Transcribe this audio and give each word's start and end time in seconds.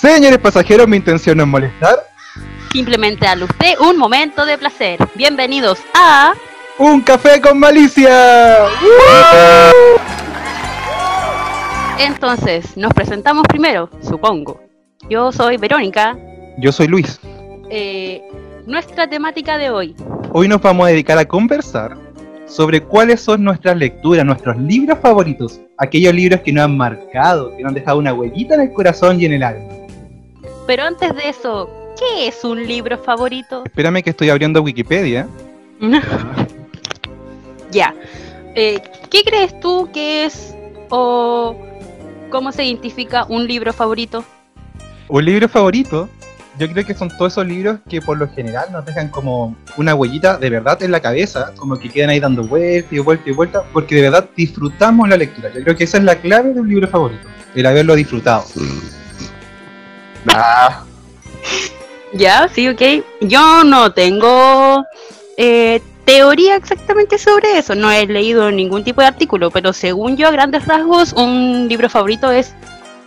Señores 0.00 0.38
pasajeros, 0.38 0.88
mi 0.88 0.96
intención 0.96 1.36
no 1.36 1.42
es 1.42 1.48
molestar. 1.50 1.94
Simplemente 2.72 3.26
a 3.26 3.34
usted 3.34 3.78
un 3.80 3.98
momento 3.98 4.46
de 4.46 4.56
placer. 4.56 4.98
Bienvenidos 5.14 5.78
a 5.92 6.32
¡Un 6.78 7.02
café 7.02 7.38
con 7.38 7.58
malicia! 7.58 8.66
Entonces, 11.98 12.78
nos 12.78 12.94
presentamos 12.94 13.44
primero, 13.46 13.90
supongo. 14.00 14.62
Yo 15.10 15.32
soy 15.32 15.58
Verónica. 15.58 16.16
Yo 16.56 16.72
soy 16.72 16.86
Luis. 16.86 17.20
Eh, 17.68 18.22
nuestra 18.64 19.06
temática 19.06 19.58
de 19.58 19.68
hoy. 19.68 19.94
Hoy 20.32 20.48
nos 20.48 20.62
vamos 20.62 20.86
a 20.86 20.90
dedicar 20.92 21.18
a 21.18 21.26
conversar 21.26 21.94
sobre 22.46 22.80
cuáles 22.80 23.20
son 23.20 23.44
nuestras 23.44 23.76
lecturas, 23.76 24.24
nuestros 24.24 24.56
libros 24.56 24.98
favoritos. 25.02 25.60
Aquellos 25.76 26.14
libros 26.14 26.40
que 26.40 26.54
nos 26.54 26.64
han 26.64 26.74
marcado, 26.78 27.54
que 27.54 27.62
nos 27.62 27.68
han 27.68 27.74
dejado 27.74 27.98
una 27.98 28.14
huellita 28.14 28.54
en 28.54 28.62
el 28.62 28.72
corazón 28.72 29.20
y 29.20 29.26
en 29.26 29.34
el 29.34 29.42
alma. 29.42 29.79
Pero 30.70 30.84
antes 30.84 31.12
de 31.16 31.28
eso, 31.28 31.68
¿qué 31.98 32.28
es 32.28 32.44
un 32.44 32.64
libro 32.64 32.96
favorito? 32.96 33.64
Espérame 33.64 34.04
que 34.04 34.10
estoy 34.10 34.30
abriendo 34.30 34.62
Wikipedia. 34.62 35.26
ya. 37.72 37.92
Eh, 38.54 38.80
¿Qué 39.10 39.24
crees 39.24 39.58
tú 39.58 39.90
que 39.92 40.26
es 40.26 40.54
o 40.88 41.56
cómo 42.30 42.52
se 42.52 42.64
identifica 42.64 43.24
un 43.24 43.48
libro 43.48 43.72
favorito? 43.72 44.24
Un 45.08 45.24
libro 45.24 45.48
favorito, 45.48 46.08
yo 46.56 46.70
creo 46.70 46.86
que 46.86 46.94
son 46.94 47.08
todos 47.18 47.32
esos 47.32 47.48
libros 47.48 47.80
que 47.88 48.00
por 48.00 48.18
lo 48.18 48.28
general 48.28 48.70
nos 48.70 48.86
dejan 48.86 49.08
como 49.08 49.56
una 49.76 49.96
huellita 49.96 50.38
de 50.38 50.50
verdad 50.50 50.80
en 50.84 50.92
la 50.92 51.00
cabeza, 51.00 51.52
como 51.56 51.80
que 51.80 51.88
quedan 51.88 52.10
ahí 52.10 52.20
dando 52.20 52.44
vueltas 52.44 52.92
y 52.92 53.00
vueltas 53.00 53.26
y 53.26 53.32
vueltas, 53.32 53.64
porque 53.72 53.96
de 53.96 54.02
verdad 54.02 54.30
disfrutamos 54.36 55.08
la 55.08 55.16
lectura. 55.16 55.50
Yo 55.52 55.64
creo 55.64 55.74
que 55.74 55.82
esa 55.82 55.98
es 55.98 56.04
la 56.04 56.14
clave 56.14 56.54
de 56.54 56.60
un 56.60 56.68
libro 56.68 56.86
favorito, 56.86 57.26
el 57.56 57.66
haberlo 57.66 57.96
disfrutado. 57.96 58.44
Ah. 60.28 60.84
Ya, 62.12 62.48
sí, 62.48 62.68
ok. 62.68 63.04
Yo 63.20 63.64
no 63.64 63.92
tengo 63.92 64.84
eh, 65.36 65.80
teoría 66.04 66.56
exactamente 66.56 67.18
sobre 67.18 67.58
eso. 67.58 67.74
No 67.74 67.90
he 67.90 68.06
leído 68.06 68.50
ningún 68.50 68.84
tipo 68.84 69.00
de 69.00 69.06
artículo, 69.06 69.50
pero 69.50 69.72
según 69.72 70.16
yo, 70.16 70.28
a 70.28 70.32
grandes 70.32 70.66
rasgos, 70.66 71.12
un 71.12 71.68
libro 71.68 71.88
favorito 71.88 72.30
es 72.30 72.54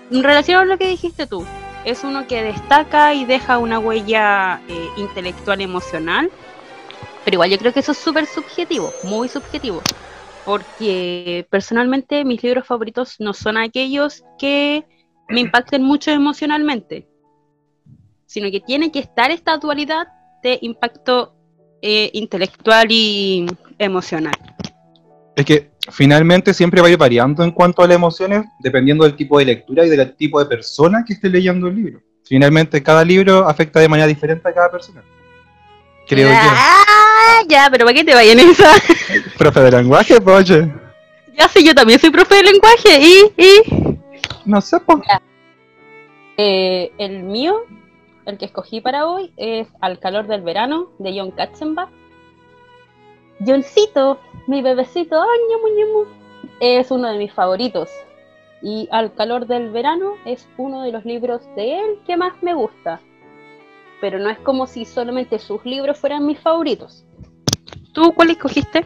en 0.10 0.24
relación 0.24 0.62
a 0.62 0.66
lo 0.66 0.78
que 0.78 0.88
dijiste 0.88 1.28
tú. 1.28 1.46
Es 1.84 2.04
uno 2.06 2.28
que 2.28 2.42
destaca 2.42 3.14
y 3.14 3.26
deja 3.26 3.58
una 3.58 3.78
huella 3.78 4.62
eh, 4.70 4.88
intelectual 4.96 5.60
emocional. 5.60 6.32
Pero 7.26 7.36
igual 7.36 7.50
yo 7.50 7.58
creo 7.58 7.74
que 7.74 7.82
eso 7.82 7.92
es 7.92 7.98
súper 7.98 8.26
subjetivo, 8.26 8.94
muy 9.04 9.28
subjetivo. 9.28 9.82
Porque 10.46 11.46
personalmente 11.50 12.24
mis 12.26 12.42
libros 12.42 12.66
favoritos 12.66 13.16
no 13.20 13.34
son 13.34 13.58
aquellos 13.58 14.24
que 14.38 14.86
me 15.34 15.42
impacten 15.42 15.84
mucho 15.84 16.12
emocionalmente, 16.12 17.08
sino 18.26 18.50
que 18.52 18.62
tiene 18.62 18.92
que 18.92 19.00
estar 19.00 19.32
esta 19.32 19.58
dualidad 19.58 20.08
de 20.44 20.60
impacto 20.62 21.36
eh, 21.82 22.12
intelectual 22.14 22.88
y 22.92 23.46
emocional. 23.80 24.36
Es 25.36 25.46
que 25.46 25.72
finalmente 25.92 26.54
siempre 26.54 26.82
va 26.82 26.88
a 26.88 26.92
ir 26.92 26.98
variando 26.98 27.44
en 27.44 27.52
cuanto 27.52 27.82
a 27.82 27.88
las 27.88 27.96
emociones, 27.96 28.46
dependiendo 28.60 29.04
del 29.04 29.16
tipo 29.16 29.40
de 29.40 29.46
lectura 29.46 29.86
y 29.86 29.90
del 29.90 30.16
tipo 30.16 30.40
de 30.40 30.46
persona 30.46 31.04
que 31.06 31.14
esté 31.14 31.30
leyendo 31.30 31.68
el 31.68 31.76
libro. 31.76 32.02
Finalmente, 32.26 32.82
cada 32.82 33.04
libro 33.04 33.48
afecta 33.50 33.80
de 33.80 33.90
manera 33.90 34.08
diferente 34.08 34.48
a 34.48 34.54
cada 34.54 34.72
persona. 34.72 35.04
Creo 36.08 36.30
ah, 36.32 37.42
Ya, 37.50 37.70
pero 37.72 37.86
¿para 37.86 37.96
qué 37.96 38.04
te 38.04 38.14
vayan 38.14 38.40
esa? 38.40 38.72
profe 39.38 39.60
de 39.62 39.72
lenguaje, 39.72 40.18
oye. 40.24 40.72
Ya 41.36 41.48
sé, 41.48 41.64
yo 41.64 41.74
también 41.74 42.00
soy 42.00 42.12
profe 42.12 42.36
de 42.36 42.44
lenguaje 42.44 43.00
y. 43.02 43.34
y... 43.38 43.93
No 44.46 44.62
sé 44.62 44.80
por 44.80 45.02
eh, 46.38 46.92
el 46.98 47.24
mío, 47.24 47.62
el 48.26 48.38
que 48.38 48.46
escogí 48.46 48.82
para 48.82 49.08
hoy, 49.08 49.32
es 49.38 49.68
Al 49.82 50.00
calor 50.00 50.28
del 50.28 50.42
verano, 50.42 50.90
de 50.98 51.18
John 51.18 51.32
Katzenbach. 51.32 51.90
Johncito, 53.46 54.20
mi 54.48 54.62
bebecito, 54.62 55.24
es 56.60 56.92
uno 56.92 57.12
de 57.12 57.18
mis 57.18 57.32
favoritos. 57.34 57.90
Y 58.62 58.88
Al 58.92 59.14
calor 59.14 59.46
del 59.48 59.70
verano 59.70 60.14
es 60.26 60.48
uno 60.58 60.82
de 60.82 60.92
los 60.92 61.06
libros 61.06 61.42
de 61.56 61.80
él 61.80 62.00
que 62.06 62.18
más 62.18 62.34
me 62.42 62.54
gusta. 62.54 63.00
Pero 64.02 64.20
no 64.20 64.30
es 64.30 64.40
como 64.40 64.68
si 64.68 64.86
solamente 64.86 65.40
sus 65.40 65.64
libros 65.66 65.98
fueran 65.98 66.26
mis 66.26 66.40
favoritos. 66.40 67.06
¿Tú 67.94 68.12
cuál 68.14 68.32
escogiste? 68.32 68.84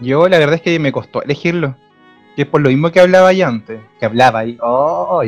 Yo 0.00 0.28
la 0.28 0.38
verdad 0.38 0.54
es 0.56 0.62
que 0.62 0.78
me 0.78 0.92
costó 0.92 1.22
elegirlo. 1.22 1.76
Que 2.38 2.42
es 2.42 2.48
por 2.48 2.60
lo 2.60 2.68
mismo 2.68 2.92
que 2.92 3.00
hablaba 3.00 3.30
ahí 3.30 3.42
antes. 3.42 3.80
Que 3.98 4.06
hablaba 4.06 4.38
ahí. 4.38 4.56
¡Oh! 4.62 5.20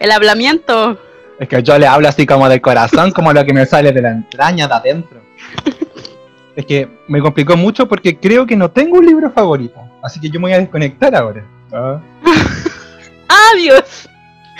El 0.00 0.10
hablamiento. 0.10 0.98
Es 1.38 1.48
que 1.48 1.62
yo 1.62 1.78
le 1.78 1.86
hablo 1.86 2.08
así 2.08 2.26
como 2.26 2.48
del 2.48 2.60
corazón, 2.60 3.12
como 3.12 3.32
lo 3.32 3.44
que 3.44 3.52
me 3.52 3.64
sale 3.64 3.92
de 3.92 4.02
la 4.02 4.10
entraña 4.10 4.66
de 4.66 4.74
adentro. 4.74 5.20
es 6.56 6.66
que 6.66 6.88
me 7.06 7.20
complicó 7.20 7.56
mucho 7.56 7.86
porque 7.86 8.18
creo 8.18 8.44
que 8.44 8.56
no 8.56 8.72
tengo 8.72 8.98
un 8.98 9.06
libro 9.06 9.30
favorito. 9.30 9.80
Así 10.02 10.18
que 10.18 10.30
yo 10.30 10.40
me 10.40 10.46
voy 10.46 10.54
a 10.54 10.58
desconectar 10.58 11.14
ahora. 11.14 11.46
¿Ah? 11.72 12.00
¡Adiós! 13.54 14.08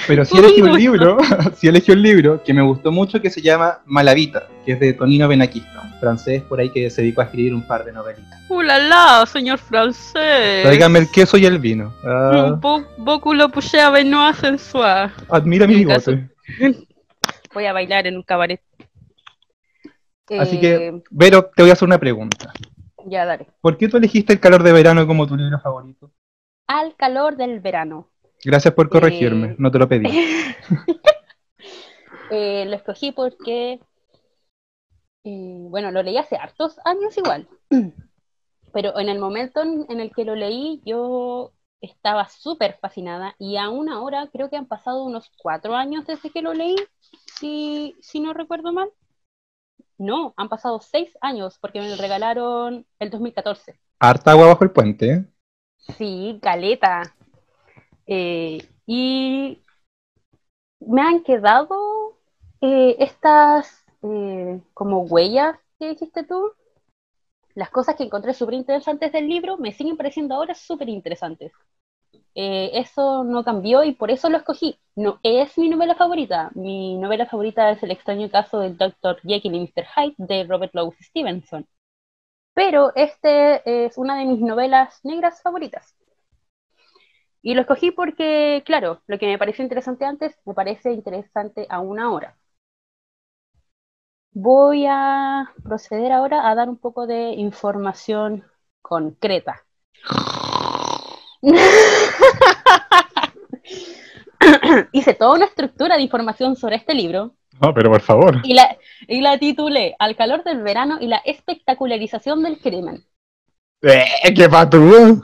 Pero 0.09 0.25
sí 0.25 0.39
elegí 0.39 0.63
un 0.63 0.73
libro, 0.73 1.19
sí 1.57 1.69
elegí 1.69 1.93
un 1.93 2.03
libro 2.03 2.43
que 2.43 2.55
me 2.55 2.63
gustó 2.63 2.91
mucho 2.91 3.21
que 3.21 3.29
se 3.29 3.43
llama 3.43 3.81
Malavita, 3.85 4.49
que 4.65 4.73
es 4.73 4.81
de 4.81 4.95
Tonino 4.95 5.29
Benakista, 5.29 5.83
un 5.83 6.01
francés 6.01 6.43
por 6.43 6.59
ahí 6.59 6.71
que 6.71 6.89
se 6.89 7.03
dedicó 7.03 7.21
a 7.21 7.25
escribir 7.25 7.55
un 7.55 7.61
par 7.61 7.85
de 7.85 7.93
novelitas. 7.93 8.41
¡Uh, 8.49 8.63
la, 8.63 8.79
la 8.79 9.27
señor 9.27 9.59
francés! 9.59 10.69
Dígame 10.69 11.01
el 11.01 11.11
queso 11.11 11.37
y 11.37 11.45
el 11.45 11.59
vino. 11.59 11.93
Ah. 12.03 12.59
Beaucoup 12.97 13.35
lo 13.35 13.51
poussé 13.51 13.81
a 13.81 13.91
Benoit 13.91 14.35
sensual. 14.35 15.13
Admira 15.29 15.67
mi 15.67 15.75
bigote. 15.75 16.31
Voy 17.55 17.67
a 17.67 17.75
bailar 17.75 18.07
en 18.07 18.17
un 18.17 18.23
cabaret. 18.23 18.63
Así 20.39 20.59
que, 20.59 20.89
eh, 20.89 21.03
Vero, 21.11 21.51
te 21.55 21.63
voy 21.63 21.71
a 21.71 21.73
hacer 21.75 21.87
una 21.87 21.99
pregunta. 21.99 22.53
Ya, 23.07 23.25
dale. 23.25 23.47
¿Por 23.61 23.79
qué 23.79 23.89
tú 23.89 23.97
elegiste 23.97 24.35
El 24.35 24.41
calor 24.41 24.63
de 24.63 24.73
verano 24.73 25.07
como 25.07 25.27
tu 25.27 25.37
libro 25.37 25.59
favorito? 25.61 26.11
Al 26.67 26.95
calor 26.97 27.37
del 27.37 27.61
verano. 27.61 28.09
Gracias 28.44 28.75
por 28.75 28.88
corregirme, 28.88 29.49
eh, 29.49 29.56
no 29.59 29.71
te 29.71 29.78
lo 29.78 29.88
pedí. 29.88 30.09
Eh, 32.31 32.66
lo 32.66 32.76
escogí 32.76 33.10
porque, 33.10 33.81
bueno, 35.25 35.91
lo 35.91 36.03
leí 36.03 36.19
hace 36.19 36.37
hartos 36.37 36.78
años 36.84 37.16
igual. 37.16 37.49
Pero 38.75 38.99
en 38.99 39.09
el 39.09 39.19
momento 39.19 39.62
en 39.62 39.99
el 39.99 40.12
que 40.12 40.26
lo 40.26 40.34
leí, 40.34 40.82
yo 40.84 41.54
estaba 41.81 42.28
súper 42.28 42.78
fascinada 42.81 43.34
y 43.38 43.56
aún 43.56 43.88
ahora 43.88 44.28
creo 44.32 44.50
que 44.50 44.56
han 44.56 44.66
pasado 44.66 45.05
unos 45.05 45.31
cuatro 45.38 45.75
años 45.75 46.06
desde 46.06 46.31
que 46.31 46.43
lo 46.43 46.55
leí, 46.55 46.76
si, 47.38 47.97
si 48.00 48.20
no 48.20 48.34
recuerdo 48.34 48.72
mal. 48.72 48.91
No, 49.97 50.32
han 50.37 50.49
pasado 50.49 50.81
seis 50.81 51.16
años 51.20 51.59
porque 51.59 51.81
me 51.81 51.88
lo 51.88 51.97
regalaron 51.97 52.87
el 52.99 53.10
2014. 53.10 53.81
Harta 53.99 54.31
agua 54.31 54.47
bajo 54.47 54.65
el 54.65 54.70
puente. 54.70 55.25
Sí, 55.97 56.38
caleta. 56.41 57.03
Eh, 58.09 58.67
y 58.87 59.63
me 60.81 61.03
han 61.03 61.23
quedado 61.23 62.19
eh, 62.61 62.97
estas 62.99 63.85
eh, 64.03 64.61
como 64.75 65.01
huellas 65.03 65.59
que 65.79 65.91
dijiste 65.91 66.25
tú. 66.25 66.53
Las 67.55 67.71
cosas 67.71 67.97
que 67.97 68.05
encontré 68.05 68.35
súper 68.35 68.55
interesantes 68.55 69.13
del 69.13 69.29
libro 69.29 69.59
me 69.59 69.73
siguen 69.73 69.97
pareciendo 69.97 70.35
ahora 70.35 70.55
súper 70.55 70.89
interesantes. 70.89 71.53
Eso 72.35 73.25
no 73.25 73.45
cambió 73.45 73.83
y 73.85 73.95
por 73.95 74.11
eso 74.13 74.29
lo 74.31 74.39
escogí. 74.39 74.79
No 74.95 75.19
es 75.25 75.59
mi 75.59 75.69
novela 75.69 75.95
favorita. 75.97 76.51
Mi 76.55 76.97
novela 76.97 77.27
favorita 77.27 77.71
es 77.71 77.83
El 77.83 77.91
extraño 77.91 78.31
caso 78.31 78.61
del 78.61 78.77
Dr. 78.79 79.21
Jekyll 79.23 79.55
y 79.57 79.61
Mr. 79.61 79.87
Hyde 79.97 80.15
de 80.19 80.45
Robert 80.45 80.73
Louis 80.75 80.97
Stevenson. 81.01 81.67
Pero 82.55 82.93
este 82.95 83.87
es 83.87 83.99
una 83.99 84.19
de 84.19 84.27
mis 84.27 84.41
novelas 84.41 85.00
negras 85.05 85.43
favoritas. 85.43 85.98
Y 87.49 87.55
lo 87.55 87.62
escogí 87.62 87.91
porque, 87.93 88.62
claro, 88.67 89.00
lo 89.06 89.19
que 89.19 89.27
me 89.27 89.39
pareció 89.39 89.62
interesante 89.62 90.05
antes 90.05 90.37
me 90.45 90.53
parece 90.53 90.93
interesante 90.93 91.67
aún 91.71 91.99
ahora. 91.99 92.37
Voy 94.33 94.85
a 94.87 95.50
proceder 95.65 96.12
ahora 96.12 96.47
a 96.47 96.55
dar 96.55 96.69
un 96.69 96.77
poco 96.77 97.06
de 97.06 97.31
información 97.31 98.45
concreta. 98.83 99.65
Hice 104.93 105.15
toda 105.15 105.33
una 105.33 105.47
estructura 105.47 105.97
de 105.97 106.03
información 106.03 106.55
sobre 106.55 106.77
este 106.77 106.93
libro. 106.93 107.35
No, 107.62 107.73
pero 107.73 107.91
por 107.91 108.03
favor. 108.03 108.43
Y 108.44 108.53
la, 108.53 108.77
y 109.06 109.23
la 109.23 109.39
titulé 109.39 109.97
Al 109.99 110.17
calor 110.17 110.44
del 110.44 110.62
verano 110.62 110.99
y 111.01 111.06
la 111.06 111.23
espectacularización 111.25 112.43
del 112.43 112.59
crimen. 112.59 113.06
¡Eh, 113.81 114.35
qué 114.37 114.51
patú! 114.51 115.23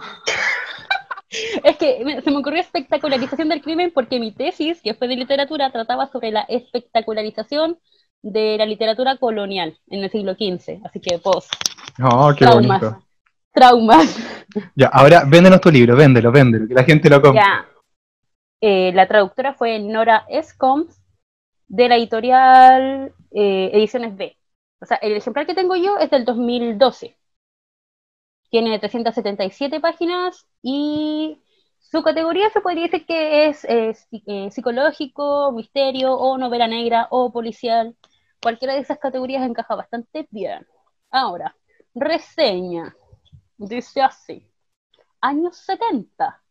Es 1.63 1.77
que 1.77 2.21
se 2.23 2.31
me 2.31 2.39
ocurrió 2.39 2.61
espectacularización 2.61 3.49
del 3.49 3.63
crimen 3.63 3.93
porque 3.95 4.21
mi 4.21 4.33
tesis, 4.33 4.81
que 4.83 4.95
fue 4.95 5.09
de 5.09 5.17
literatura, 5.17 5.71
trataba 5.71 6.07
sobre 6.07 6.31
la 6.31 6.43
espectacularización 6.43 7.79
de 8.23 8.57
la 8.59 8.67
literatura 8.67 9.17
colonial 9.17 9.79
en 9.89 10.03
el 10.03 10.11
siglo 10.11 10.35
XV. 10.35 10.81
Así 10.85 11.01
que, 11.01 11.19
pues. 11.19 11.49
Oh, 12.03 12.33
qué 12.37 12.47
bonito 12.47 13.05
traumas. 13.55 14.19
Ya, 14.75 14.89
ahora 14.89 15.25
véndenos 15.27 15.61
tu 15.61 15.71
libro, 15.71 15.97
véndelo, 15.97 16.31
véndelo, 16.31 16.69
que 16.69 16.75
la 16.75 16.85
gente 16.85 17.09
lo 17.09 17.23
compre. 17.23 17.41
Ya. 17.43 17.67
eh, 18.61 18.93
la 18.93 19.09
traductora 19.09 19.55
fue 19.55 19.79
Nora 19.79 20.27
Escombs 20.29 21.01
de 21.69 21.89
la 21.89 21.97
editorial 21.97 23.13
eh, 23.31 23.71
Ediciones 23.73 24.17
B. 24.17 24.37
O 24.81 24.87
sea, 24.87 24.99
el 24.99 25.17
ejemplar 25.17 25.47
que 25.47 25.55
tengo 25.55 25.77
yo 25.77 25.97
es 25.99 26.11
del 26.11 26.25
2012. 26.25 27.17
Tiene 28.51 28.79
377 28.79 29.81
páginas 29.81 30.47
y 30.67 31.43
su 31.79 32.03
categoría 32.03 32.49
se 32.51 32.63
podría 32.63 32.85
decir 32.85 33.05
que 33.07 33.49
es 33.49 33.67
eh, 33.67 33.95
psicológico, 34.51 35.53
misterio 35.53 36.15
o 36.15 36.39
novela 36.39 36.67
negra 36.67 37.07
o 37.11 37.31
policial. 37.31 37.95
Cualquiera 38.43 38.75
de 38.75 38.81
esas 38.81 38.99
categorías 38.99 39.47
encaja 39.47 39.75
bastante 39.75 40.27
bien. 40.31 40.67
Ahora, 41.11 41.55
reseña. 41.95 42.97
Dice 43.59 44.01
así. 44.01 44.51
Años 45.21 45.59
70. 45.59 46.43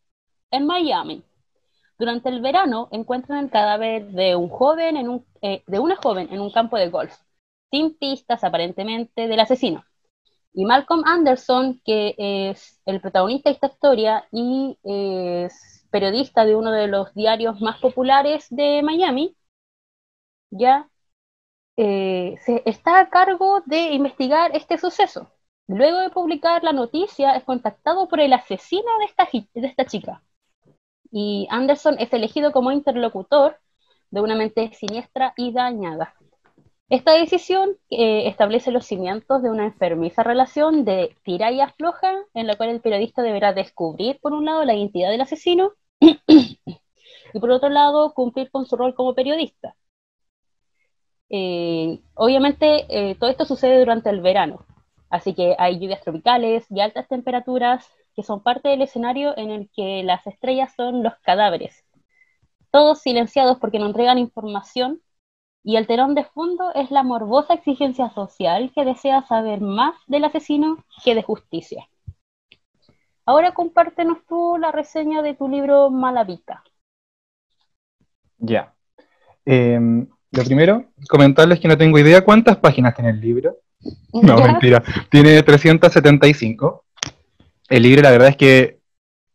En 0.51 0.67
Miami. 0.67 1.23
Durante 1.97 2.29
el 2.29 2.41
verano 2.41 2.87
encuentran 2.91 3.45
el 3.45 3.49
cadáver 3.49 4.11
de 4.11 4.35
un 4.35 4.49
joven 4.49 4.95
en 4.97 5.09
un, 5.09 5.25
eh, 5.41 5.63
de 5.65 5.79
una 5.79 5.95
joven 5.95 6.29
en 6.31 6.39
un 6.39 6.51
campo 6.51 6.77
de 6.77 6.89
golf, 6.89 7.17
sin 7.71 7.97
pistas 7.97 8.43
aparentemente 8.43 9.27
del 9.27 9.39
asesino. 9.39 9.83
Y 10.53 10.65
Malcolm 10.65 11.03
Anderson, 11.05 11.81
que 11.83 12.15
es 12.17 12.81
el 12.85 13.01
protagonista 13.01 13.49
de 13.49 13.55
esta 13.55 13.67
historia 13.67 14.27
y 14.31 14.77
es 14.83 15.87
periodista 15.91 16.45
de 16.45 16.55
uno 16.55 16.71
de 16.71 16.87
los 16.87 17.13
diarios 17.13 17.59
más 17.61 17.79
populares 17.79 18.47
de 18.49 18.81
Miami, 18.83 19.35
ya 20.51 20.89
eh, 21.77 22.35
está 22.65 22.99
a 22.99 23.09
cargo 23.09 23.61
de 23.65 23.93
investigar 23.93 24.55
este 24.55 24.77
suceso. 24.77 25.31
Luego 25.67 25.99
de 25.99 26.09
publicar 26.09 26.63
la 26.63 26.73
noticia, 26.73 27.35
es 27.35 27.43
contactado 27.45 28.07
por 28.07 28.19
el 28.19 28.33
asesino 28.33 28.89
de 28.99 29.05
esta, 29.05 29.27
de 29.31 29.67
esta 29.67 29.85
chica. 29.85 30.23
Y 31.11 31.47
Anderson 31.49 31.95
es 31.99 32.11
elegido 32.13 32.51
como 32.51 32.71
interlocutor 32.71 33.57
de 34.11 34.21
una 34.21 34.35
mente 34.35 34.73
siniestra 34.73 35.33
y 35.37 35.51
dañada. 35.53 36.15
Esta 36.93 37.13
decisión 37.13 37.71
eh, 37.89 38.27
establece 38.27 38.69
los 38.69 38.85
cimientos 38.85 39.41
de 39.41 39.49
una 39.49 39.65
enfermiza 39.65 40.21
relación 40.21 40.85
de 40.85 41.17
tira 41.23 41.51
y 41.51 41.59
afloja, 41.59 42.13
en 42.35 42.45
la 42.45 42.55
cual 42.55 42.69
el 42.69 42.81
periodista 42.81 43.23
deberá 43.23 43.51
descubrir, 43.51 44.19
por 44.21 44.31
un 44.31 44.45
lado, 44.45 44.63
la 44.63 44.75
identidad 44.75 45.09
del 45.09 45.21
asesino 45.21 45.71
y, 45.99 46.59
por 47.39 47.49
otro 47.49 47.69
lado, 47.69 48.13
cumplir 48.13 48.51
con 48.51 48.67
su 48.67 48.75
rol 48.75 48.93
como 48.93 49.15
periodista. 49.15 49.75
Eh, 51.29 51.99
obviamente, 52.13 52.85
eh, 52.89 53.15
todo 53.15 53.31
esto 53.31 53.45
sucede 53.45 53.79
durante 53.79 54.11
el 54.11 54.21
verano, 54.21 54.63
así 55.09 55.33
que 55.33 55.55
hay 55.57 55.79
lluvias 55.79 56.03
tropicales 56.03 56.67
y 56.69 56.79
altas 56.79 57.07
temperaturas 57.07 57.89
que 58.15 58.21
son 58.21 58.43
parte 58.43 58.69
del 58.69 58.83
escenario 58.83 59.35
en 59.35 59.49
el 59.49 59.71
que 59.75 60.03
las 60.03 60.27
estrellas 60.27 60.71
son 60.75 61.01
los 61.01 61.15
cadáveres, 61.23 61.83
todos 62.69 62.99
silenciados 62.99 63.57
porque 63.57 63.79
no 63.79 63.87
entregan 63.87 64.19
información 64.19 65.01
y 65.63 65.77
el 65.77 65.87
telón 65.87 66.13
de 66.13 66.25
fondo 66.25 66.73
es 66.75 66.91
la 66.91 67.03
morbosa 67.03 67.53
exigencia 67.53 68.09
social 68.09 68.71
que 68.75 68.83
desea 68.83 69.25
saber 69.25 69.61
más 69.61 69.95
del 70.07 70.25
asesino 70.25 70.83
que 71.03 71.15
de 71.15 71.23
justicia. 71.23 71.87
Ahora 73.25 73.53
compártenos 73.53 74.17
tú 74.27 74.57
la 74.59 74.71
reseña 74.73 75.21
de 75.21 75.33
tu 75.33 75.47
libro 75.47 75.89
Malavita. 75.89 76.63
Ya. 78.37 78.73
Em, 79.45 80.07
lo 80.31 80.43
primero, 80.43 80.85
comentarles 81.07 81.61
que 81.61 81.69
no 81.69 81.77
tengo 81.77 81.97
idea 81.97 82.25
cuántas 82.25 82.57
páginas 82.57 82.93
tiene 82.93 83.11
el 83.11 83.21
libro. 83.21 83.57
No, 84.11 84.37
mentira. 84.37 84.83
Tiene 85.09 85.41
375. 85.41 86.83
El 87.69 87.83
libro, 87.83 88.01
la 88.01 88.11
verdad 88.11 88.29
es 88.29 88.37
que 88.37 88.79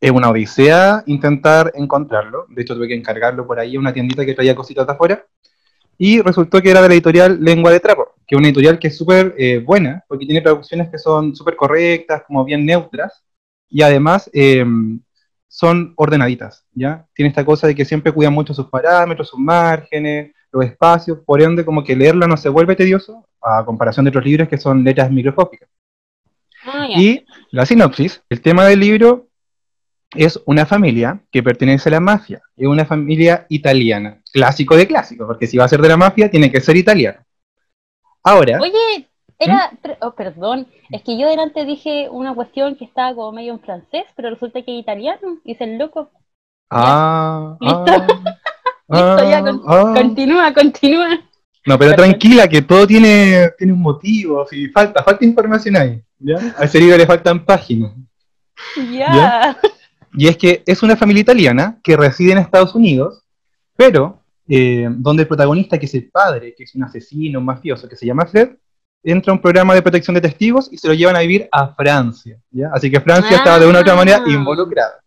es 0.00 0.10
una 0.10 0.30
odisea 0.30 1.02
intentar 1.06 1.72
encontrarlo. 1.74 2.46
De 2.50 2.62
hecho, 2.62 2.74
tuve 2.74 2.88
que 2.88 2.94
encargarlo 2.94 3.46
por 3.46 3.58
ahí 3.58 3.76
a 3.76 3.80
una 3.80 3.92
tiendita 3.92 4.26
que 4.26 4.34
traía 4.34 4.54
cositas 4.54 4.86
de 4.86 4.92
afuera. 4.92 5.26
Y 5.98 6.22
resultó 6.22 6.62
que 6.62 6.70
era 6.70 6.80
de 6.80 6.88
la 6.88 6.94
editorial 6.94 7.42
Lengua 7.42 7.72
de 7.72 7.80
Trapo, 7.80 8.14
que 8.26 8.36
es 8.36 8.38
una 8.38 8.48
editorial 8.48 8.78
que 8.78 8.88
es 8.88 8.96
súper 8.96 9.34
eh, 9.36 9.58
buena, 9.58 10.04
porque 10.08 10.24
tiene 10.24 10.40
traducciones 10.40 10.88
que 10.88 10.98
son 10.98 11.34
súper 11.34 11.56
correctas, 11.56 12.22
como 12.26 12.44
bien 12.44 12.64
neutras, 12.64 13.24
y 13.68 13.82
además 13.82 14.30
em, 14.32 15.00
son 15.48 15.92
ordenaditas, 15.96 16.64
¿ya? 16.72 17.06
Tiene 17.14 17.30
esta 17.30 17.44
cosa 17.44 17.66
de 17.66 17.74
que 17.74 17.84
siempre 17.84 18.12
cuidan 18.12 18.32
mucho 18.32 18.54
sus 18.54 18.68
parámetros, 18.68 19.28
sus 19.28 19.40
márgenes, 19.40 20.32
los 20.52 20.64
espacios, 20.64 21.18
por 21.26 21.42
ende 21.42 21.64
como 21.64 21.84
que 21.84 21.96
leerla 21.96 22.26
no 22.26 22.36
se 22.36 22.48
vuelve 22.48 22.76
tedioso 22.76 23.26
a 23.42 23.64
comparación 23.64 24.04
de 24.04 24.10
otros 24.10 24.24
libros 24.24 24.48
que 24.48 24.56
son 24.56 24.84
letras 24.84 25.10
microscópicas. 25.10 25.68
Ah, 26.64 26.86
y 26.88 27.24
la 27.50 27.66
sinopsis, 27.66 28.22
el 28.28 28.40
tema 28.40 28.64
del 28.66 28.80
libro 28.80 29.27
es 30.14 30.40
una 30.46 30.64
familia 30.64 31.20
que 31.30 31.42
pertenece 31.42 31.88
a 31.88 31.92
la 31.92 32.00
mafia, 32.00 32.40
es 32.56 32.66
una 32.66 32.84
familia 32.84 33.46
italiana, 33.48 34.20
clásico 34.32 34.76
de 34.76 34.86
clásico, 34.86 35.26
porque 35.26 35.46
si 35.46 35.58
va 35.58 35.64
a 35.64 35.68
ser 35.68 35.80
de 35.80 35.88
la 35.88 35.96
mafia 35.96 36.30
tiene 36.30 36.50
que 36.50 36.60
ser 36.60 36.76
italiano. 36.76 37.20
Ahora... 38.22 38.58
Oye, 38.60 39.08
era, 39.38 39.70
¿Mm? 39.70 39.90
oh, 40.00 40.14
perdón, 40.14 40.66
es 40.90 41.02
que 41.02 41.18
yo 41.18 41.28
delante 41.28 41.64
dije 41.64 42.08
una 42.10 42.34
cuestión 42.34 42.74
que 42.74 42.84
estaba 42.84 43.14
como 43.14 43.32
medio 43.32 43.52
en 43.52 43.60
francés, 43.60 44.04
pero 44.16 44.30
resulta 44.30 44.62
que 44.62 44.74
es 44.74 44.80
italiano, 44.80 45.38
es 45.44 45.60
el 45.60 45.78
loco. 45.78 46.10
Ah, 46.70 47.56
¿Listo? 47.60 47.84
Ah. 47.86 49.16
Listo, 49.16 49.30
ya, 49.30 49.44
ah. 49.66 49.94
continúa, 49.94 50.52
continúa. 50.52 51.20
No, 51.66 51.78
pero 51.78 51.94
tranquila, 51.94 52.48
que 52.48 52.62
todo 52.62 52.86
tiene, 52.86 53.50
tiene 53.58 53.74
un 53.74 53.82
motivo, 53.82 54.46
si 54.46 54.68
falta, 54.68 55.02
falta 55.02 55.24
información 55.24 55.76
ahí, 55.76 56.02
¿ya? 56.18 56.54
A 56.56 56.64
ese 56.64 56.80
libro 56.80 56.96
le 56.96 57.06
faltan 57.06 57.44
páginas. 57.44 57.92
Ya. 58.90 59.56
Y 60.18 60.26
es 60.26 60.36
que 60.36 60.64
es 60.66 60.82
una 60.82 60.96
familia 60.96 61.20
italiana 61.20 61.78
que 61.80 61.96
reside 61.96 62.32
en 62.32 62.38
Estados 62.38 62.74
Unidos, 62.74 63.22
pero 63.76 64.20
eh, 64.48 64.88
donde 64.90 65.22
el 65.22 65.28
protagonista, 65.28 65.78
que 65.78 65.86
es 65.86 65.94
el 65.94 66.10
padre, 66.10 66.56
que 66.56 66.64
es 66.64 66.74
un 66.74 66.82
asesino, 66.82 67.38
un 67.38 67.44
mafioso, 67.44 67.88
que 67.88 67.94
se 67.94 68.04
llama 68.04 68.26
Fred, 68.26 68.56
entra 69.04 69.30
a 69.30 69.36
un 69.36 69.40
programa 69.40 69.76
de 69.76 69.82
protección 69.82 70.14
de 70.14 70.20
testigos 70.20 70.72
y 70.72 70.76
se 70.76 70.88
lo 70.88 70.94
llevan 70.94 71.14
a 71.14 71.20
vivir 71.20 71.48
a 71.52 71.68
Francia, 71.68 72.36
¿ya? 72.50 72.68
Así 72.74 72.90
que 72.90 73.00
Francia 73.00 73.36
estaba 73.36 73.60
de 73.60 73.68
una 73.68 73.78
u 73.78 73.82
otra 73.82 73.94
manera 73.94 74.24
ah. 74.26 74.28
involucrada. 74.28 74.98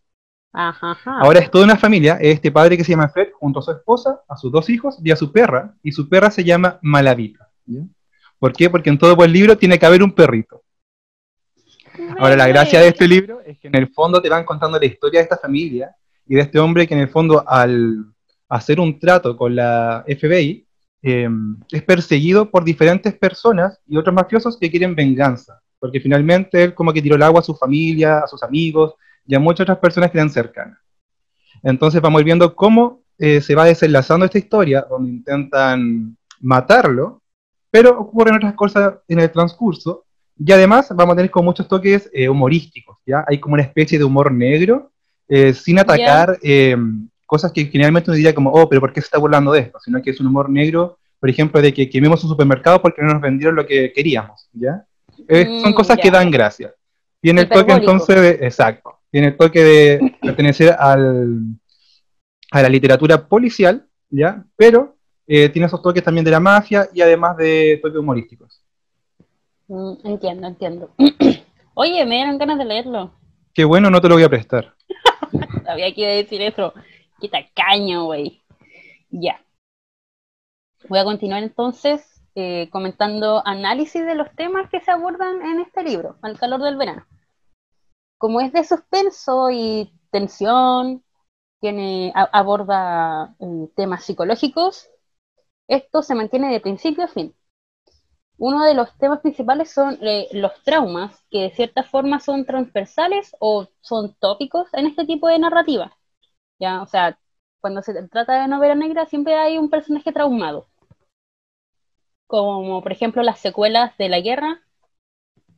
Ahora 0.53 1.39
es 1.39 1.51
toda 1.51 1.65
una 1.65 1.75
familia, 1.75 2.17
este 2.21 2.49
padre 2.49 2.77
que 2.77 2.85
se 2.85 2.91
llama 2.91 3.09
Fred, 3.09 3.33
junto 3.37 3.59
a 3.59 3.63
su 3.63 3.71
esposa, 3.71 4.21
a 4.29 4.37
sus 4.37 4.49
dos 4.49 4.69
hijos 4.69 4.97
y 5.03 5.11
a 5.11 5.17
su 5.17 5.33
perra, 5.33 5.73
y 5.83 5.91
su 5.91 6.07
perra 6.07 6.31
se 6.31 6.45
llama 6.45 6.79
Malavita. 6.81 7.49
¿Por 8.39 8.53
qué? 8.53 8.69
Porque 8.69 8.89
en 8.89 8.97
todo 8.97 9.17
buen 9.17 9.33
libro 9.33 9.57
tiene 9.57 9.77
que 9.77 9.85
haber 9.85 10.03
un 10.03 10.13
perrito. 10.13 10.63
Ahora, 12.21 12.35
la 12.35 12.47
gracia 12.47 12.79
de 12.79 12.89
este 12.89 13.07
libro 13.07 13.41
es 13.43 13.57
que 13.57 13.67
en 13.67 13.75
el 13.75 13.87
fondo 13.87 14.21
te 14.21 14.29
van 14.29 14.45
contando 14.45 14.77
la 14.77 14.85
historia 14.85 15.19
de 15.19 15.23
esta 15.23 15.39
familia 15.39 15.95
y 16.27 16.35
de 16.35 16.41
este 16.41 16.59
hombre 16.59 16.85
que 16.85 16.93
en 16.93 16.99
el 16.99 17.09
fondo 17.09 17.43
al 17.47 18.05
hacer 18.47 18.79
un 18.79 18.99
trato 18.99 19.35
con 19.35 19.55
la 19.55 20.05
FBI 20.05 20.67
em, 21.01 21.57
es 21.71 21.81
perseguido 21.81 22.51
por 22.51 22.63
diferentes 22.63 23.15
personas 23.15 23.79
y 23.87 23.97
otros 23.97 24.13
mafiosos 24.13 24.55
que 24.59 24.69
quieren 24.69 24.93
venganza, 24.93 25.59
porque 25.79 25.99
finalmente 25.99 26.63
él 26.63 26.75
como 26.75 26.93
que 26.93 27.01
tiró 27.01 27.15
el 27.15 27.23
agua 27.23 27.39
a 27.39 27.43
su 27.43 27.55
familia, 27.55 28.19
a 28.19 28.27
sus 28.27 28.43
amigos, 28.43 28.93
y 29.25 29.33
a 29.33 29.39
muchas 29.39 29.63
otras 29.63 29.79
personas 29.79 30.11
que 30.11 30.19
eran 30.19 30.29
cercanas. 30.29 30.77
Entonces 31.63 32.01
vamos 32.01 32.23
viendo 32.23 32.55
cómo 32.55 33.01
eh, 33.17 33.41
se 33.41 33.55
va 33.55 33.65
desenlazando 33.65 34.27
esta 34.27 34.37
historia, 34.37 34.85
donde 34.87 35.09
intentan 35.09 36.15
matarlo, 36.39 37.23
pero 37.71 37.99
ocurren 37.99 38.35
otras 38.35 38.53
cosas 38.53 38.93
en 39.07 39.21
el 39.21 39.31
transcurso, 39.31 40.05
y 40.43 40.51
además 40.51 40.87
vamos 40.95 41.13
a 41.13 41.15
tener 41.17 41.29
con 41.29 41.45
muchos 41.45 41.67
toques 41.67 42.09
eh, 42.13 42.27
humorísticos, 42.27 42.97
¿ya? 43.05 43.23
Hay 43.27 43.39
como 43.39 43.53
una 43.53 43.63
especie 43.63 43.99
de 43.99 44.03
humor 44.03 44.31
negro, 44.31 44.91
eh, 45.27 45.53
sin 45.53 45.77
atacar 45.77 46.39
cosas 47.27 47.51
que 47.51 47.65
generalmente 47.65 48.09
uno 48.09 48.15
diría 48.15 48.33
como, 48.33 48.51
oh, 48.51 48.67
pero 48.67 48.81
¿por 48.81 48.91
qué 48.91 49.01
se 49.01 49.05
está 49.05 49.19
burlando 49.19 49.51
de 49.51 49.61
esto? 49.61 49.79
Sino 49.79 50.01
que 50.01 50.09
es 50.09 50.19
un 50.19 50.27
humor 50.27 50.49
negro, 50.49 50.97
por 51.19 51.29
ejemplo, 51.29 51.61
de 51.61 51.73
que 51.73 51.89
quememos 51.89 52.23
un 52.23 52.29
supermercado 52.29 52.81
porque 52.81 53.01
no 53.03 53.13
nos 53.13 53.21
vendieron 53.21 53.55
lo 53.55 53.65
que 53.65 53.93
queríamos, 53.93 54.49
¿ya? 54.53 54.83
son 55.15 55.71
mm, 55.71 55.73
cosas 55.73 55.97
que 56.01 56.09
dan 56.09 56.31
gracia. 56.31 56.73
Tiene 57.21 57.41
el 57.41 57.49
toque 57.49 57.71
entonces 57.71 58.19
de, 58.19 58.29
exacto, 58.45 58.99
tiene 59.11 59.27
el 59.27 59.37
toque 59.37 59.63
de 59.63 60.17
pertenecer 60.21 60.75
al, 60.77 61.39
a 62.49 62.61
la 62.63 62.69
literatura 62.69 63.27
policial, 63.27 63.87
¿ya? 64.09 64.43
Pero 64.55 64.97
eh, 65.27 65.49
tiene 65.49 65.67
esos 65.67 65.81
toques 65.81 66.03
también 66.03 66.25
de 66.25 66.31
la 66.31 66.39
mafia 66.39 66.89
y 66.93 67.01
además 67.01 67.37
de 67.37 67.79
toques 67.81 67.99
humorísticos. 67.99 68.60
Mm, 69.71 69.93
entiendo, 70.03 70.47
entiendo. 70.47 70.91
Oye, 71.73 72.05
me 72.05 72.15
dieron 72.15 72.37
ganas 72.37 72.57
de 72.57 72.65
leerlo. 72.65 73.13
Qué 73.53 73.63
bueno, 73.63 73.89
no 73.89 74.01
te 74.01 74.09
lo 74.09 74.15
voy 74.15 74.23
a 74.23 74.29
prestar. 74.29 74.75
Sabía 75.65 75.93
que 75.93 76.01
iba 76.01 76.09
a 76.09 76.15
decir 76.15 76.41
eso. 76.41 76.73
Qué 77.19 77.29
tacaño, 77.29 78.05
güey. 78.05 78.41
Ya. 79.09 79.41
Voy 80.89 80.99
a 80.99 81.05
continuar 81.05 81.43
entonces 81.43 82.21
eh, 82.35 82.69
comentando 82.71 83.41
análisis 83.45 84.05
de 84.05 84.15
los 84.15 84.29
temas 84.35 84.69
que 84.69 84.81
se 84.81 84.91
abordan 84.91 85.41
en 85.41 85.59
este 85.61 85.83
libro, 85.83 86.17
al 86.21 86.37
calor 86.37 86.61
del 86.61 86.75
verano 86.75 87.05
como 88.21 88.39
es 88.39 88.53
de 88.53 88.63
suspenso 88.63 89.49
y 89.49 89.91
tensión, 90.11 91.03
tiene, 91.59 92.13
aborda 92.13 93.35
eh, 93.39 93.67
temas 93.75 94.05
psicológicos, 94.05 94.91
esto 95.67 96.03
se 96.03 96.13
mantiene 96.13 96.51
de 96.51 96.59
principio 96.59 97.05
a 97.05 97.07
fin. 97.07 97.35
Uno 98.41 98.65
de 98.65 98.73
los 98.73 98.97
temas 98.97 99.19
principales 99.21 99.69
son 99.71 99.99
eh, 100.01 100.27
los 100.31 100.51
traumas, 100.63 101.23
que 101.29 101.43
de 101.43 101.51
cierta 101.51 101.83
forma 101.83 102.19
son 102.19 102.43
transversales 102.45 103.35
o 103.39 103.67
son 103.81 104.15
tópicos 104.15 104.67
en 104.73 104.87
este 104.87 105.05
tipo 105.05 105.27
de 105.27 105.37
narrativa. 105.37 105.95
¿ya? 106.59 106.81
O 106.81 106.87
sea, 106.87 107.19
cuando 107.61 107.83
se 107.83 107.93
trata 108.09 108.41
de 108.41 108.47
novela 108.47 108.75
negra 108.75 109.05
siempre 109.05 109.35
hay 109.35 109.59
un 109.59 109.69
personaje 109.69 110.11
traumado. 110.11 110.67
Como 112.25 112.81
por 112.81 112.91
ejemplo 112.91 113.21
las 113.21 113.39
secuelas 113.39 113.95
de 113.99 114.09
la 114.09 114.19
guerra, 114.21 114.61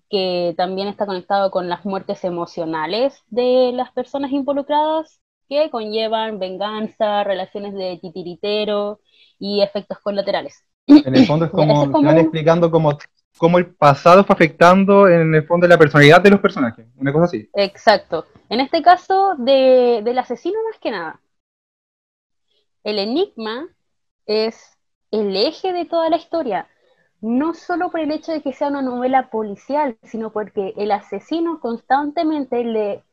que 0.10 0.54
también 0.58 0.90
está 0.90 1.06
conectado 1.06 1.52
con 1.52 1.70
las 1.70 1.86
muertes 1.86 2.26
emocionales 2.26 3.24
de 3.30 3.72
las 3.74 3.94
personas 3.94 4.32
involucradas, 4.34 5.22
que 5.48 5.70
conllevan 5.70 6.38
venganza, 6.38 7.24
relaciones 7.24 7.74
de 7.76 7.98
titiritero 8.02 9.00
y 9.40 9.62
efectos 9.62 10.00
colaterales. 10.00 10.66
En 10.88 11.16
el 11.16 11.26
fondo 11.26 11.46
es 11.46 11.52
como, 11.52 11.90
van 12.02 12.18
explicando 12.18 12.70
cómo, 12.70 12.98
cómo 13.38 13.58
el 13.58 13.74
pasado 13.74 14.24
fue 14.24 14.34
afectando 14.34 15.08
en 15.08 15.34
el 15.36 15.46
fondo 15.46 15.68
la 15.68 15.78
personalidad 15.78 16.22
de 16.22 16.32
los 16.32 16.40
personajes, 16.40 16.88
una 16.98 17.14
cosa 17.14 17.26
así. 17.26 17.50
Exacto. 17.54 18.26
En 18.50 18.60
este 18.60 18.82
caso, 18.82 19.36
de, 19.38 20.02
del 20.04 20.20
asesino 20.20 20.60
más 20.70 20.80
que 20.80 20.92
nada. 20.92 21.20
El 22.84 23.00
enigma 23.00 23.68
es 24.26 24.78
el 25.12 25.36
eje 25.36 25.74
de 25.74 25.86
toda 25.86 26.10
la 26.10 26.18
historia, 26.18 26.68
no 27.22 27.54
solo 27.54 27.90
por 27.90 28.02
el 28.02 28.12
hecho 28.12 28.34
de 28.34 28.42
que 28.42 28.52
sea 28.52 28.68
una 28.68 28.82
novela 28.82 29.30
policial, 29.30 29.98
sino 30.04 30.32
porque 30.32 30.74
el 30.76 30.92
asesino 30.92 31.62
constantemente 31.62 32.64
le 32.66 33.04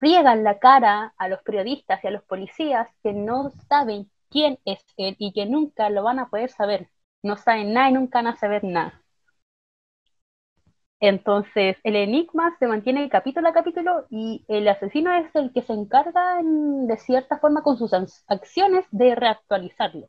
friega 0.00 0.34
la 0.34 0.58
cara 0.58 1.14
a 1.16 1.28
los 1.28 1.42
periodistas 1.42 2.02
y 2.02 2.08
a 2.08 2.10
los 2.10 2.24
policías 2.24 2.88
que 3.04 3.12
no 3.12 3.52
saben 3.68 4.10
quién 4.30 4.58
es 4.64 4.84
él 4.96 5.14
y 5.18 5.32
que 5.32 5.46
nunca 5.46 5.90
lo 5.90 6.02
van 6.02 6.18
a 6.18 6.28
poder 6.28 6.50
saber. 6.50 6.88
No 7.22 7.36
saben 7.36 7.72
nada 7.72 7.90
y 7.90 7.94
nunca 7.94 8.22
van 8.22 8.28
a 8.28 8.60
nada. 8.62 9.02
Entonces, 11.00 11.76
el 11.84 11.96
enigma 11.96 12.56
se 12.58 12.66
mantiene 12.66 13.08
capítulo 13.10 13.48
a 13.48 13.52
capítulo 13.52 14.06
y 14.08 14.44
el 14.48 14.66
asesino 14.68 15.12
es 15.12 15.34
el 15.34 15.52
que 15.52 15.60
se 15.62 15.72
encarga 15.74 16.38
de 16.42 16.96
cierta 16.96 17.38
forma 17.38 17.62
con 17.62 17.76
sus 17.76 17.92
acciones 18.28 18.86
de 18.90 19.14
reactualizarlo. 19.14 20.08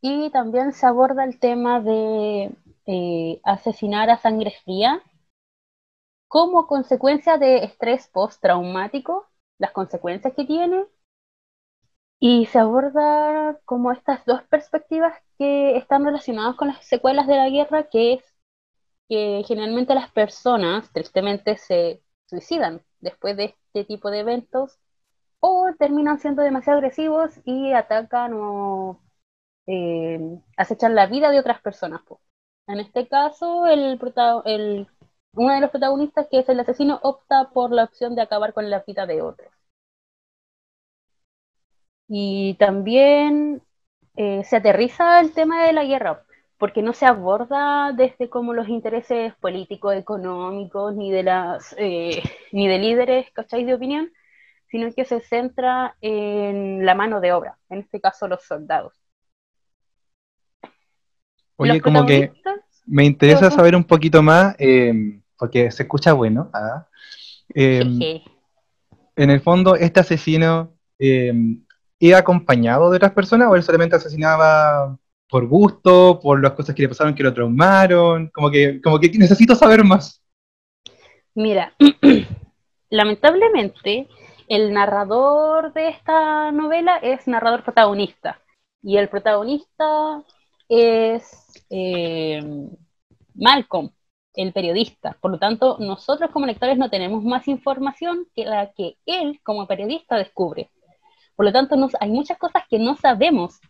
Y 0.00 0.30
también 0.30 0.72
se 0.72 0.86
aborda 0.86 1.24
el 1.24 1.40
tema 1.40 1.80
de 1.80 2.54
eh, 2.86 3.40
asesinar 3.42 4.08
a 4.08 4.18
sangre 4.18 4.52
fría 4.64 5.02
como 6.28 6.66
consecuencia 6.66 7.38
de 7.38 7.64
estrés 7.64 8.08
postraumático, 8.08 9.26
las 9.58 9.72
consecuencias 9.72 10.34
que 10.34 10.44
tiene. 10.44 10.84
Y 12.26 12.46
se 12.46 12.58
aborda 12.58 13.58
como 13.66 13.92
estas 13.92 14.24
dos 14.24 14.42
perspectivas 14.44 15.12
que 15.38 15.76
están 15.76 16.06
relacionadas 16.06 16.56
con 16.56 16.68
las 16.68 16.82
secuelas 16.86 17.26
de 17.26 17.36
la 17.36 17.50
guerra, 17.50 17.90
que 17.90 18.14
es 18.14 18.24
que 19.08 19.44
generalmente 19.46 19.94
las 19.94 20.10
personas 20.12 20.90
tristemente 20.92 21.58
se 21.58 22.02
suicidan 22.26 22.82
después 23.00 23.36
de 23.36 23.56
este 23.74 23.84
tipo 23.84 24.10
de 24.10 24.20
eventos 24.20 24.78
o 25.40 25.66
terminan 25.78 26.20
siendo 26.20 26.42
demasiado 26.42 26.78
agresivos 26.78 27.32
y 27.44 27.72
atacan 27.74 28.32
o 28.34 29.00
eh, 29.66 30.20
acechan 30.56 30.94
la 30.94 31.06
vida 31.06 31.30
de 31.30 31.40
otras 31.40 31.60
personas. 31.62 32.02
En 32.68 32.80
este 32.80 33.08
caso, 33.08 33.66
el, 33.66 34.00
el, 34.46 34.88
uno 35.34 35.54
de 35.54 35.60
los 35.60 35.70
protagonistas, 35.70 36.28
que 36.30 36.40
es 36.40 36.48
el 36.48 36.60
asesino, 36.60 37.00
opta 37.02 37.50
por 37.50 37.72
la 37.72 37.84
opción 37.84 38.14
de 38.16 38.22
acabar 38.22 38.54
con 38.54 38.70
la 38.70 38.80
vida 38.86 39.06
de 39.06 39.22
otros. 39.22 39.52
Y 42.08 42.54
también 42.54 43.62
eh, 44.16 44.42
se 44.44 44.56
aterriza 44.56 45.20
el 45.20 45.32
tema 45.32 45.64
de 45.64 45.72
la 45.72 45.84
guerra 45.84 46.24
porque 46.58 46.82
no 46.82 46.92
se 46.92 47.04
aborda 47.04 47.92
desde 47.92 48.30
como 48.30 48.54
los 48.54 48.68
intereses 48.68 49.34
políticos, 49.36 49.94
económicos, 49.96 50.94
ni 50.94 51.10
de 51.10 51.22
las 51.22 51.74
eh, 51.78 52.22
ni 52.52 52.68
de 52.68 52.78
líderes, 52.78 53.30
¿cacháis? 53.32 53.66
de 53.66 53.74
opinión, 53.74 54.10
sino 54.70 54.90
que 54.92 55.04
se 55.04 55.20
centra 55.20 55.96
en 56.00 56.86
la 56.86 56.94
mano 56.94 57.20
de 57.20 57.32
obra, 57.32 57.58
en 57.68 57.80
este 57.80 58.00
caso 58.00 58.28
los 58.28 58.42
soldados. 58.44 58.94
Oye, 61.56 61.80
como 61.80 62.04
que 62.04 62.32
me 62.86 63.04
interesa 63.04 63.50
saber 63.50 63.76
un 63.76 63.84
poquito 63.84 64.22
más, 64.22 64.56
em, 64.58 65.22
porque 65.38 65.70
se 65.70 65.84
escucha 65.84 66.12
bueno. 66.12 66.50
¿ah? 66.52 66.88
Em, 67.54 68.00
en 69.16 69.30
el 69.30 69.40
fondo, 69.40 69.76
este 69.76 70.00
asesino 70.00 70.72
eh, 70.98 71.32
iba 72.08 72.18
acompañado 72.18 72.90
de 72.90 72.96
otras 72.96 73.12
personas 73.12 73.48
o 73.48 73.56
él 73.56 73.62
solamente 73.62 73.96
asesinaba 73.96 74.96
por 75.28 75.46
gusto, 75.46 76.20
por 76.20 76.42
las 76.42 76.52
cosas 76.52 76.74
que 76.74 76.82
le 76.82 76.88
pasaron 76.88 77.14
que 77.14 77.22
lo 77.22 77.34
traumaron, 77.34 78.28
como 78.28 78.50
que, 78.50 78.80
como 78.80 79.00
que 79.00 79.10
necesito 79.10 79.54
saber 79.54 79.82
más. 79.84 80.22
Mira, 81.34 81.74
lamentablemente 82.90 84.08
el 84.48 84.72
narrador 84.72 85.72
de 85.72 85.88
esta 85.88 86.52
novela 86.52 86.98
es 86.98 87.26
narrador 87.26 87.64
protagonista 87.64 88.40
y 88.82 88.98
el 88.98 89.08
protagonista 89.08 90.22
es 90.68 91.64
eh, 91.70 92.40
Malcolm, 93.34 93.90
el 94.34 94.52
periodista. 94.52 95.16
Por 95.20 95.30
lo 95.30 95.38
tanto, 95.38 95.78
nosotros 95.80 96.30
como 96.30 96.46
lectores 96.46 96.76
no 96.76 96.90
tenemos 96.90 97.24
más 97.24 97.48
información 97.48 98.26
que 98.34 98.44
la 98.44 98.72
que 98.72 98.98
él 99.06 99.40
como 99.42 99.66
periodista 99.66 100.16
descubre. 100.16 100.70
Por 101.36 101.46
lo 101.46 101.52
tanto, 101.52 101.76
hay 102.00 102.10
muchas 102.10 102.38
cosas 102.38 102.62
que 102.68 102.78
no 102.78 102.96
sabemos 102.96 103.60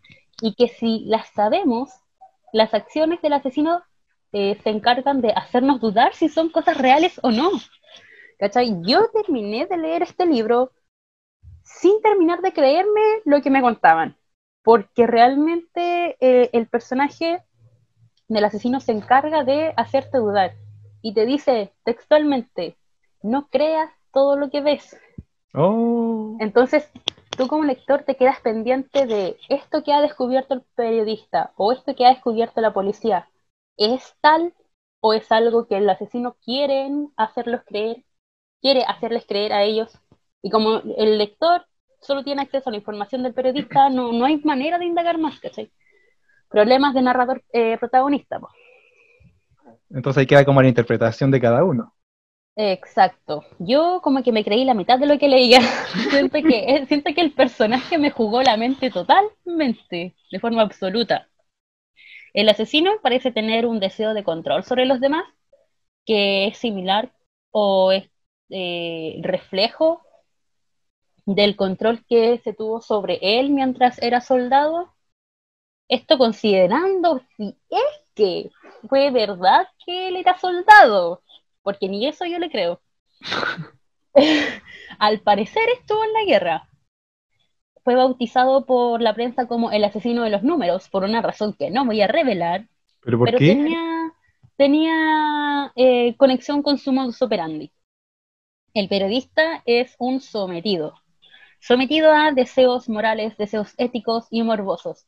y 0.40 0.54
que 0.54 0.68
si 0.68 1.04
las 1.06 1.28
sabemos, 1.30 1.90
las 2.52 2.75
acciones 2.75 3.23
del 3.23 3.33
asesino 3.33 3.83
eh, 4.33 4.59
se 4.62 4.71
encargan 4.71 5.21
de 5.21 5.30
hacernos 5.30 5.80
dudar 5.80 6.14
si 6.14 6.28
son 6.28 6.50
cosas 6.50 6.76
reales 6.76 7.21
o 7.23 7.30
no. 7.30 7.50
¿Cachai? 8.38 8.76
Yo 8.83 9.09
terminé 9.11 9.66
de 9.66 9.76
leer 9.76 10.02
este 10.02 10.26
libro 10.26 10.73
sin 11.62 12.02
terminar 12.02 12.40
de 12.42 12.52
creerme 12.52 13.00
lo 13.25 13.40
que 13.40 13.50
me 13.50 13.62
contaban, 13.62 14.16
porque 14.62 15.06
realmente 15.06 16.16
eh, 16.21 16.50
el 16.52 16.66
personaje 16.66 17.42
del 18.28 18.44
asesino 18.44 18.80
se 18.80 18.92
encarga 18.92 19.44
de 19.44 19.73
hacerte 19.76 20.18
dudar 20.18 20.54
y 21.00 21.14
te 21.14 21.26
dice 21.26 21.73
textualmente, 21.85 22.76
no 23.23 23.49
creas 23.49 23.90
todo 24.12 24.37
lo 24.37 24.50
que 24.50 24.61
ves. 24.61 24.97
Oh. 25.54 26.37
Entonces, 26.40 26.90
tú 27.36 27.48
como 27.48 27.64
lector 27.64 28.04
te 28.04 28.16
quedas 28.16 28.40
pendiente 28.40 29.06
de 29.06 29.36
esto 29.48 29.82
que 29.82 29.92
ha 29.92 30.00
descubierto 30.00 30.54
el 30.54 30.62
periodista 30.74 31.52
o 31.56 31.72
esto 31.72 31.94
que 31.94 32.06
ha 32.06 32.10
descubierto 32.10 32.60
la 32.60 32.72
policía. 32.72 33.28
¿Es 33.76 34.14
tal 34.20 34.54
o 35.00 35.12
es 35.12 35.30
algo 35.32 35.66
que 35.66 35.76
el 35.78 35.88
asesino 35.88 36.36
quiere 36.44 36.88
hacerlos 37.16 37.62
creer, 37.66 38.04
quiere 38.60 38.84
hacerles 38.84 39.24
creer 39.26 39.52
a 39.52 39.62
ellos? 39.62 39.98
Y 40.42 40.50
como 40.50 40.82
el 40.96 41.18
lector 41.18 41.66
solo 42.00 42.22
tiene 42.22 42.42
acceso 42.42 42.68
a 42.68 42.72
la 42.72 42.78
información 42.78 43.22
del 43.22 43.34
periodista, 43.34 43.88
no, 43.88 44.12
no 44.12 44.24
hay 44.24 44.38
manera 44.44 44.78
de 44.78 44.84
indagar 44.84 45.18
más, 45.18 45.40
¿cachai? 45.40 45.70
Problemas 46.48 46.94
de 46.94 47.02
narrador 47.02 47.42
eh, 47.52 47.78
protagonista. 47.78 48.38
Entonces 49.90 50.20
ahí 50.20 50.26
queda 50.26 50.44
como 50.44 50.62
la 50.62 50.68
interpretación 50.68 51.30
de 51.30 51.40
cada 51.40 51.64
uno. 51.64 51.93
Exacto. 52.56 53.44
Yo 53.58 54.00
como 54.02 54.23
que 54.23 54.30
me 54.32 54.44
creí 54.44 54.64
la 54.64 54.75
mitad 54.75 54.99
de 54.99 55.06
lo 55.06 55.18
que 55.18 55.28
leía. 55.28 55.61
siento, 56.11 56.38
que, 56.42 56.76
eh, 56.76 56.87
siento 56.87 57.12
que 57.14 57.20
el 57.20 57.32
personaje 57.32 57.99
me 57.99 58.11
jugó 58.11 58.42
la 58.42 58.56
mente 58.56 58.90
totalmente, 58.90 60.14
de 60.30 60.40
forma 60.40 60.62
absoluta. 60.62 61.28
El 62.34 62.49
asesino 62.49 62.92
parece 63.02 63.32
tener 63.32 63.64
un 63.66 63.80
deseo 63.80 64.12
de 64.14 64.25
control 64.25 64.64
sobre 64.64 64.87
los 64.87 65.00
demás, 65.00 65.25
que 66.06 66.49
es 66.49 66.58
similar 66.58 67.12
o 67.52 67.92
es 67.92 68.11
eh, 68.50 69.18
reflejo 69.23 70.02
del 71.26 71.56
control 71.56 72.04
que 72.08 72.38
se 72.38 72.52
tuvo 72.52 72.80
sobre 72.80 73.18
él 73.20 73.50
mientras 73.50 74.00
era 74.02 74.20
soldado. 74.20 74.94
Esto 75.88 76.18
considerando 76.18 77.20
si 77.37 77.56
es 77.70 78.12
que 78.14 78.50
fue 78.88 79.11
verdad 79.11 79.66
que 79.84 80.08
él 80.08 80.16
era 80.16 80.38
soldado 80.38 81.23
porque 81.64 81.88
ni 81.88 82.06
eso 82.06 82.25
yo 82.26 82.38
le 82.38 82.50
creo. 82.50 82.80
Al 85.00 85.21
parecer 85.21 85.64
estuvo 85.76 86.04
en 86.04 86.12
la 86.12 86.25
guerra. 86.25 86.68
Fue 87.83 87.97
bautizado 87.97 88.64
por 88.64 89.02
la 89.02 89.14
prensa 89.14 89.49
como 89.49 89.73
el 89.73 89.83
asesino 89.83 90.23
de 90.23 90.30
los 90.30 90.44
números, 90.44 90.88
por 90.88 91.02
una 91.02 91.21
razón 91.21 91.54
que 91.59 91.71
no 91.71 91.85
voy 91.85 92.00
a 92.00 92.06
revelar. 92.06 92.68
¿Pero 93.02 93.18
por 93.18 93.30
qué? 93.30 93.38
tenía, 93.38 94.12
tenía 94.56 95.73
eh, 95.75 96.16
conexión 96.16 96.62
con 96.62 96.78
su 96.78 96.92
modus 96.92 97.21
operandi. 97.21 97.73
El 98.73 98.88
periodista 98.88 99.62
es 99.66 99.97
un 99.99 100.21
sometido, 100.21 100.94
sometido 101.61 102.12
a 102.12 102.33
deseos 102.33 102.88
morales, 102.88 103.37
deseos 103.37 103.75
éticos 103.78 104.26
y 104.30 104.42
morbosos, 104.42 105.06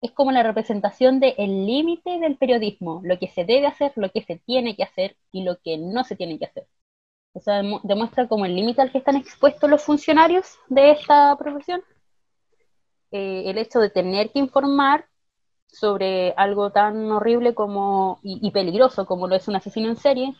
es 0.00 0.12
como 0.12 0.32
la 0.32 0.42
representación 0.42 1.20
del 1.20 1.66
límite 1.66 2.18
del 2.20 2.36
periodismo, 2.36 3.00
lo 3.04 3.18
que 3.18 3.28
se 3.28 3.44
debe 3.44 3.66
hacer, 3.66 3.92
lo 3.96 4.10
que 4.10 4.22
se 4.22 4.36
tiene 4.36 4.76
que 4.76 4.84
hacer 4.84 5.16
y 5.32 5.42
lo 5.42 5.58
que 5.60 5.78
no 5.78 6.04
se 6.04 6.16
tiene 6.16 6.38
que 6.38 6.46
hacer. 6.46 6.66
O 7.32 7.40
sea, 7.40 7.62
demuestra 7.82 8.28
como 8.28 8.46
el 8.46 8.54
límite 8.54 8.82
al 8.82 8.92
que 8.92 8.98
están 8.98 9.16
expuestos 9.16 9.68
los 9.68 9.82
funcionarios 9.82 10.58
de 10.68 10.92
esta 10.92 11.36
profesión. 11.36 11.82
Eh, 13.10 13.44
el 13.46 13.58
hecho 13.58 13.80
de 13.80 13.90
tener 13.90 14.30
que 14.30 14.38
informar 14.38 15.06
sobre 15.66 16.32
algo 16.36 16.70
tan 16.70 17.10
horrible 17.10 17.54
como 17.54 18.20
y, 18.22 18.50
peligroso 18.50 19.06
como 19.06 19.28
lo 19.28 19.36
es 19.36 19.48
un 19.48 19.56
asesino 19.56 19.88
en 19.88 19.96
serie, 19.96 20.34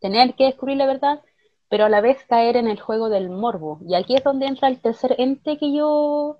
tener 0.00 0.34
que 0.34 0.44
descubrir 0.44 0.76
la 0.76 0.86
verdad 0.86 1.20
pero 1.70 1.84
a 1.84 1.88
la 1.88 2.00
vez 2.00 2.18
caer 2.28 2.56
en 2.56 2.66
el 2.66 2.80
juego 2.80 3.08
del 3.08 3.30
morbo. 3.30 3.78
Y 3.86 3.94
aquí 3.94 4.16
es 4.16 4.24
donde 4.24 4.46
entra 4.46 4.68
el 4.68 4.80
tercer 4.80 5.14
ente 5.18 5.56
que 5.56 5.72
yo 5.72 6.39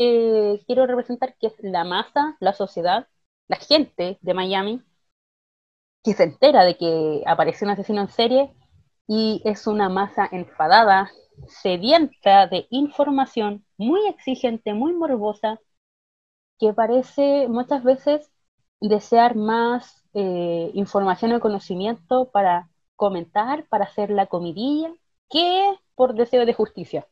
eh, 0.00 0.62
quiero 0.66 0.86
representar, 0.86 1.36
que 1.38 1.48
es 1.48 1.54
la 1.60 1.84
masa, 1.84 2.36
la 2.40 2.54
sociedad, 2.54 3.08
la 3.48 3.56
gente 3.58 4.18
de 4.22 4.34
Miami, 4.34 4.82
que 6.02 6.14
se 6.14 6.24
entera 6.24 6.64
de 6.64 6.76
que 6.76 7.22
apareció 7.26 7.66
un 7.66 7.72
asesino 7.72 8.00
en 8.00 8.08
serie 8.08 8.54
y 9.06 9.42
es 9.44 9.66
una 9.66 9.88
masa 9.88 10.28
enfadada, 10.32 11.10
sedienta 11.48 12.46
de 12.46 12.66
información, 12.70 13.64
muy 13.76 14.06
exigente, 14.08 14.72
muy 14.74 14.92
morbosa, 14.94 15.60
que 16.58 16.72
parece 16.72 17.48
muchas 17.48 17.84
veces 17.84 18.30
desear 18.80 19.36
más 19.36 20.04
eh, 20.14 20.70
información 20.74 21.32
o 21.32 21.40
conocimiento 21.40 22.30
para 22.30 22.70
comentar, 22.96 23.66
para 23.68 23.84
hacer 23.84 24.10
la 24.10 24.26
comidilla, 24.26 24.92
que 25.28 25.74
por 25.94 26.14
deseo 26.14 26.46
de 26.46 26.54
justicia. 26.54 27.06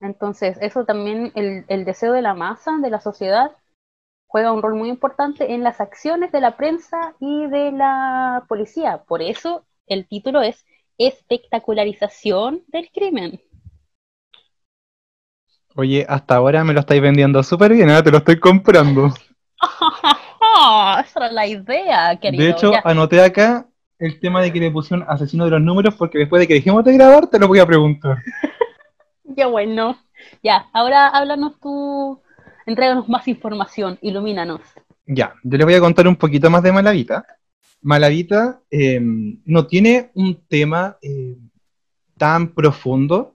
Entonces, 0.00 0.56
eso 0.60 0.84
también, 0.84 1.32
el, 1.34 1.64
el, 1.68 1.84
deseo 1.84 2.12
de 2.12 2.22
la 2.22 2.34
masa, 2.34 2.78
de 2.78 2.90
la 2.90 3.00
sociedad, 3.00 3.52
juega 4.26 4.52
un 4.52 4.62
rol 4.62 4.74
muy 4.74 4.88
importante 4.88 5.52
en 5.52 5.62
las 5.62 5.80
acciones 5.80 6.32
de 6.32 6.40
la 6.40 6.56
prensa 6.56 7.14
y 7.20 7.46
de 7.48 7.72
la 7.72 8.44
policía. 8.48 9.02
Por 9.06 9.22
eso 9.22 9.64
el 9.86 10.06
título 10.06 10.40
es 10.40 10.64
Espectacularización 10.98 12.62
del 12.68 12.90
crimen. 12.92 13.40
Oye, 15.76 16.04
hasta 16.08 16.36
ahora 16.36 16.64
me 16.64 16.72
lo 16.72 16.80
estáis 16.80 17.00
vendiendo 17.00 17.42
súper 17.42 17.72
bien, 17.72 17.90
ahora 17.90 18.02
te 18.02 18.10
lo 18.10 18.18
estoy 18.18 18.38
comprando. 18.38 19.06
esa 21.00 21.12
era 21.16 21.32
la 21.32 21.46
idea, 21.46 22.18
querido. 22.20 22.44
De 22.44 22.50
hecho, 22.50 22.72
anoté 22.84 23.22
acá 23.22 23.66
el 23.98 24.18
tema 24.18 24.42
de 24.42 24.52
que 24.52 24.60
le 24.60 24.70
pusieron 24.70 25.06
asesino 25.08 25.44
de 25.44 25.50
los 25.52 25.60
números 25.60 25.94
porque 25.94 26.18
después 26.18 26.40
de 26.40 26.48
que 26.48 26.54
dejemos 26.54 26.84
de 26.84 26.94
grabar 26.94 27.26
te 27.26 27.38
lo 27.38 27.48
voy 27.48 27.58
a 27.58 27.66
preguntar. 27.66 28.18
ya 29.36 29.46
bueno. 29.46 29.98
Ya, 30.42 30.68
ahora 30.72 31.08
háblanos 31.08 31.58
tú, 31.60 32.20
entréganos 32.66 33.08
más 33.08 33.26
información, 33.28 33.98
ilumínanos. 34.02 34.60
Ya, 35.06 35.34
yo 35.42 35.58
les 35.58 35.64
voy 35.64 35.74
a 35.74 35.80
contar 35.80 36.06
un 36.06 36.16
poquito 36.16 36.50
más 36.50 36.62
de 36.62 36.72
Malavita. 36.72 37.24
Malavita 37.82 38.60
em, 38.70 39.40
no 39.44 39.66
tiene 39.66 40.10
un 40.14 40.36
tema 40.46 40.96
eh, 41.02 41.36
tan 42.16 42.48
profundo, 42.48 43.34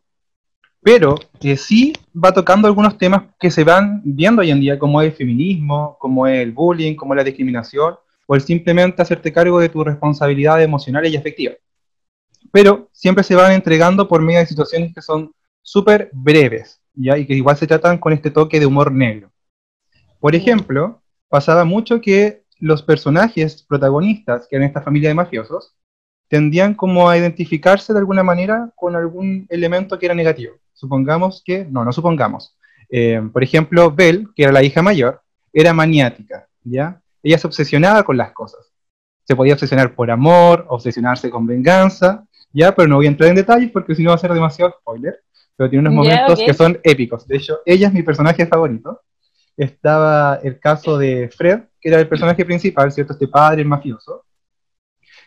pero 0.82 1.16
que 1.40 1.58
sí 1.58 1.94
va 2.16 2.32
tocando 2.32 2.68
algunos 2.68 2.98
temas 2.98 3.24
que 3.40 3.50
se 3.50 3.64
van 3.64 4.02
viendo 4.06 4.42
hoy 4.42 4.52
en 4.52 4.60
día, 4.60 4.78
como 4.78 5.02
el 5.02 5.12
feminismo, 5.12 5.98
como 6.00 6.28
el 6.28 6.52
bullying, 6.52 6.96
como 6.96 7.16
la 7.16 7.24
discriminación, 7.24 7.96
o 8.28 8.36
el 8.36 8.42
simplemente 8.42 9.02
hacerte 9.02 9.34
cargo 9.34 9.60
de 9.60 9.70
tus 9.70 9.84
responsabilidades 9.84 10.66
emocionales 10.66 11.12
y 11.12 11.18
afectivas. 11.18 11.58
Pero 12.52 12.90
siempre 12.92 13.24
se 13.24 13.36
van 13.36 13.52
entregando 13.52 14.08
por 14.08 14.22
medio 14.22 14.40
de 14.40 14.46
situaciones 14.46 14.94
que 14.94 15.02
son 15.02 15.34
súper 15.66 16.12
breves, 16.14 16.80
¿ya? 16.94 17.18
y 17.18 17.26
que 17.26 17.34
igual 17.34 17.58
se 17.58 17.66
tratan 17.66 17.98
con 17.98 18.14
este 18.14 18.30
toque 18.30 18.60
de 18.60 18.68
humor 18.68 18.92
negro. 18.92 19.32
Por 20.20 20.36
ejemplo, 20.36 21.02
pasaba 21.28 21.66
mucho 21.66 22.00
que 22.00 22.44
los 22.60 22.84
personajes 22.84 23.64
protagonistas, 23.64 24.48
que 24.48 24.56
eran 24.56 24.68
esta 24.68 24.84
familia 24.84 25.10
de 25.10 25.16
mafiosos, 25.16 25.76
tendían 26.28 26.76
como 26.76 27.10
a 27.10 27.18
identificarse 27.18 27.94
de 27.94 28.00
alguna 28.00 28.24
manera 28.24 28.72
con 28.76 28.96
algún 28.96 29.48
elemento 29.50 29.98
que 29.98 30.06
era 30.06 30.16
negativo. 30.16 30.56
Supongamos 30.74 31.42
que, 31.44 31.66
no, 31.66 31.84
no 31.84 31.92
supongamos. 31.92 32.56
Eh, 32.90 33.22
por 33.34 33.44
ejemplo, 33.44 33.92
Belle, 33.92 34.28
que 34.36 34.44
era 34.44 34.52
la 34.52 34.64
hija 34.64 34.84
mayor, 34.84 35.22
era 35.52 35.74
maniática, 35.74 36.48
¿ya? 36.64 37.02
Ella 37.24 37.40
se 37.40 37.48
obsesionaba 37.48 38.04
con 38.04 38.18
las 38.18 38.32
cosas. 38.34 38.72
Se 39.24 39.36
podía 39.36 39.54
obsesionar 39.54 39.96
por 39.96 40.12
amor, 40.12 40.66
obsesionarse 40.70 41.32
con 41.32 41.48
venganza, 41.48 42.24
¿ya? 42.54 42.76
Pero 42.76 42.88
no 42.88 42.98
voy 42.98 43.08
a 43.08 43.10
entrar 43.10 43.30
en 43.30 43.36
detalles 43.36 43.72
porque 43.72 43.96
si 43.96 44.04
no 44.04 44.12
va 44.12 44.16
a 44.16 44.20
ser 44.20 44.32
demasiado 44.32 44.76
spoiler, 44.80 45.26
pero 45.56 45.70
tiene 45.70 45.88
unos 45.88 45.94
momentos 45.94 46.40
que 46.40 46.54
son 46.54 46.80
épicos. 46.84 47.28
De 47.28 47.38
hecho, 47.38 47.60
ella 47.66 47.88
es 47.88 47.94
mi 47.94 48.04
personaje 48.04 48.46
favorito. 48.46 49.02
Estaba 49.56 50.40
el 50.44 50.60
caso 50.60 50.98
de 50.98 51.30
Fred, 51.30 51.62
que 51.80 51.90
era 51.90 52.00
el 52.00 52.08
personaje 52.08 52.44
principal, 52.44 52.92
¿cierto? 52.92 53.14
Este 53.14 53.28
padre 53.28 53.64
mafioso, 53.64 54.26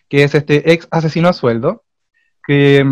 que 0.08 0.24
es 0.24 0.34
este 0.34 0.70
ex 0.70 0.86
asesino 0.90 1.28
a 1.28 1.32
sueldo, 1.32 1.84
que 2.46 2.84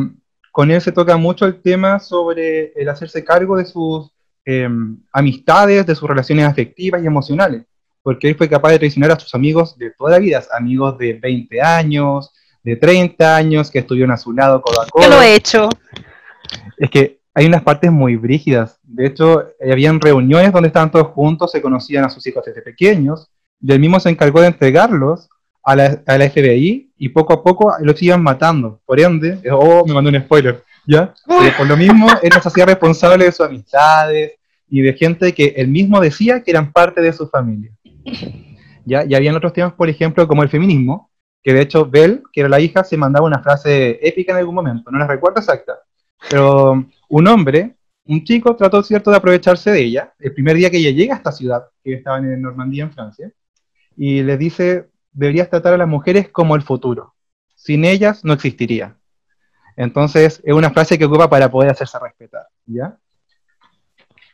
con 0.51 0.71
él 0.71 0.81
se 0.81 0.93
toca 0.93 1.19
mucho 1.19 1.45
el 1.45 1.61
tema 1.61 2.01
sobre 2.01 2.73
el 2.75 2.89
hacerse 2.89 3.23
cargo 3.23 3.59
de 3.59 3.67
sus 3.67 4.11
em, 4.47 4.99
amistades, 5.13 5.85
de 5.85 5.95
sus 5.95 6.09
relaciones 6.09 6.47
afectivas 6.47 7.03
y 7.03 7.07
emocionales, 7.07 7.67
porque 8.03 8.29
él 8.29 8.37
fue 8.37 8.49
capaz 8.49 8.71
de 8.71 8.79
traicionar 8.79 9.11
a 9.11 9.21
sus 9.21 9.35
amigos 9.35 9.77
de 9.77 9.91
toda 9.91 10.13
la 10.13 10.19
vida, 10.19 10.43
amigos 10.57 10.97
de 10.97 11.13
20 11.13 11.61
años, 11.61 12.33
de 12.63 12.77
30 12.77 13.37
años, 13.37 13.71
que 13.71 13.81
estuvieron 13.81 14.13
a 14.13 14.17
su 14.17 14.33
lado 14.33 14.63
codo 14.63 14.81
a 14.81 14.87
codo. 14.87 15.03
Yo 15.05 15.11
lo 15.11 15.21
he 15.21 15.35
hecho. 15.35 15.69
Es 16.79 16.91
que 16.91 17.21
hay 17.37 17.45
unas 17.45 17.63
partes 17.63 17.93
muy 17.93 18.17
brígidas. 18.17 18.81
De 18.83 19.07
hecho, 19.07 19.45
habían 19.61 20.01
reuniones 20.01 20.55
donde 20.55 20.69
estaban 20.69 20.91
todos 20.91 21.09
juntos, 21.09 21.53
se 21.53 21.61
conocían 21.61 22.03
a 22.03 22.09
sus 22.09 22.27
hijos 22.27 22.43
desde 22.47 22.63
pequeños, 22.63 23.29
y 23.61 23.71
él 23.71 23.79
mismo 23.79 24.01
se 24.01 24.09
encargó 24.09 24.41
de 24.41 24.47
entregarlos 24.47 25.29
a 25.63 25.77
la, 25.77 26.03
a 26.07 26.17
la 26.17 26.31
FBI 26.31 26.95
y 26.97 27.09
poco 27.11 27.35
a 27.35 27.45
poco 27.45 27.75
los 27.81 28.03
iban 28.03 28.23
matando. 28.23 28.81
Por 28.87 28.99
ende, 28.99 29.39
oh, 29.53 29.85
me 29.87 29.93
mandó 29.93 30.09
un 30.09 30.19
spoiler, 30.19 30.65
¿ya? 30.87 31.13
por 31.59 31.67
lo 31.67 31.77
mismo, 31.77 32.09
él 32.23 32.31
los 32.35 32.47
hacía 32.47 32.65
responsable 32.65 33.27
de 33.27 33.33
sus 33.33 33.45
amistades 33.45 34.33
y 34.71 34.81
de 34.81 34.95
gente 34.95 35.35
que 35.35 35.53
él 35.59 35.69
mismo 35.69 36.01
decía 36.01 36.43
que 36.43 36.53
eran 36.53 36.73
parte 36.73 37.03
de 37.03 37.13
su 37.13 37.29
familia. 37.29 37.71
¿Ya? 38.87 39.05
Y 39.05 39.15
habían 39.15 39.37
otros 39.37 39.53
temas, 39.53 39.75
por 39.75 39.91
ejemplo, 39.91 40.27
como 40.27 40.43
el 40.43 40.49
feminismo, 40.49 41.11
que 41.43 41.53
de 41.53 41.61
hecho 41.61 41.85
Belle, 41.85 42.23
que 42.33 42.41
era 42.41 42.49
la 42.49 42.61
hija, 42.61 42.83
se 42.83 42.97
mandaba 42.97 43.27
una 43.27 43.43
frase 43.43 43.99
épica 44.01 44.33
en 44.33 44.39
algún 44.39 44.55
momento, 44.55 44.91
no 44.91 44.99
la 44.99 45.07
recuerdo 45.07 45.41
exacta, 45.41 45.75
pero 46.31 46.87
un 47.09 47.27
hombre, 47.29 47.77
un 48.07 48.25
chico, 48.25 48.55
trató 48.57 48.83
cierto 48.83 49.11
de 49.11 49.17
aprovecharse 49.17 49.71
de 49.71 49.83
ella, 49.83 50.15
el 50.19 50.33
primer 50.33 50.57
día 50.57 50.71
que 50.71 50.79
ella 50.79 50.91
llega 50.91 51.15
a 51.15 51.19
esta 51.19 51.33
ciudad, 51.33 51.65
que 51.83 51.95
estaban 51.95 52.25
en 52.31 52.43
Normandía, 52.43 52.85
en 52.85 52.93
Francia, 52.93 53.33
y 53.97 54.23
le 54.23 54.37
dice, 54.37 54.89
deberías 55.13 55.51
tratar 55.51 55.75
a 55.75 55.79
las 55.79 55.89
mujeres 55.89 56.29
como 56.29 56.55
el 56.57 56.63
futuro. 56.63 57.15
Sin 57.55 57.85
ellas 57.85 58.25
no 58.25 58.33
existiría. 58.33 58.97
Entonces, 59.77 60.41
es 60.45 60.55
una 60.55 60.71
frase 60.71 60.99
que 60.99 61.05
ocupa 61.05 61.29
para 61.29 61.51
poder 61.51 61.71
hacerse 61.71 61.99
respetar, 61.99 62.47
¿ya? 62.67 62.99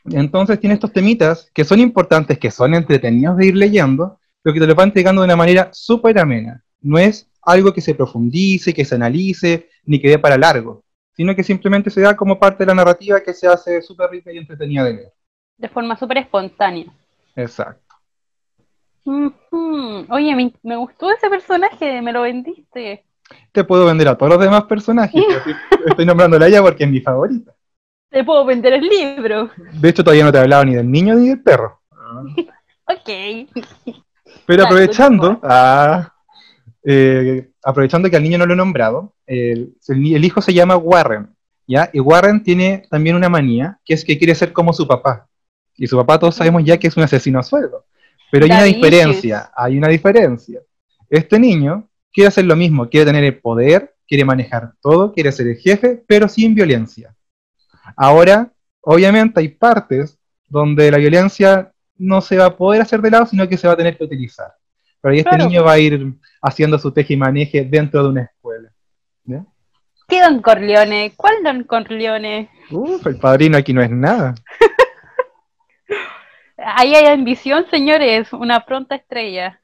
Entonces 0.04 0.58
tiene 0.58 0.74
estos 0.74 0.92
temitas 0.92 1.50
que 1.54 1.64
son 1.64 1.78
importantes, 1.78 2.38
que 2.38 2.50
son 2.50 2.74
entretenidos 2.74 3.36
de 3.36 3.46
ir 3.46 3.56
leyendo, 3.56 4.18
pero 4.42 4.54
que 4.54 4.60
te 4.60 4.66
lo 4.66 4.74
van 4.74 4.88
entregando 4.88 5.22
de 5.22 5.26
una 5.26 5.36
manera 5.36 5.70
súper 5.72 6.18
amena. 6.18 6.64
No 6.80 6.98
es 6.98 7.28
algo 7.42 7.72
que 7.72 7.80
se 7.80 7.94
profundice, 7.94 8.74
que 8.74 8.84
se 8.84 8.96
analice, 8.96 9.68
ni 9.84 10.00
que 10.00 10.08
dé 10.08 10.18
para 10.18 10.36
largo, 10.36 10.84
sino 11.14 11.34
que 11.34 11.42
simplemente 11.42 11.90
se 11.90 12.00
da 12.00 12.16
como 12.16 12.38
parte 12.38 12.62
de 12.62 12.66
la 12.66 12.74
narrativa 12.74 13.20
que 13.20 13.34
se 13.34 13.46
hace 13.46 13.82
súper 13.82 14.10
rica 14.10 14.32
y 14.32 14.38
entretenida 14.38 14.84
de 14.84 14.94
leer. 14.94 15.12
De 15.56 15.68
forma 15.68 15.96
súper 15.96 16.18
espontánea. 16.18 16.86
Exacto. 17.36 17.96
Oye, 19.04 20.52
me, 20.62 20.76
gustó 20.76 21.10
ese 21.10 21.28
personaje, 21.28 22.00
me 22.02 22.12
lo 22.12 22.22
vendiste. 22.22 23.04
Te 23.50 23.64
puedo 23.64 23.86
vender 23.86 24.08
a 24.08 24.16
todos 24.16 24.32
los 24.32 24.40
demás 24.40 24.64
personajes. 24.64 25.22
estoy 25.86 26.06
nombrándola 26.06 26.46
a 26.46 26.48
ella 26.48 26.62
porque 26.62 26.84
es 26.84 26.90
mi 26.90 27.00
favorita. 27.00 27.54
Te 28.10 28.24
puedo 28.24 28.44
vender 28.44 28.74
el 28.74 28.86
libro. 28.86 29.50
De 29.72 29.88
hecho, 29.88 30.04
todavía 30.04 30.24
no 30.24 30.32
te 30.32 30.38
he 30.38 30.42
hablado 30.42 30.64
ni 30.64 30.74
del 30.74 30.90
niño 30.90 31.14
ni 31.14 31.28
del 31.28 31.42
perro. 31.42 31.80
ok. 32.86 33.48
Pero 34.46 34.64
aprovechando, 34.64 35.40
ah, 35.42 36.12
eh, 36.84 37.51
aprovechando 37.62 38.10
que 38.10 38.16
al 38.16 38.22
niño 38.22 38.38
no 38.38 38.46
lo 38.46 38.54
he 38.54 38.56
nombrado, 38.56 39.14
el, 39.26 39.74
el, 39.88 40.24
hijo 40.24 40.40
se 40.40 40.54
llama 40.54 40.76
Warren, 40.76 41.34
¿ya? 41.66 41.90
Y 41.92 42.00
Warren 42.00 42.42
tiene 42.42 42.86
también 42.90 43.16
una 43.16 43.28
manía, 43.28 43.78
que 43.84 43.94
es 43.94 44.04
que 44.04 44.18
quiere 44.18 44.34
ser 44.34 44.52
como 44.52 44.72
su 44.72 44.86
papá. 44.86 45.28
Y 45.76 45.86
su 45.86 45.96
papá 45.96 46.18
todos 46.18 46.34
sabemos 46.34 46.64
ya 46.64 46.78
que 46.78 46.88
es 46.88 46.96
un 46.96 47.02
asesino 47.02 47.38
a 47.38 47.42
sueldo. 47.42 47.86
Pero 48.30 48.44
hay 48.46 48.50
una 48.50 48.64
diferencia, 48.64 49.50
hay 49.54 49.76
una 49.76 49.88
diferencia. 49.88 50.60
Este 51.08 51.38
niño 51.38 51.88
quiere 52.12 52.28
hacer 52.28 52.44
lo 52.44 52.56
mismo, 52.56 52.88
quiere 52.88 53.06
tener 53.06 53.24
el 53.24 53.38
poder, 53.38 53.94
quiere 54.06 54.24
manejar 54.24 54.72
todo, 54.80 55.12
quiere 55.12 55.32
ser 55.32 55.48
el 55.48 55.56
jefe, 55.56 56.02
pero 56.06 56.28
sin 56.28 56.54
violencia. 56.54 57.14
Ahora, 57.96 58.52
obviamente 58.80 59.40
hay 59.40 59.48
partes 59.48 60.18
donde 60.48 60.90
la 60.90 60.98
violencia 60.98 61.72
no 61.96 62.20
se 62.20 62.36
va 62.36 62.46
a 62.46 62.56
poder 62.56 62.82
hacer 62.82 63.00
de 63.00 63.10
lado, 63.10 63.26
sino 63.26 63.48
que 63.48 63.56
se 63.56 63.66
va 63.66 63.74
a 63.74 63.76
tener 63.76 63.96
que 63.96 64.04
utilizar. 64.04 64.52
Pero 65.02 65.12
ahí 65.12 65.18
este 65.18 65.36
niño 65.36 65.64
va 65.64 65.72
a 65.72 65.78
ir 65.78 66.14
haciendo 66.40 66.78
su 66.78 66.92
teje 66.92 67.14
y 67.14 67.16
maneje 67.16 67.64
dentro 67.64 68.04
de 68.04 68.08
una 68.08 68.22
escuela. 68.22 68.70
¿Qué 70.08 70.20
Don 70.20 70.40
Corleone? 70.40 71.12
¿Cuál 71.16 71.42
Don 71.42 71.64
Corleone? 71.64 72.50
Uf, 72.70 73.06
el 73.06 73.18
padrino 73.18 73.58
aquí 73.58 73.72
no 73.72 73.82
es 73.82 73.90
nada. 73.90 74.34
Ahí 76.56 76.94
hay 76.94 77.06
ambición, 77.06 77.66
señores, 77.70 78.32
una 78.32 78.64
pronta 78.64 78.94
estrella. 78.94 79.60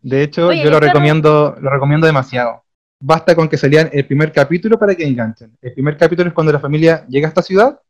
De 0.00 0.22
hecho, 0.22 0.52
yo 0.52 0.70
lo 0.70 0.80
recomiendo, 0.80 1.56
lo 1.60 1.70
recomiendo 1.70 2.06
demasiado. 2.06 2.64
Basta 3.00 3.34
con 3.34 3.48
que 3.48 3.58
se 3.58 3.68
lean 3.68 3.90
el 3.92 4.06
primer 4.06 4.32
capítulo 4.32 4.78
para 4.78 4.94
que 4.94 5.04
enganchen. 5.04 5.56
El 5.60 5.74
primer 5.74 5.96
capítulo 5.96 6.28
es 6.28 6.34
cuando 6.34 6.52
la 6.52 6.60
familia 6.60 7.04
llega 7.08 7.26
a 7.26 7.30
esta 7.30 7.42
ciudad 7.42 7.80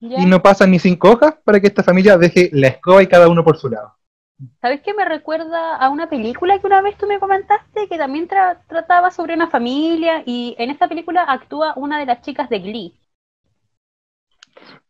y 0.00 0.26
no 0.26 0.42
pasan 0.42 0.70
ni 0.70 0.78
cinco 0.78 1.10
hojas 1.10 1.34
para 1.44 1.60
que 1.60 1.66
esta 1.66 1.82
familia 1.82 2.18
deje 2.18 2.50
la 2.52 2.68
escoba 2.68 3.02
y 3.02 3.06
cada 3.06 3.28
uno 3.28 3.44
por 3.44 3.58
su 3.58 3.68
lado. 3.68 3.97
¿Sabes 4.60 4.82
qué 4.82 4.94
me 4.94 5.04
recuerda 5.04 5.76
a 5.76 5.88
una 5.90 6.08
película 6.08 6.58
que 6.58 6.66
una 6.66 6.80
vez 6.80 6.96
tú 6.96 7.06
me 7.06 7.18
comentaste 7.18 7.88
que 7.88 7.98
también 7.98 8.28
tra- 8.28 8.58
trataba 8.68 9.10
sobre 9.10 9.34
una 9.34 9.50
familia 9.50 10.22
y 10.26 10.54
en 10.58 10.70
esta 10.70 10.88
película 10.88 11.22
actúa 11.22 11.72
una 11.76 11.98
de 11.98 12.06
las 12.06 12.22
chicas 12.22 12.48
de 12.48 12.60
Glee? 12.60 12.94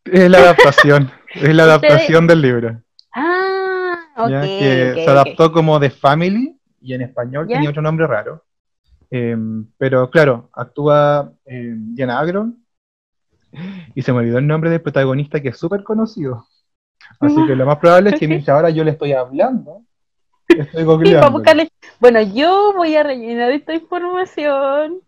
Es 0.05 0.29
la 0.29 0.39
adaptación, 0.39 1.11
es 1.35 1.53
la 1.55 1.63
adaptación 1.63 2.27
del 2.27 2.41
libro. 2.41 2.81
Ah, 3.13 3.97
ok. 4.17 4.29
¿ya? 4.29 4.41
que 4.41 4.91
ok, 4.91 5.03
se 5.03 5.09
adaptó 5.09 5.51
como 5.51 5.79
The 5.79 5.89
Family 5.89 6.55
y 6.81 6.93
en 6.93 7.01
español 7.01 7.47
¿Ya? 7.47 7.55
tenía 7.55 7.69
otro 7.69 7.81
nombre 7.81 8.07
raro. 8.07 8.43
Eh, 9.11 9.35
pero 9.77 10.09
claro, 10.09 10.49
actúa 10.53 11.31
eh, 11.45 11.73
Diana 11.75 12.19
Agron 12.19 12.63
y 13.95 14.01
se 14.01 14.11
me 14.13 14.19
olvidó 14.19 14.37
el 14.37 14.47
nombre 14.47 14.69
del 14.69 14.81
protagonista 14.81 15.41
que 15.41 15.49
es 15.49 15.57
súper 15.57 15.83
conocido. 15.83 16.45
Así 17.19 17.35
que 17.47 17.55
lo 17.55 17.65
más 17.65 17.77
probable 17.77 18.11
es 18.11 18.19
que 18.19 18.27
mientras 18.27 18.55
ahora 18.55 18.69
yo 18.69 18.83
le 18.83 18.91
estoy 18.91 19.11
hablando, 19.13 19.81
estoy 20.47 20.85
Sí. 21.05 21.69
Bueno, 21.99 22.21
yo 22.21 22.73
voy 22.75 22.95
a 22.95 23.03
rellenar 23.03 23.51
esta 23.51 23.73
información 23.73 25.01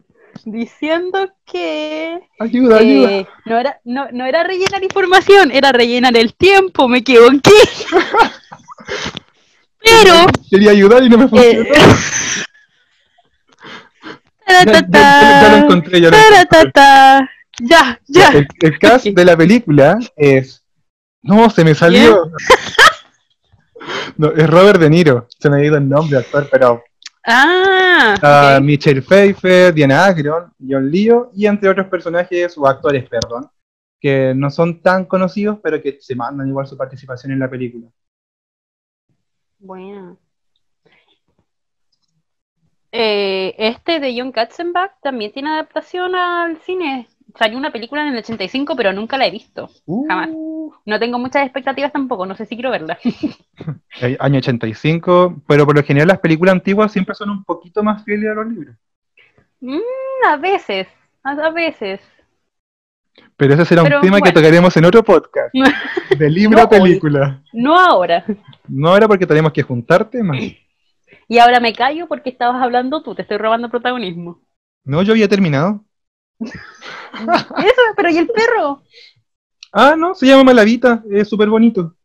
diciendo 0.45 1.29
que 1.45 2.19
Ayuda, 2.39 2.77
ayuda. 2.77 3.11
eh, 3.11 3.27
no, 3.45 3.59
era, 3.59 3.79
no, 3.85 4.07
no 4.11 4.25
era 4.25 4.43
rellenar 4.43 4.83
información, 4.83 5.51
era 5.51 5.71
rellenar 5.71 6.15
el 6.17 6.33
tiempo, 6.33 6.87
me 6.87 6.99
equivoqué. 6.99 7.51
Pero 9.83 10.13
Quería 10.49 10.71
ayudar 10.71 11.03
y 11.03 11.09
no 11.09 11.17
me 11.17 11.27
funcionó. 11.27 11.63
Eh, 14.47 14.63
Ya, 14.65 14.73
ya- 14.73 14.81
ya- 14.89 15.41
ya 15.41 15.49
lo 15.49 15.57
encontré, 15.63 16.01
ya 16.01 16.09
lo 16.09 16.17
encontré. 16.17 16.47
Taratata. 16.49 17.29
Ya, 17.61 17.99
ya. 18.07 18.29
El, 18.29 18.47
el 18.61 18.79
cast 18.79 19.05
de 19.05 19.25
la 19.25 19.37
película 19.37 19.97
es. 20.17 20.60
No, 21.23 21.49
se 21.49 21.63
me 21.63 21.75
salió. 21.75 22.31
No, 24.15 24.27
es 24.27 24.47
Robert 24.47 24.79
De 24.79 24.89
Niro. 24.89 25.27
Se 25.39 25.49
me 25.49 25.57
ha 25.57 25.65
ido 25.65 25.75
el 25.75 25.89
nombre 25.89 26.19
actor, 26.19 26.47
pero 26.51 26.83
Ah, 27.23 28.15
a 28.21 28.57
ok. 28.57 28.63
Michelle 28.63 29.01
Pfeiffer, 29.01 29.73
Diana 29.73 30.05
Agron, 30.05 30.51
John 30.59 30.89
Leo 30.89 31.31
y 31.33 31.45
entre 31.45 31.69
otros 31.69 31.87
personajes 31.87 32.57
o 32.57 32.67
actores, 32.67 33.07
perdón, 33.07 33.49
que 33.99 34.33
no 34.35 34.49
son 34.49 34.81
tan 34.81 35.05
conocidos, 35.05 35.59
pero 35.61 35.81
que 35.81 35.99
se 36.01 36.15
mandan 36.15 36.47
igual 36.47 36.65
su 36.65 36.75
participación 36.77 37.31
en 37.31 37.39
la 37.39 37.49
película. 37.49 37.87
Bueno. 39.59 40.17
Eh, 42.91 43.55
este 43.57 43.99
de 43.99 44.15
John 44.17 44.31
Katzenbach 44.31 44.99
también 45.01 45.31
tiene 45.31 45.49
adaptación 45.51 46.15
al 46.15 46.59
cine. 46.61 47.07
Salió 47.37 47.57
una 47.57 47.71
película 47.71 48.01
en 48.01 48.13
el 48.13 48.19
85, 48.19 48.75
pero 48.75 48.93
nunca 48.93 49.17
la 49.17 49.27
he 49.27 49.31
visto. 49.31 49.69
Jamás. 50.07 50.29
Uh, 50.31 50.71
No 50.85 50.99
tengo 50.99 51.19
muchas 51.19 51.43
expectativas 51.43 51.91
tampoco, 51.91 52.25
no 52.25 52.35
sé 52.35 52.45
si 52.45 52.55
quiero 52.55 52.71
verla. 52.71 52.97
eh, 54.01 54.17
año 54.19 54.37
85, 54.39 55.41
pero 55.47 55.65
por 55.65 55.75
lo 55.75 55.83
general 55.83 56.07
las 56.07 56.19
películas 56.19 56.53
antiguas 56.53 56.91
siempre 56.91 57.15
son 57.15 57.29
un 57.29 57.43
poquito 57.43 57.83
más 57.83 58.03
fieles 58.03 58.31
a 58.31 58.33
los 58.33 58.47
libros. 58.47 58.75
Mm, 59.59 59.79
a 60.27 60.37
veces, 60.37 60.87
a 61.23 61.31
a 61.31 61.49
veces. 61.51 62.01
Pero 63.37 63.53
ese 63.53 63.65
será 63.65 63.83
un 63.83 64.01
tema 64.01 64.21
que 64.21 64.31
tocaremos 64.31 64.75
en 64.77 64.85
otro 64.85 65.03
podcast. 65.03 65.53
De 66.17 66.29
libro 66.29 66.57
No 66.57 66.63
a 66.63 66.69
película. 66.69 67.43
No 67.53 67.77
ahora. 67.77 68.25
No 68.67 68.95
era 68.95 69.07
porque 69.07 69.25
tenemos 69.25 69.51
que 69.51 69.63
juntar 69.63 70.09
temas. 70.09 70.37
Y 71.27 71.39
ahora 71.39 71.59
me 71.59 71.73
callo 71.73 72.07
porque 72.07 72.29
estabas 72.29 72.61
hablando 72.61 73.01
tú, 73.03 73.15
te 73.15 73.21
estoy 73.21 73.37
robando 73.37 73.69
protagonismo. 73.69 74.41
No, 74.83 75.01
yo 75.01 75.13
había 75.13 75.27
terminado. 75.27 75.83
Eso, 77.13 77.81
pero 77.95 78.09
¿y 78.09 78.17
el 78.17 78.27
perro? 78.27 78.81
Ah, 79.73 79.95
no, 79.97 80.13
se 80.15 80.25
llama 80.27 80.43
Malavita, 80.45 81.03
es 81.09 81.29
súper 81.29 81.49
bonito. 81.49 81.95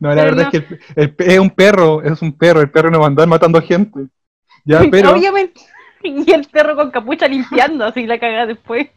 No, 0.00 0.08
la 0.08 0.14
Pero 0.14 0.36
verdad 0.36 0.42
no. 0.52 0.58
es 0.58 0.64
que 0.64 0.74
el- 0.74 0.80
el 0.96 1.14
pe- 1.14 1.32
es 1.34 1.38
un 1.38 1.50
perro, 1.50 2.02
es 2.02 2.22
un 2.22 2.36
perro, 2.36 2.60
el 2.60 2.70
perro 2.70 2.90
no 2.90 2.98
va 2.98 3.04
a 3.06 3.08
andar 3.08 3.28
matando 3.28 3.60
gente. 3.60 4.06
Ya, 4.64 4.80
pero 4.90 5.12
Obviamente. 5.12 5.60
Y 6.04 6.32
el 6.32 6.44
perro 6.48 6.74
con 6.74 6.90
capucha 6.90 7.28
limpiando, 7.28 7.84
así 7.84 8.06
la 8.06 8.18
caga 8.18 8.44
después. 8.44 8.88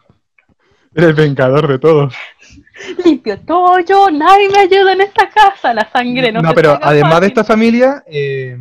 era 0.95 1.05
el 1.07 1.13
vengador 1.13 1.67
de 1.67 1.77
todos. 1.77 2.15
Limpio 3.05 3.39
todo 3.41 3.79
yo, 3.81 4.09
nadie 4.09 4.49
me 4.49 4.57
ayuda 4.59 4.93
en 4.93 5.01
esta 5.01 5.29
casa, 5.29 5.71
la 5.75 5.87
sangre 5.91 6.31
no, 6.31 6.41
No, 6.41 6.49
se 6.49 6.55
pero 6.55 6.79
además 6.81 7.21
de 7.21 7.27
esta 7.27 7.43
familia, 7.43 8.03
eh, 8.07 8.57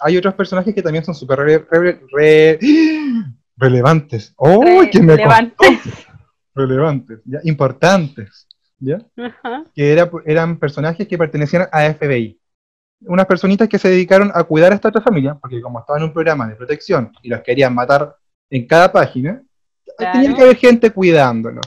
hay 0.00 0.16
otros 0.16 0.34
personajes 0.34 0.72
que 0.74 0.82
también 0.82 1.04
son 1.04 1.14
súper 1.16 1.40
re- 1.40 1.66
re- 1.68 2.00
re- 2.12 2.58
relevantes. 3.58 4.32
¡Oh, 4.36 4.62
Re- 4.62 4.88
que 4.90 5.00
me 5.02 5.16
levante. 5.16 5.54
costó! 5.56 5.90
Relevantes, 6.54 7.20
¿ya? 7.24 7.38
importantes. 7.44 8.46
¿ya? 8.80 8.98
Ajá. 9.16 9.64
que 9.74 9.92
era- 9.92 10.08
eran 10.24 10.56
personajes 10.58 11.06
que 11.08 11.18
pertenecían 11.18 11.66
a 11.72 11.82
FBI. 11.94 12.38
Unas 13.06 13.26
personitas 13.26 13.68
que 13.68 13.78
se 13.78 13.88
dedicaron 13.90 14.30
a 14.34 14.44
cuidar 14.44 14.70
a 14.72 14.74
esta 14.76 14.88
otra 14.88 15.00
familia, 15.02 15.34
porque 15.34 15.60
como 15.60 15.80
estaba 15.80 15.98
en 15.98 16.04
un 16.04 16.12
programa 16.12 16.46
de 16.48 16.54
protección 16.56 17.12
y 17.22 17.28
los 17.28 17.40
querían 17.42 17.74
matar 17.74 18.16
en 18.50 18.66
cada 18.66 18.90
página, 18.92 19.42
Claro. 19.96 20.12
tenía 20.20 20.36
que 20.36 20.42
haber 20.42 20.56
gente 20.56 20.90
cuidándolos. 20.92 21.64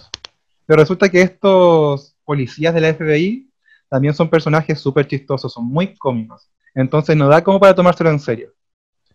Pero 0.66 0.80
resulta 0.82 1.10
que 1.10 1.22
estos 1.22 2.16
policías 2.24 2.74
de 2.74 2.80
la 2.82 2.88
FBI 2.94 3.50
también 3.90 4.14
son 4.14 4.30
personajes 4.30 4.80
súper 4.80 5.06
chistosos, 5.06 5.52
son 5.52 5.66
muy 5.66 5.94
cómicos. 5.98 6.50
Entonces 6.74 7.18
no 7.18 7.28
da 7.28 7.44
como 7.44 7.60
para 7.60 7.76
tomárselo 7.76 8.10
en 8.10 8.20
serio. 8.20 8.54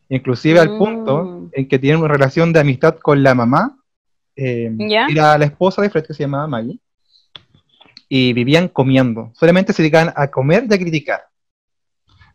Inclusive 0.09 0.61
al 0.61 0.71
Mm. 0.71 0.79
punto 0.79 1.49
en 1.53 1.69
que 1.69 1.79
tienen 1.79 2.01
una 2.01 2.09
relación 2.12 2.53
de 2.53 2.61
amistad 2.61 2.97
con 2.99 3.23
la 3.23 3.35
mamá. 3.35 3.79
eh. 4.38 4.71
Era 5.09 5.38
la 5.38 5.47
esposa 5.47 5.81
de 5.83 5.88
Fred 5.90 6.05
que 6.07 6.12
se 6.14 6.23
llamaba 6.25 6.47
Maggie. 6.47 6.79
Y 8.09 8.33
vivían 8.35 8.69
comiendo. 8.69 9.33
Solamente 9.35 9.73
se 9.73 9.83
dedicaban 9.83 10.12
a 10.14 10.29
comer 10.31 10.66
y 10.71 10.75
a 10.75 10.79
criticar. 10.79 11.23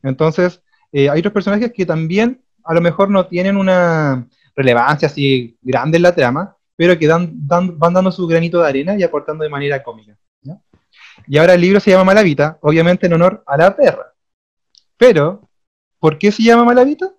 Entonces, 0.04 0.62
eh, 0.92 1.10
hay 1.10 1.20
otros 1.20 1.34
personajes 1.34 1.72
que 1.72 1.86
también 1.86 2.42
a 2.64 2.74
lo 2.74 2.82
mejor 2.82 3.10
no 3.10 3.28
tienen 3.28 3.56
una 3.56 4.28
relevancia 4.56 5.08
así 5.08 5.58
grande 5.62 5.98
en 5.98 6.04
la 6.04 6.14
trama, 6.16 6.58
pero 6.76 6.98
que 6.98 7.08
dan, 7.08 7.32
dan- 7.48 7.78
van 7.78 7.94
dando 7.94 8.12
su 8.12 8.26
granito 8.28 8.62
de 8.62 8.68
arena 8.68 8.98
y 8.98 9.04
aportando 9.04 9.44
de 9.44 9.50
manera 9.50 9.82
cómica. 9.84 10.18
Y 11.28 11.38
ahora 11.38 11.54
el 11.54 11.62
libro 11.62 11.80
se 11.80 11.92
llama 11.92 12.06
Malavita, 12.06 12.58
obviamente 12.62 13.06
en 13.06 13.14
honor 13.14 13.44
a 13.46 13.56
la 13.58 13.76
perra. 13.76 14.12
Pero, 14.98 15.48
¿por 16.00 16.18
qué 16.18 16.32
se 16.32 16.42
llama 16.44 16.64
Malavita? 16.66 17.12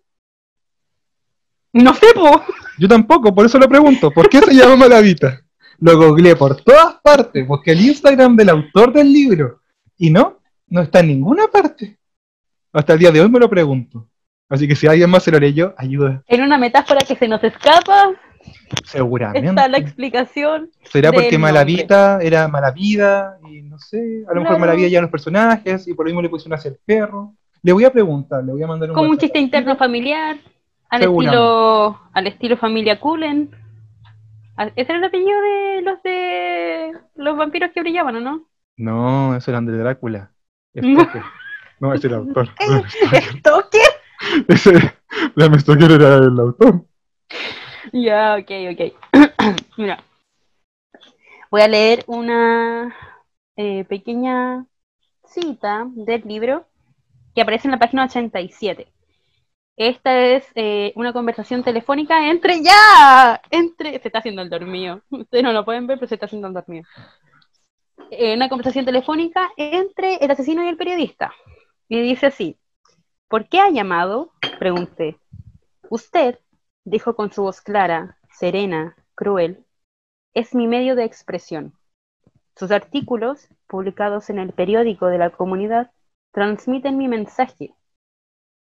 No 1.72 1.94
sé, 1.94 2.06
po. 2.14 2.42
Yo 2.78 2.88
tampoco, 2.88 3.34
por 3.34 3.46
eso 3.46 3.58
lo 3.58 3.68
pregunto. 3.68 4.10
¿Por 4.10 4.28
qué 4.28 4.38
se 4.40 4.54
llama 4.54 4.76
Malavita? 4.76 5.40
Lo 5.78 5.96
googleé 5.98 6.36
por 6.36 6.56
todas 6.62 6.94
partes, 7.02 7.46
busqué 7.46 7.72
el 7.72 7.80
Instagram 7.80 8.36
del 8.36 8.50
autor 8.50 8.92
del 8.92 9.12
libro. 9.12 9.60
Y 9.96 10.10
no, 10.10 10.38
no 10.68 10.80
está 10.82 11.00
en 11.00 11.08
ninguna 11.08 11.48
parte. 11.48 11.98
Hasta 12.72 12.92
el 12.92 12.98
día 12.98 13.10
de 13.10 13.20
hoy 13.20 13.28
me 13.28 13.38
lo 13.40 13.48
pregunto. 13.50 14.08
Así 14.48 14.68
que 14.68 14.76
si 14.76 14.86
alguien 14.86 15.08
más 15.10 15.22
se 15.22 15.30
lo 15.30 15.38
leyó, 15.40 15.74
ayuda. 15.78 16.22
En 16.26 16.42
una 16.42 16.58
metáfora 16.58 17.00
que 17.06 17.16
se 17.16 17.26
nos 17.26 17.42
escapa, 17.42 18.10
Seguramente. 18.84 19.48
está 19.48 19.68
la 19.68 19.78
explicación. 19.78 20.70
Será 20.84 21.10
porque 21.10 21.32
nombre. 21.32 21.52
Malavita 21.52 22.18
era 22.20 22.48
mala 22.48 22.70
vida, 22.70 23.38
y 23.50 23.62
no 23.62 23.78
sé, 23.78 24.24
a 24.28 24.34
lo 24.34 24.40
mejor 24.40 24.56
Claro. 24.56 24.58
Malavida 24.58 24.88
ya 24.88 25.00
los 25.00 25.10
personajes, 25.10 25.88
y 25.88 25.94
por 25.94 26.04
lo 26.06 26.10
mismo 26.10 26.22
le 26.22 26.28
pusieron 26.28 26.58
hacia 26.58 26.70
el 26.70 26.78
perro. 26.84 27.34
Le 27.62 27.72
voy 27.72 27.84
a 27.84 27.92
preguntar, 27.92 28.44
le 28.44 28.52
voy 28.52 28.62
a 28.62 28.66
mandar 28.66 28.90
un 28.90 28.94
Como 28.94 29.10
un 29.10 29.18
chiste 29.18 29.38
interno 29.38 29.76
familiar, 29.76 30.36
al 30.92 31.02
estilo, 31.02 32.00
al 32.12 32.26
estilo 32.26 32.56
familia 32.56 33.00
Cullen. 33.00 33.50
Al- 34.56 34.72
Ese 34.76 34.92
era 34.92 34.98
el 34.98 35.04
apellido 35.04 35.40
de 35.40 35.82
los 35.82 36.02
de 36.02 36.92
los 37.16 37.36
vampiros 37.36 37.70
que 37.72 37.80
brillaban, 37.80 38.16
¿o 38.16 38.20
no? 38.20 38.48
No, 38.76 39.34
eso 39.34 39.50
era 39.50 39.60
de 39.60 39.76
Drácula. 39.78 40.32
No. 40.74 41.00
Stoker. 41.00 41.22
No, 41.80 41.94
ese 41.94 42.06
era 42.06 42.16
el 42.16 42.22
autor. 42.28 42.48
¿Esto 43.12 43.68
qué? 43.70 43.78
Ese, 44.48 44.72
Bram 45.34 45.58
Stoker 45.58 45.90
era 45.90 46.16
el 46.16 46.38
autor. 46.38 46.86
Ya, 47.92 48.36
ok, 48.38 48.50
ok. 48.72 49.56
Mira, 49.76 49.98
voy 51.50 51.62
a 51.62 51.68
leer 51.68 52.04
una 52.06 52.94
eh, 53.56 53.84
pequeña 53.84 54.66
cita 55.24 55.86
del 55.90 56.22
libro 56.22 56.66
que 57.34 57.42
aparece 57.42 57.66
en 57.66 57.72
la 57.72 57.78
página 57.78 58.04
87. 58.04 58.91
Esta 59.84 60.16
es 60.16 60.44
eh, 60.54 60.92
una 60.94 61.12
conversación 61.12 61.64
telefónica 61.64 62.30
entre 62.30 62.62
ya, 62.62 63.42
entre, 63.50 63.98
se 63.98 64.06
está 64.06 64.20
haciendo 64.20 64.40
el 64.40 64.48
dormido. 64.48 65.02
Ustedes 65.10 65.42
no 65.42 65.52
lo 65.52 65.64
pueden 65.64 65.88
ver, 65.88 65.98
pero 65.98 66.08
se 66.08 66.14
está 66.14 66.26
haciendo 66.26 66.46
el 66.46 66.54
dormido. 66.54 66.86
Eh, 68.12 68.36
una 68.36 68.48
conversación 68.48 68.84
telefónica 68.84 69.50
entre 69.56 70.18
el 70.18 70.30
asesino 70.30 70.64
y 70.64 70.68
el 70.68 70.76
periodista. 70.76 71.32
Y 71.88 72.00
dice 72.00 72.26
así: 72.26 72.56
¿Por 73.26 73.48
qué 73.48 73.58
ha 73.58 73.70
llamado? 73.70 74.30
Pregunté. 74.60 75.18
Usted, 75.90 76.38
dijo 76.84 77.16
con 77.16 77.32
su 77.32 77.42
voz 77.42 77.60
clara, 77.60 78.18
serena, 78.30 78.94
cruel, 79.16 79.66
es 80.32 80.54
mi 80.54 80.68
medio 80.68 80.94
de 80.94 81.02
expresión. 81.02 81.74
Sus 82.54 82.70
artículos, 82.70 83.48
publicados 83.66 84.30
en 84.30 84.38
el 84.38 84.52
periódico 84.52 85.08
de 85.08 85.18
la 85.18 85.30
comunidad, 85.30 85.90
transmiten 86.30 86.98
mi 86.98 87.08
mensaje. 87.08 87.74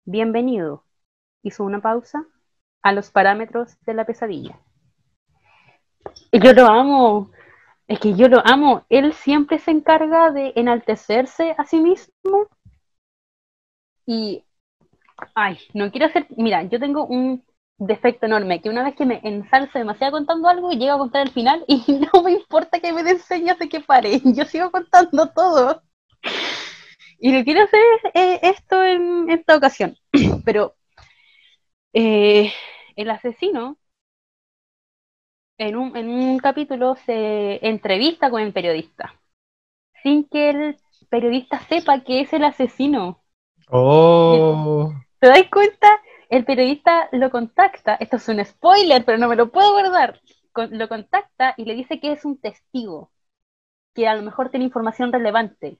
Bienvenido, 0.05 0.85
hizo 1.43 1.63
una 1.63 1.81
pausa, 1.81 2.25
a 2.81 2.91
los 2.91 3.11
parámetros 3.11 3.77
de 3.85 3.93
la 3.93 4.05
pesadilla. 4.05 4.59
Yo 6.31 6.53
lo 6.53 6.67
amo, 6.67 7.31
es 7.87 7.99
que 7.99 8.15
yo 8.15 8.27
lo 8.29 8.41
amo. 8.45 8.85
Él 8.89 9.13
siempre 9.13 9.59
se 9.59 9.71
encarga 9.71 10.31
de 10.31 10.53
enaltecerse 10.55 11.55
a 11.57 11.65
sí 11.65 11.79
mismo 11.79 12.47
Y, 14.05 14.43
ay, 15.35 15.59
no 15.73 15.91
quiero 15.91 16.07
hacer, 16.07 16.27
mira, 16.37 16.63
yo 16.63 16.79
tengo 16.79 17.05
un 17.05 17.43
defecto 17.77 18.25
enorme, 18.25 18.61
que 18.61 18.69
una 18.69 18.83
vez 18.83 18.95
que 18.95 19.05
me 19.05 19.21
ensalzo 19.23 19.79
demasiado 19.79 20.13
contando 20.13 20.49
algo, 20.49 20.71
llego 20.71 20.93
a 20.93 20.97
contar 20.97 21.27
el 21.27 21.33
final 21.33 21.63
y 21.67 21.77
no 22.13 22.23
me 22.23 22.33
importa 22.33 22.79
que 22.79 22.91
me 22.93 23.03
den 23.03 23.19
señas 23.19 23.59
de 23.59 23.69
que 23.69 23.81
pare, 23.81 24.21
yo 24.25 24.45
sigo 24.45 24.71
contando 24.71 25.27
todo. 25.29 25.81
Y 27.19 27.37
lo 27.37 27.43
quiero 27.43 27.63
hacer 27.63 27.81
eh, 28.13 28.39
esto 28.43 28.83
en 28.83 29.29
esta 29.29 29.55
ocasión, 29.57 29.95
pero 30.45 30.75
eh, 31.93 32.51
el 32.95 33.09
asesino 33.09 33.77
en 35.57 35.75
un, 35.75 35.95
en 35.95 36.09
un 36.09 36.37
capítulo 36.39 36.95
se 37.05 37.65
entrevista 37.67 38.29
con 38.29 38.41
el 38.41 38.53
periodista, 38.53 39.13
sin 40.01 40.27
que 40.27 40.49
el 40.49 40.77
periodista 41.09 41.59
sepa 41.59 42.01
que 42.01 42.21
es 42.21 42.33
el 42.33 42.45
asesino. 42.45 43.21
Oh. 43.69 44.93
¿Te 45.19 45.27
das 45.27 45.43
cuenta? 45.51 45.87
El 46.29 46.45
periodista 46.45 47.09
lo 47.11 47.29
contacta, 47.29 47.95
esto 47.95 48.17
es 48.17 48.27
un 48.29 48.43
spoiler, 48.43 49.03
pero 49.03 49.17
no 49.17 49.27
me 49.27 49.35
lo 49.35 49.51
puedo 49.51 49.71
guardar. 49.71 50.21
Lo 50.71 50.87
contacta 50.87 51.53
y 51.57 51.65
le 51.65 51.73
dice 51.73 51.99
que 51.99 52.11
es 52.11 52.25
un 52.25 52.39
testigo, 52.39 53.11
que 53.93 54.07
a 54.07 54.15
lo 54.15 54.21
mejor 54.21 54.49
tiene 54.49 54.65
información 54.65 55.11
relevante. 55.11 55.79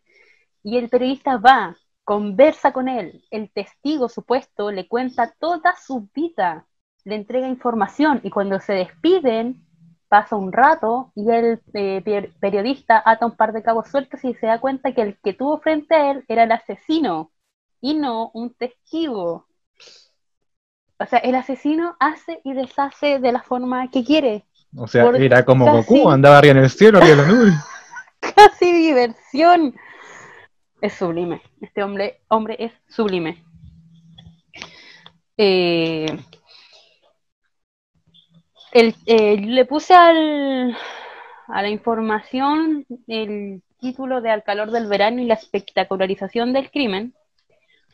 Y 0.63 0.77
el 0.77 0.89
periodista 0.89 1.37
va, 1.37 1.77
conversa 2.09 2.73
con 2.73 2.87
él, 2.87 3.23
el 3.29 3.51
testigo 3.51 4.09
supuesto 4.09 4.71
le 4.71 4.87
cuenta 4.87 5.31
toda 5.39 5.75
su 5.75 6.09
vida, 6.15 6.65
le 7.03 7.13
entrega 7.13 7.47
información 7.47 8.19
y 8.23 8.31
cuando 8.31 8.59
se 8.59 8.73
despiden, 8.73 9.63
pasa 10.07 10.35
un 10.35 10.51
rato 10.51 11.11
y 11.13 11.29
el 11.29 11.61
eh, 11.75 12.31
periodista 12.39 13.03
ata 13.05 13.27
un 13.27 13.35
par 13.35 13.53
de 13.53 13.61
cabos 13.61 13.89
sueltos 13.89 14.23
y 14.23 14.33
se 14.33 14.47
da 14.47 14.59
cuenta 14.59 14.91
que 14.91 15.03
el 15.03 15.19
que 15.23 15.33
tuvo 15.33 15.59
frente 15.59 15.93
a 15.93 16.09
él 16.09 16.25
era 16.27 16.45
el 16.45 16.51
asesino 16.51 17.29
y 17.79 17.93
no 17.93 18.31
un 18.33 18.55
testigo. 18.55 19.45
O 20.97 21.05
sea, 21.05 21.19
el 21.19 21.35
asesino 21.35 21.95
hace 21.99 22.41
y 22.43 22.53
deshace 22.53 23.19
de 23.19 23.31
la 23.31 23.43
forma 23.43 23.87
que 23.91 24.03
quiere. 24.03 24.47
O 24.75 24.87
sea, 24.87 25.11
era 25.11 25.45
como 25.45 25.71
Goku, 25.71 26.09
andaba 26.09 26.39
arriba 26.39 26.53
en 26.53 26.63
el 26.63 26.71
cielo, 26.71 26.97
arriba 26.97 27.21
en 27.21 27.21
la 27.21 27.27
nube. 27.27 27.51
casi 28.35 28.73
diversión. 28.73 29.75
Es 30.81 30.93
sublime. 30.93 31.41
Este 31.61 31.83
hombre, 31.83 32.21
hombre 32.29 32.55
es 32.59 32.71
sublime. 32.87 33.43
Eh, 35.37 36.05
eh, 38.73 39.37
le 39.37 39.65
puse 39.65 39.93
al, 39.93 40.75
a 41.47 41.61
la 41.61 41.69
información 41.69 42.85
el 43.07 43.61
título 43.79 44.21
de 44.21 44.29
Al 44.31 44.43
calor 44.43 44.71
del 44.71 44.87
verano 44.87 45.21
y 45.21 45.25
la 45.25 45.35
espectacularización 45.35 46.53
del 46.53 46.71
crimen, 46.71 47.13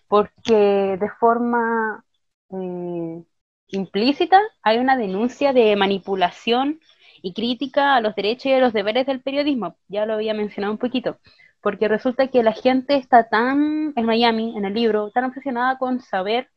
porque 0.08 0.98
de 1.00 1.10
forma 1.20 2.04
eh, 2.52 3.24
implícita 3.68 4.40
hay 4.62 4.78
una 4.78 4.98
denuncia 4.98 5.54
de 5.54 5.76
manipulación 5.76 6.80
y 7.22 7.34
crítica 7.34 7.96
a 7.96 8.02
los 8.02 8.16
derechos 8.16 8.48
y 8.48 8.54
a 8.54 8.60
los 8.60 8.74
deberes 8.74 9.06
del 9.08 9.22
periodismo. 9.22 9.78
Ya 9.88 10.06
lo 10.06 10.14
había 10.14 10.34
mencionado 10.34 10.74
un 10.74 10.80
poquito, 10.80 11.20
porque 11.66 11.88
resulta 11.88 12.28
que 12.28 12.44
la 12.44 12.54
gente 12.54 12.96
está 12.96 13.28
tan, 13.28 13.92
en 13.96 14.06
Miami, 14.06 14.56
en 14.56 14.66
el 14.66 14.76
libro, 14.76 15.10
tan 15.10 15.24
obsesionada 15.24 15.80
con 15.80 16.00
saber, 16.00 16.52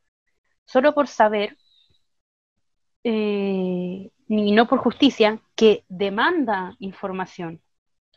solo 0.66 0.92
por 0.94 1.09
saber, 1.09 1.57
eh, 3.05 4.11
ni 4.27 4.53
no 4.53 4.68
por 4.68 4.81
justicia, 4.81 5.40
que 5.57 5.87
demanda 5.88 6.77
información. 6.79 7.62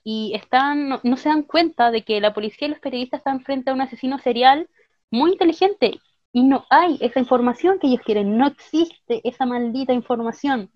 Y 0.04 0.34
están, 0.36 0.89
no, 0.89 1.15
se 1.15 1.30
dan 1.30 1.43
cuenta 1.43 1.91
de 1.91 2.04
que 2.04 2.19
la 2.19 2.34
policía 2.34 2.67
y 2.67 2.71
los 2.71 2.80
periodistas 2.80 3.19
están 3.19 3.39
frente 3.39 3.69
a 3.71 3.73
un 3.73 3.80
asesino 3.80 4.19
serial 4.19 4.69
muy 5.12 5.32
inteligente 5.32 6.01
y 6.34 6.43
no 6.43 6.65
hay 6.69 6.97
esa 6.99 7.21
información 7.21 7.80
que 7.80 7.88
ellos 7.88 8.01
quieren, 8.06 8.38
no 8.38 8.47
existe 8.47 9.21
esa 9.23 9.45
maldita 9.45 9.93
información. 9.93 10.69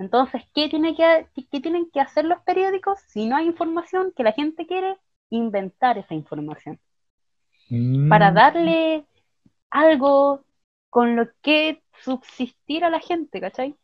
Entonces, 0.00 0.42
¿qué, 0.52 0.68
tiene 0.68 0.96
que, 0.96 1.28
qué 1.52 1.60
tienen 1.60 1.88
que 1.92 2.00
hacer 2.00 2.24
los 2.24 2.40
periódicos 2.42 2.98
si 3.06 3.26
no 3.26 3.36
hay 3.36 3.46
información 3.46 4.12
que 4.16 4.24
la 4.24 4.32
gente 4.32 4.66
quiere? 4.66 4.98
Inventar 5.34 5.98
esa 5.98 6.14
información. 6.14 6.78
Para 8.08 8.30
mm. 8.30 8.34
darle 8.34 9.06
algo 9.70 10.44
con 10.90 11.16
lo 11.16 11.28
que 11.42 11.82
subsistir 12.02 12.84
a 12.84 12.90
la 12.90 13.00
gente, 13.00 13.40
¿cachai? 13.40 13.76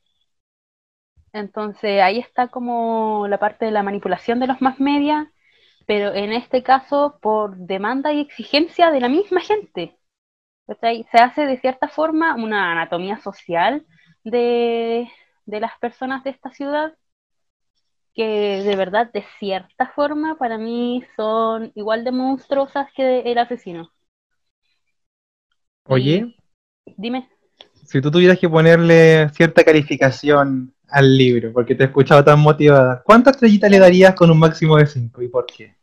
Entonces 1.33 2.01
ahí 2.01 2.19
está 2.19 2.49
como 2.49 3.27
la 3.29 3.39
parte 3.39 3.65
de 3.65 3.71
la 3.71 3.83
manipulación 3.83 4.41
de 4.41 4.47
los 4.47 4.61
más 4.61 4.79
media, 4.81 5.33
pero 5.87 6.15
en 6.15 6.33
este 6.33 6.63
caso 6.63 7.19
por 7.21 7.57
demanda 7.57 8.13
y 8.13 8.21
exigencia 8.21 8.91
de 8.91 9.01
la 9.01 9.09
misma 9.09 9.41
gente. 9.41 9.99
¿cachai? 10.67 11.07
Se 11.11 11.19
hace 11.19 11.47
de 11.47 11.59
cierta 11.59 11.89
forma 11.89 12.37
una 12.37 12.73
anatomía 12.73 13.19
social 13.19 13.87
de, 14.25 15.09
de 15.47 15.61
las 15.61 15.77
personas 15.79 16.23
de 16.25 16.31
esta 16.31 16.51
ciudad 16.53 16.95
que 18.21 18.63
de 18.63 18.77
verdad 18.77 19.11
de 19.13 19.25
cierta 19.39 19.93
forma 19.95 20.37
para 20.37 20.59
mí 20.59 21.05
son 21.17 21.73
igual 21.75 22.05
de 22.05 22.13
monstruosas 22.13 22.89
que 22.95 23.21
el 23.21 23.39
asesino. 23.39 23.91
Oye, 25.87 26.37
dime 26.97 27.29
si 27.91 28.01
tú 28.01 28.09
tuvieras 28.09 28.39
que 28.39 28.49
ponerle 28.49 29.29
cierta 29.31 29.65
calificación 29.65 30.73
al 30.89 31.19
libro, 31.19 31.53
porque 31.53 31.75
te 31.75 31.83
he 31.83 31.87
escuchado 31.87 32.23
tan 32.23 32.39
motivada, 32.39 33.03
¿cuántas 33.05 33.35
estrellitas 33.35 33.69
le 33.69 33.81
darías 33.81 34.15
con 34.15 34.31
un 34.31 34.39
máximo 34.39 34.77
de 34.77 34.87
5 34.87 35.23
y 35.23 35.29
por 35.29 35.47
qué? 35.47 35.75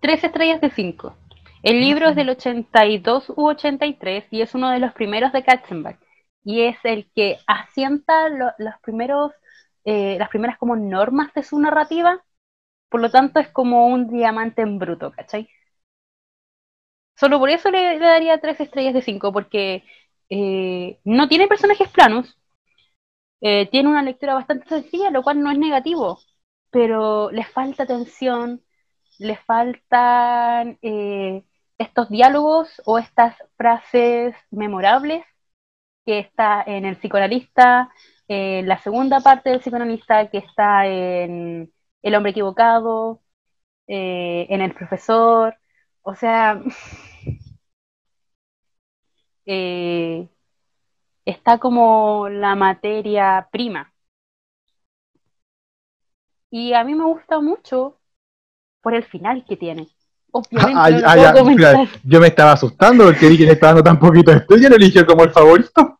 Tres 0.00 0.24
estrellas 0.24 0.58
de 0.62 0.70
5. 0.70 1.14
El 1.62 1.80
libro 1.80 2.08
es 2.08 2.16
del 2.16 2.30
82 2.30 3.28
u 3.36 3.48
83 3.48 4.24
y 4.30 4.40
es 4.40 4.54
uno 4.54 4.70
de 4.70 4.78
los 4.78 4.94
primeros 4.94 5.34
de 5.34 5.44
Katzenbach. 5.44 5.98
Y 6.42 6.62
es 6.62 6.78
el 6.84 7.10
que 7.14 7.36
asienta 7.46 8.30
los 8.30 8.74
primeros, 8.80 9.32
eh, 9.84 10.16
las 10.18 10.28
primeras 10.28 10.58
como 10.58 10.76
normas 10.76 11.32
de 11.34 11.42
su 11.42 11.58
narrativa. 11.58 12.24
Por 12.90 13.00
lo 13.00 13.10
tanto, 13.10 13.40
es 13.40 13.48
como 13.50 13.86
un 13.86 14.08
diamante 14.10 14.62
en 14.62 14.78
bruto, 14.78 15.12
¿cachai? 15.12 15.48
Solo 17.16 17.38
por 17.38 17.50
eso 17.50 17.70
le, 17.70 17.98
daría 17.98 18.40
tres 18.40 18.60
estrellas 18.60 18.94
de 18.94 19.02
5, 19.02 19.32
porque 19.32 19.84
eh, 20.30 20.98
no 21.04 21.28
tiene 21.28 21.48
personajes 21.48 21.88
planos, 21.90 22.38
eh, 23.40 23.68
tiene 23.70 23.88
una 23.88 24.02
lectura 24.02 24.34
bastante 24.34 24.68
sencilla, 24.68 25.10
lo 25.10 25.22
cual 25.22 25.40
no 25.42 25.50
es 25.50 25.58
negativo, 25.58 26.20
pero 26.70 27.30
le 27.30 27.44
falta 27.44 27.84
atención, 27.84 28.62
le 29.18 29.36
faltan 29.36 30.78
estos 31.78 32.08
diálogos 32.10 32.82
o 32.84 32.98
estas 32.98 33.36
frases 33.56 34.34
memorables 34.50 35.24
que 36.06 36.18
está 36.18 36.62
en 36.66 36.84
el 36.84 36.96
psicoanalista, 36.96 37.90
en 38.30 38.68
la 38.68 38.78
segunda 38.78 39.20
parte 39.20 39.50
del 39.50 39.60
psicoanalista 39.60 40.30
que 40.30 40.38
está 40.38 40.86
en 40.86 41.72
El 42.02 42.14
hombre 42.14 42.30
equivocado, 42.30 43.20
en 43.86 44.60
el 44.60 44.72
profesor, 44.72 45.56
o 46.02 46.14
sea, 46.14 46.60
Eh, 49.52 50.28
está 51.24 51.58
como 51.58 52.28
la 52.28 52.54
materia 52.54 53.48
prima. 53.50 53.92
Y 56.50 56.72
a 56.72 56.84
mí 56.84 56.94
me 56.94 57.04
gusta 57.04 57.40
mucho 57.40 57.98
por 58.80 58.94
el 58.94 59.04
final 59.04 59.44
que 59.44 59.56
tiene. 59.56 59.88
Obviamente 60.30 61.88
yo 62.04 62.20
me 62.20 62.28
estaba 62.28 62.52
asustando 62.52 63.04
porque 63.04 63.28
vi 63.28 63.38
que 63.38 63.44
le 63.46 63.52
estaba 63.52 63.74
dando 63.74 63.90
tan 63.90 63.98
poquito 63.98 64.30
estudio 64.30 64.68
y 64.68 64.70
lo 64.70 64.76
eligió 64.76 65.04
como 65.04 65.24
el 65.24 65.32
favorito. 65.32 65.99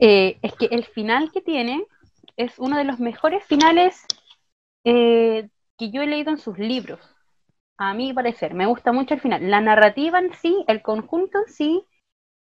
Eh, 0.00 0.38
es 0.42 0.54
que 0.54 0.66
el 0.66 0.84
final 0.84 1.32
que 1.32 1.40
tiene 1.40 1.84
es 2.36 2.58
uno 2.58 2.76
de 2.78 2.84
los 2.84 3.00
mejores 3.00 3.44
finales 3.44 4.04
eh, 4.84 5.48
que 5.76 5.90
yo 5.90 6.02
he 6.02 6.06
leído 6.06 6.30
en 6.30 6.38
sus 6.38 6.58
libros. 6.58 7.00
A 7.76 7.94
mi 7.94 8.12
parecer, 8.12 8.54
me 8.54 8.66
gusta 8.66 8.92
mucho 8.92 9.14
el 9.14 9.20
final. 9.20 9.50
La 9.50 9.60
narrativa 9.60 10.18
en 10.18 10.32
sí, 10.34 10.64
el 10.68 10.82
conjunto 10.82 11.38
en 11.38 11.52
sí, 11.52 11.84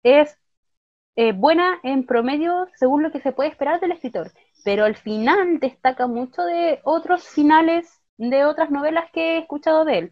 es 0.03 0.37
eh, 1.15 1.33
buena 1.33 1.79
en 1.83 2.05
promedio 2.05 2.67
según 2.75 3.03
lo 3.03 3.11
que 3.11 3.21
se 3.21 3.31
puede 3.31 3.49
esperar 3.49 3.79
del 3.79 3.91
escritor, 3.91 4.31
pero 4.63 4.85
al 4.85 4.95
final 4.95 5.59
destaca 5.59 6.07
mucho 6.07 6.43
de 6.43 6.79
otros 6.83 7.27
finales 7.27 8.01
de 8.17 8.45
otras 8.45 8.71
novelas 8.71 9.09
que 9.11 9.35
he 9.35 9.39
escuchado 9.39 9.85
de 9.85 9.97
él. 9.97 10.11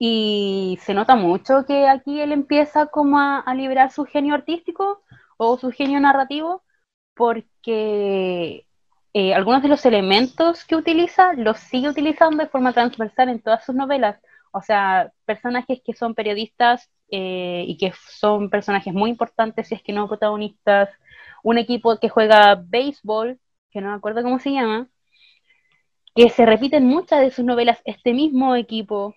Y 0.00 0.78
se 0.82 0.94
nota 0.94 1.16
mucho 1.16 1.64
que 1.66 1.88
aquí 1.88 2.20
él 2.20 2.32
empieza 2.32 2.86
como 2.86 3.18
a, 3.18 3.44
liberar 3.54 3.90
su 3.90 4.04
genio 4.04 4.34
artístico 4.34 5.02
o 5.38 5.58
su 5.58 5.72
genio 5.72 6.00
narrativo, 6.00 6.64
porque 7.14 8.66
eh, 9.14 9.34
algunos 9.34 9.62
de 9.62 9.68
los 9.70 9.86
elementos 9.86 10.64
que 10.66 10.76
utiliza 10.76 11.34
los 11.34 11.58
sigue 11.60 11.90
utilizando 11.90 12.44
de 12.44 12.50
forma 12.50 12.74
transversal 12.74 13.30
en 13.30 13.42
todas 13.42 13.64
sus 13.66 13.76
novelas. 13.76 14.20
O 14.52 14.62
sea, 14.62 15.12
personajes 15.26 15.80
que 15.84 15.94
son 15.94 16.14
periodistas 16.16 16.90
eh, 17.10 17.64
y 17.68 17.78
que 17.78 17.92
son 18.20 18.50
personajes 18.50 18.94
muy 18.94 19.10
importantes, 19.10 19.68
si 19.68 19.76
es 19.76 19.82
que 19.84 19.94
no 19.94 20.08
protagonistas, 20.08 20.90
un 21.44 21.58
equipo 21.58 21.98
que 22.00 22.10
juega 22.10 22.56
béisbol, 22.56 23.40
que 23.72 23.82
no 23.82 23.90
me 23.90 23.96
acuerdo 23.96 24.22
cómo 24.24 24.40
se 24.40 24.52
llama, 24.52 24.88
que 26.14 26.28
se 26.30 26.44
repite 26.44 26.76
en 26.76 26.86
muchas 26.86 27.20
de 27.20 27.30
sus 27.30 27.46
novelas 27.46 27.80
este 27.86 28.12
mismo 28.12 28.56
equipo. 28.56 29.14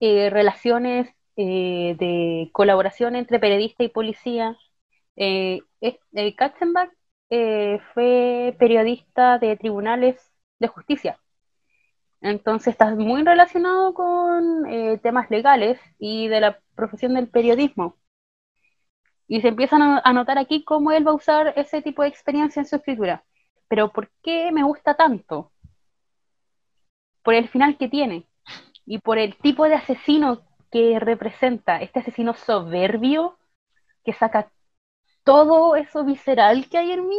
eh, 0.00 0.30
relaciones 0.30 1.08
eh, 1.36 1.96
de 1.98 2.50
colaboración 2.52 3.16
entre 3.16 3.38
periodista 3.38 3.84
y 3.84 3.88
policía. 3.88 4.56
Eh, 5.16 5.60
Katzenbach 6.36 6.90
fue 7.94 8.56
periodista 8.58 9.38
de 9.38 9.56
tribunales 9.56 10.16
de 10.58 10.68
justicia. 10.68 11.18
Entonces 12.20 12.68
está 12.68 12.94
muy 12.94 13.22
relacionado 13.22 13.94
con 13.94 14.64
temas 15.02 15.30
legales 15.30 15.80
y 15.98 16.28
de 16.28 16.40
la 16.40 16.60
profesión 16.74 17.14
del 17.14 17.28
periodismo. 17.28 17.96
Y 19.28 19.40
se 19.40 19.48
empiezan 19.48 19.82
a 19.82 20.12
notar 20.12 20.38
aquí 20.38 20.64
cómo 20.64 20.92
él 20.92 21.06
va 21.06 21.10
a 21.10 21.14
usar 21.14 21.52
ese 21.56 21.82
tipo 21.82 22.02
de 22.02 22.08
experiencia 22.08 22.60
en 22.60 22.66
su 22.66 22.76
escritura. 22.76 23.24
Pero 23.68 23.92
¿por 23.92 24.10
qué 24.22 24.52
me 24.52 24.62
gusta 24.62 24.94
tanto? 24.94 25.50
Por 27.22 27.34
el 27.34 27.48
final 27.48 27.76
que 27.76 27.88
tiene 27.88 28.26
y 28.84 28.98
por 28.98 29.18
el 29.18 29.36
tipo 29.36 29.64
de 29.64 29.74
asesino 29.74 30.42
que 30.70 31.00
representa, 31.00 31.80
este 31.82 31.98
asesino 31.98 32.34
soberbio 32.34 33.36
que 34.04 34.12
saca 34.12 34.52
todo 35.26 35.76
eso 35.76 36.04
visceral 36.04 36.70
que 36.70 36.78
hay 36.78 36.92
en 36.92 37.06
mí. 37.06 37.18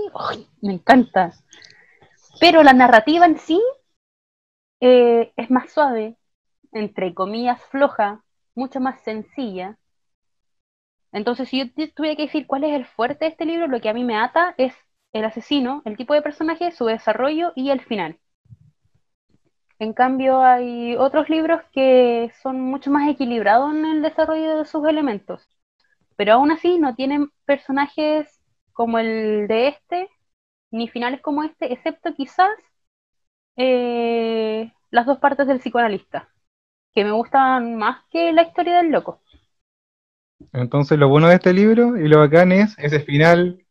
me 0.63 0.73
encanta. 0.73 1.33
Pero 2.39 2.63
la 2.63 2.73
narrativa 2.73 3.27
en 3.27 3.37
sí 3.37 3.61
eh, 4.79 5.31
es 5.35 5.51
más 5.51 5.71
suave, 5.71 6.17
entre 6.71 7.13
comillas 7.13 7.61
floja, 7.65 8.23
mucho 8.55 8.79
más 8.79 9.01
sencilla 9.03 9.77
entonces, 11.11 11.49
si 11.49 11.59
yo 11.59 11.91
tuviera 11.95 12.15
que 12.15 12.23
decir 12.23 12.47
cuál 12.47 12.63
es 12.63 12.73
el 12.73 12.85
fuerte 12.85 13.25
de 13.25 13.31
este 13.31 13.45
libro, 13.45 13.67
lo 13.67 13.81
que 13.81 13.89
a 13.89 13.93
mí 13.93 14.03
me 14.03 14.17
ata 14.17 14.53
es 14.57 14.73
el 15.13 15.25
asesino, 15.25 15.81
el 15.85 15.97
tipo 15.97 16.13
de 16.13 16.21
personaje, 16.21 16.71
su 16.71 16.85
desarrollo 16.85 17.53
y 17.55 17.69
el 17.69 17.81
final. 17.81 18.19
En 19.79 19.93
cambio, 19.93 20.41
hay 20.43 20.95
otros 20.95 21.29
libros 21.29 21.61
que 21.71 22.31
son 22.41 22.59
mucho 22.61 22.91
más 22.91 23.09
equilibrados 23.09 23.73
en 23.73 23.85
el 23.85 24.01
desarrollo 24.01 24.57
de 24.57 24.65
sus 24.65 24.87
elementos, 24.87 25.47
pero 26.15 26.33
aún 26.33 26.51
así 26.51 26.77
no 26.79 26.95
tienen 26.95 27.31
personajes 27.47 28.39
como 28.73 28.99
el 28.99 29.47
de 29.47 29.69
este, 29.69 30.09
ni 30.69 30.87
finales 30.87 31.21
como 31.21 31.43
este, 31.43 31.73
excepto 31.73 32.13
quizás 32.13 32.51
eh, 33.55 34.71
las 34.91 35.07
dos 35.07 35.17
partes 35.17 35.47
del 35.47 35.59
psicoanalista, 35.59 36.29
que 36.93 37.03
me 37.03 37.11
gustan 37.11 37.75
más 37.75 38.03
que 38.11 38.31
la 38.33 38.43
historia 38.43 38.77
del 38.77 38.91
loco. 38.91 39.21
Entonces 40.53 40.99
lo 40.99 41.09
bueno 41.09 41.27
de 41.27 41.35
este 41.35 41.53
libro 41.53 41.97
y 41.97 42.07
lo 42.07 42.19
bacán 42.19 42.51
es 42.51 42.77
ese 42.77 42.99
final 42.99 43.65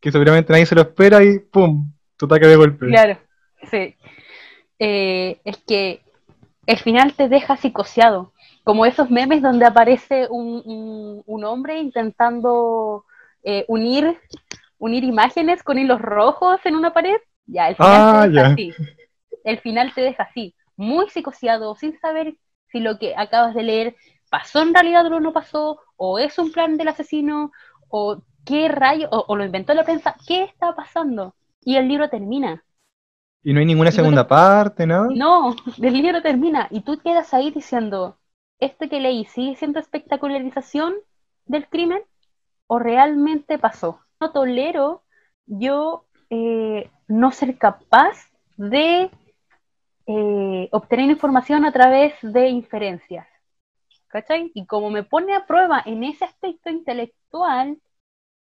que 0.00 0.10
seguramente 0.10 0.52
nadie 0.52 0.64
se 0.66 0.74
lo 0.74 0.82
espera 0.82 1.22
y 1.22 1.38
¡pum! 1.40 1.92
Tu 2.16 2.24
ataque 2.24 2.46
de 2.46 2.56
golpe. 2.56 2.86
Claro, 2.86 3.18
sí. 3.70 3.94
Eh, 4.78 5.40
es 5.44 5.58
que 5.58 6.00
el 6.66 6.78
final 6.78 7.14
te 7.14 7.28
deja 7.28 7.56
psicoseado, 7.56 8.32
como 8.64 8.84
esos 8.86 9.10
memes 9.10 9.42
donde 9.42 9.66
aparece 9.66 10.26
un, 10.28 11.44
hombre 11.44 11.78
intentando 11.78 13.04
eh, 13.42 13.64
unir, 13.68 14.18
unir 14.78 15.04
imágenes 15.04 15.62
con 15.62 15.78
hilos 15.78 16.00
rojos 16.00 16.60
en 16.64 16.76
una 16.76 16.92
pared. 16.92 17.16
Ya, 17.46 17.68
el 17.68 17.76
final 17.76 17.92
te 17.92 17.98
ah, 17.98 18.28
deja 18.28 18.52
así. 18.52 18.74
El 19.44 19.58
final 19.60 19.94
te 19.94 20.00
deja 20.00 20.22
así, 20.24 20.54
muy 20.76 21.08
psicoseado, 21.08 21.76
sin 21.76 21.98
saber 22.00 22.34
si 22.72 22.80
lo 22.80 22.98
que 22.98 23.14
acabas 23.16 23.54
de 23.54 23.62
leer 23.62 23.96
pasó 24.30 24.60
en 24.60 24.74
realidad 24.74 25.06
o 25.06 25.20
no 25.20 25.32
pasó, 25.32 25.80
o 25.96 26.18
es 26.18 26.38
un 26.38 26.52
plan 26.52 26.76
del 26.76 26.88
asesino, 26.88 27.52
o 27.88 28.22
qué 28.44 28.68
rayo, 28.68 29.08
o, 29.10 29.36
lo 29.36 29.44
inventó 29.44 29.74
la 29.74 29.84
prensa, 29.84 30.16
¿qué 30.26 30.44
está 30.44 30.74
pasando? 30.74 31.34
Y 31.62 31.76
el 31.76 31.88
libro 31.88 32.08
termina. 32.08 32.64
¿Y 33.42 33.52
no 33.52 33.60
hay 33.60 33.66
ninguna 33.66 33.92
segunda 33.92 34.26
parte, 34.26 34.86
no? 34.86 35.06
No, 35.06 35.54
el 35.82 35.92
libro 35.92 36.22
termina 36.22 36.68
y 36.70 36.80
tú 36.80 36.98
quedas 36.98 37.32
ahí 37.34 37.50
diciendo, 37.50 38.18
¿este 38.58 38.88
que 38.88 39.00
leí 39.00 39.24
sigue 39.26 39.56
siendo 39.56 39.78
espectacularización 39.78 40.94
del 41.44 41.68
crimen 41.68 42.02
o 42.66 42.78
realmente 42.78 43.58
pasó? 43.58 44.00
No 44.20 44.32
tolero 44.32 45.02
yo 45.46 46.06
eh, 46.30 46.90
no 47.08 47.32
ser 47.32 47.58
capaz 47.58 48.16
de 48.56 49.10
eh, 50.06 50.68
obtener 50.72 51.10
información 51.10 51.64
a 51.64 51.72
través 51.72 52.14
de 52.22 52.48
inferencias. 52.48 53.26
¿cachai? 54.16 54.50
Y 54.54 54.66
como 54.66 54.90
me 54.90 55.02
pone 55.02 55.34
a 55.34 55.46
prueba 55.46 55.82
en 55.84 56.02
ese 56.04 56.24
aspecto 56.24 56.70
intelectual, 56.70 57.76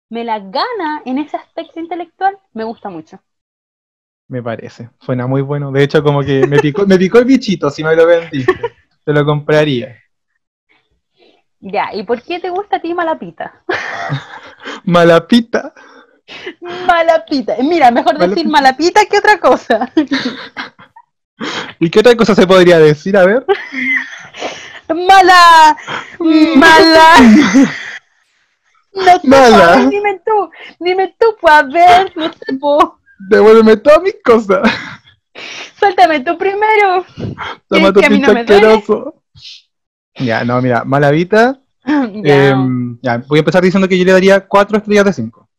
me 0.10 0.24
la 0.24 0.40
gana 0.40 1.04
en 1.06 1.20
ese 1.20 1.38
aspecto 1.38 1.80
intelectual, 1.80 2.38
me 2.54 2.64
gusta 2.64 2.90
mucho. 2.90 3.20
Me 4.28 4.42
parece, 4.42 4.90
suena 5.00 5.28
muy 5.28 5.42
bueno. 5.42 5.72
De 5.72 5.84
hecho, 5.84 6.04
como 6.04 6.22
que 6.22 6.48
me 6.48 6.60
picó, 6.60 6.86
me 6.86 6.98
picó 6.98 7.20
el 7.20 7.26
bichito 7.26 7.70
si 7.70 7.84
me 7.84 7.96
lo 7.96 8.08
vendiste. 8.08 8.54
Te 9.06 9.14
lo 9.14 9.26
compraría. 9.26 9.96
Ya, 11.62 11.90
¿y 11.94 12.04
por 12.04 12.22
qué 12.22 12.40
te 12.40 12.50
gusta 12.50 12.78
a 12.78 12.80
ti 12.80 12.94
Malapita? 12.94 13.62
Malapita. 14.86 15.74
Malapita. 16.62 17.56
Mira, 17.62 17.92
mejor 17.92 18.18
decir 18.18 18.48
Malapita 18.48 19.06
que 19.06 19.18
otra 19.18 19.40
cosa. 19.40 19.92
¿Y 21.80 21.90
qué 21.90 22.00
otra 22.00 22.16
cosa 22.16 22.36
se 22.36 22.48
podría 22.48 22.80
decir? 22.80 23.18
A 23.18 23.26
ver. 23.26 23.46
mala, 24.90 25.78
mala. 26.20 27.14
No 28.94 29.20
mala. 29.24 29.86
dime 29.86 30.20
tú, 30.26 30.50
dime 30.80 31.16
tú, 31.18 31.36
pues 31.40 31.54
a 31.54 31.64
ver, 31.64 32.12
no 32.18 32.32
te 32.32 32.54
puedo. 32.56 33.00
Devuélveme 33.30 33.78
todas 33.78 34.02
mis 34.02 34.16
cosas. 34.24 34.70
Suéltame 35.78 36.22
tú 36.22 36.38
primero. 36.38 37.06
Toma 37.68 37.94
tu 37.94 38.02
pinche 38.02 38.32
asqueroso. 38.32 39.24
Ya, 40.20 40.44
no, 40.44 40.62
mira, 40.62 40.84
Malavita. 40.84 41.60
Em, 42.24 43.00
ya, 43.02 43.18
voy 43.28 43.40
a 43.40 43.42
empezar 43.42 43.64
diciendo 43.64 43.88
que 43.88 43.98
yo 43.98 44.06
le 44.06 44.12
daría 44.12 44.46
4 44.48 44.78
estrellas 44.78 45.06
de 45.06 45.14
5. 45.14 45.50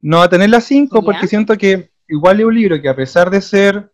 No 0.00 0.20
a 0.20 0.28
tener 0.28 0.50
las 0.50 0.64
5 0.64 1.02
porque 1.02 1.26
siento 1.26 1.56
que 1.56 1.90
igual 2.08 2.40
es 2.40 2.46
un 2.46 2.54
libro 2.54 2.80
que 2.80 2.88
a 2.88 2.96
pesar 2.96 3.30
de 3.30 3.40
ser 3.40 3.90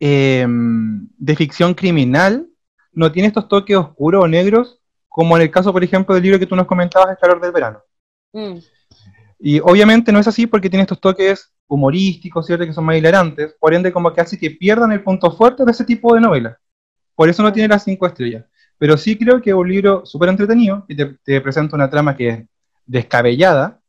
em, 0.00 1.08
de 1.16 1.36
ficción 1.36 1.74
criminal, 1.74 2.48
no 2.92 3.12
tiene 3.12 3.28
estos 3.28 3.48
toques 3.48 3.76
oscuros 3.76 4.24
o 4.24 4.28
negros, 4.28 4.80
como 5.08 5.36
en 5.36 5.42
el 5.42 5.50
caso, 5.50 5.72
por 5.72 5.84
ejemplo, 5.84 6.14
del 6.14 6.24
libro 6.24 6.38
que 6.38 6.46
tú 6.46 6.56
nos 6.56 6.66
comentabas, 6.66 7.10
El 7.10 7.18
calor 7.18 7.40
del 7.40 7.52
verano. 7.52 7.80
Mm. 8.32 8.58
Y 9.38 9.60
obviamente 9.60 10.10
no 10.10 10.18
es 10.18 10.26
así 10.26 10.46
porque 10.46 10.70
tiene 10.70 10.82
estos 10.82 11.00
toques 11.00 11.52
humorísticos, 11.68 12.46
¿cierto? 12.46 12.64
Que 12.64 12.72
son 12.72 12.84
más 12.84 12.96
hilarantes, 12.96 13.54
por 13.60 13.74
ende 13.74 13.92
como 13.92 14.12
que 14.12 14.20
hace 14.20 14.38
que 14.38 14.50
pierdan 14.50 14.92
el 14.92 15.02
punto 15.02 15.30
fuerte 15.30 15.64
de 15.64 15.70
ese 15.70 15.84
tipo 15.84 16.14
de 16.14 16.20
novela. 16.20 16.58
Por 17.14 17.28
eso 17.28 17.42
no 17.42 17.52
tiene 17.52 17.68
las 17.68 17.84
cinco 17.84 18.06
estrellas. 18.06 18.44
Pero 18.78 18.96
sí 18.96 19.16
creo 19.16 19.40
que 19.40 19.50
es 19.50 19.56
un 19.56 19.68
libro 19.68 20.04
súper 20.04 20.28
entretenido, 20.28 20.84
que 20.86 21.16
te, 21.24 21.40
presenta 21.40 21.76
una 21.76 21.88
trama 21.88 22.16
que 22.16 22.28
es 22.28 22.44
descabellada, 22.86 23.80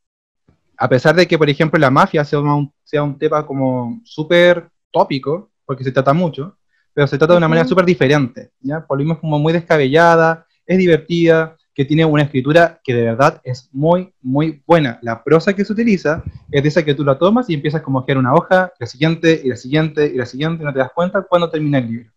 a 0.77 0.89
pesar 0.89 1.15
de 1.15 1.27
que, 1.27 1.37
por 1.37 1.49
ejemplo, 1.49 1.79
la 1.79 1.89
mafia 1.89 2.23
sea 2.23 2.39
un, 2.39 2.71
sea 2.83 3.03
un 3.03 3.17
tema 3.17 3.45
como 3.45 4.01
súper 4.03 4.69
tópico, 4.91 5.51
porque 5.65 5.83
se 5.83 5.91
trata 5.91 6.13
mucho, 6.13 6.57
pero 6.93 7.07
se 7.07 7.17
trata 7.17 7.33
de 7.33 7.37
una 7.37 7.47
manera 7.47 7.67
súper 7.67 7.85
diferente, 7.85 8.51
¿ya? 8.61 8.85
Por 8.85 9.01
lo 9.01 9.19
como 9.19 9.39
muy 9.39 9.53
descabellada, 9.53 10.45
es 10.65 10.77
divertida, 10.77 11.57
que 11.75 11.83
tiene 11.83 12.05
una 12.05 12.23
escritura 12.23 12.79
que 12.81 12.93
de 12.93 13.03
verdad 13.03 13.41
es 13.43 13.69
muy, 13.73 14.13
muy 14.21 14.63
buena. 14.65 14.97
La 15.01 15.21
prosa 15.21 15.53
que 15.53 15.65
se 15.65 15.73
utiliza 15.73 16.23
es 16.49 16.63
de 16.63 16.69
esa 16.69 16.85
que 16.85 16.95
tú 16.95 17.03
la 17.03 17.19
tomas 17.19 17.49
y 17.49 17.53
empiezas 17.53 17.81
como 17.81 17.99
a 17.99 18.03
girar 18.05 18.19
una 18.19 18.33
hoja, 18.33 18.71
la 18.79 18.87
siguiente, 18.87 19.41
y 19.43 19.49
la 19.49 19.57
siguiente, 19.57 20.05
y 20.07 20.17
la 20.17 20.25
siguiente, 20.25 20.63
y 20.63 20.65
no 20.65 20.71
te 20.71 20.79
das 20.79 20.91
cuenta 20.95 21.21
cuando 21.23 21.49
termina 21.49 21.79
el 21.79 21.87
libro. 21.87 22.11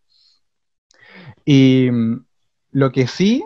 Y 1.45 1.89
lo 2.79 2.93
que 2.93 3.07
sí 3.07 3.45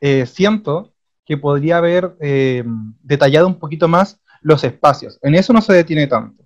eh, 0.00 0.26
siento 0.26 0.94
que 1.24 1.36
podría 1.38 1.78
haber 1.78 2.16
eh, 2.20 2.64
detallado 3.02 3.46
un 3.46 3.58
poquito 3.58 3.88
más 3.88 4.20
los 4.42 4.62
espacios. 4.64 5.18
En 5.22 5.34
eso 5.34 5.52
no 5.52 5.62
se 5.62 5.72
detiene 5.72 6.06
tanto 6.06 6.44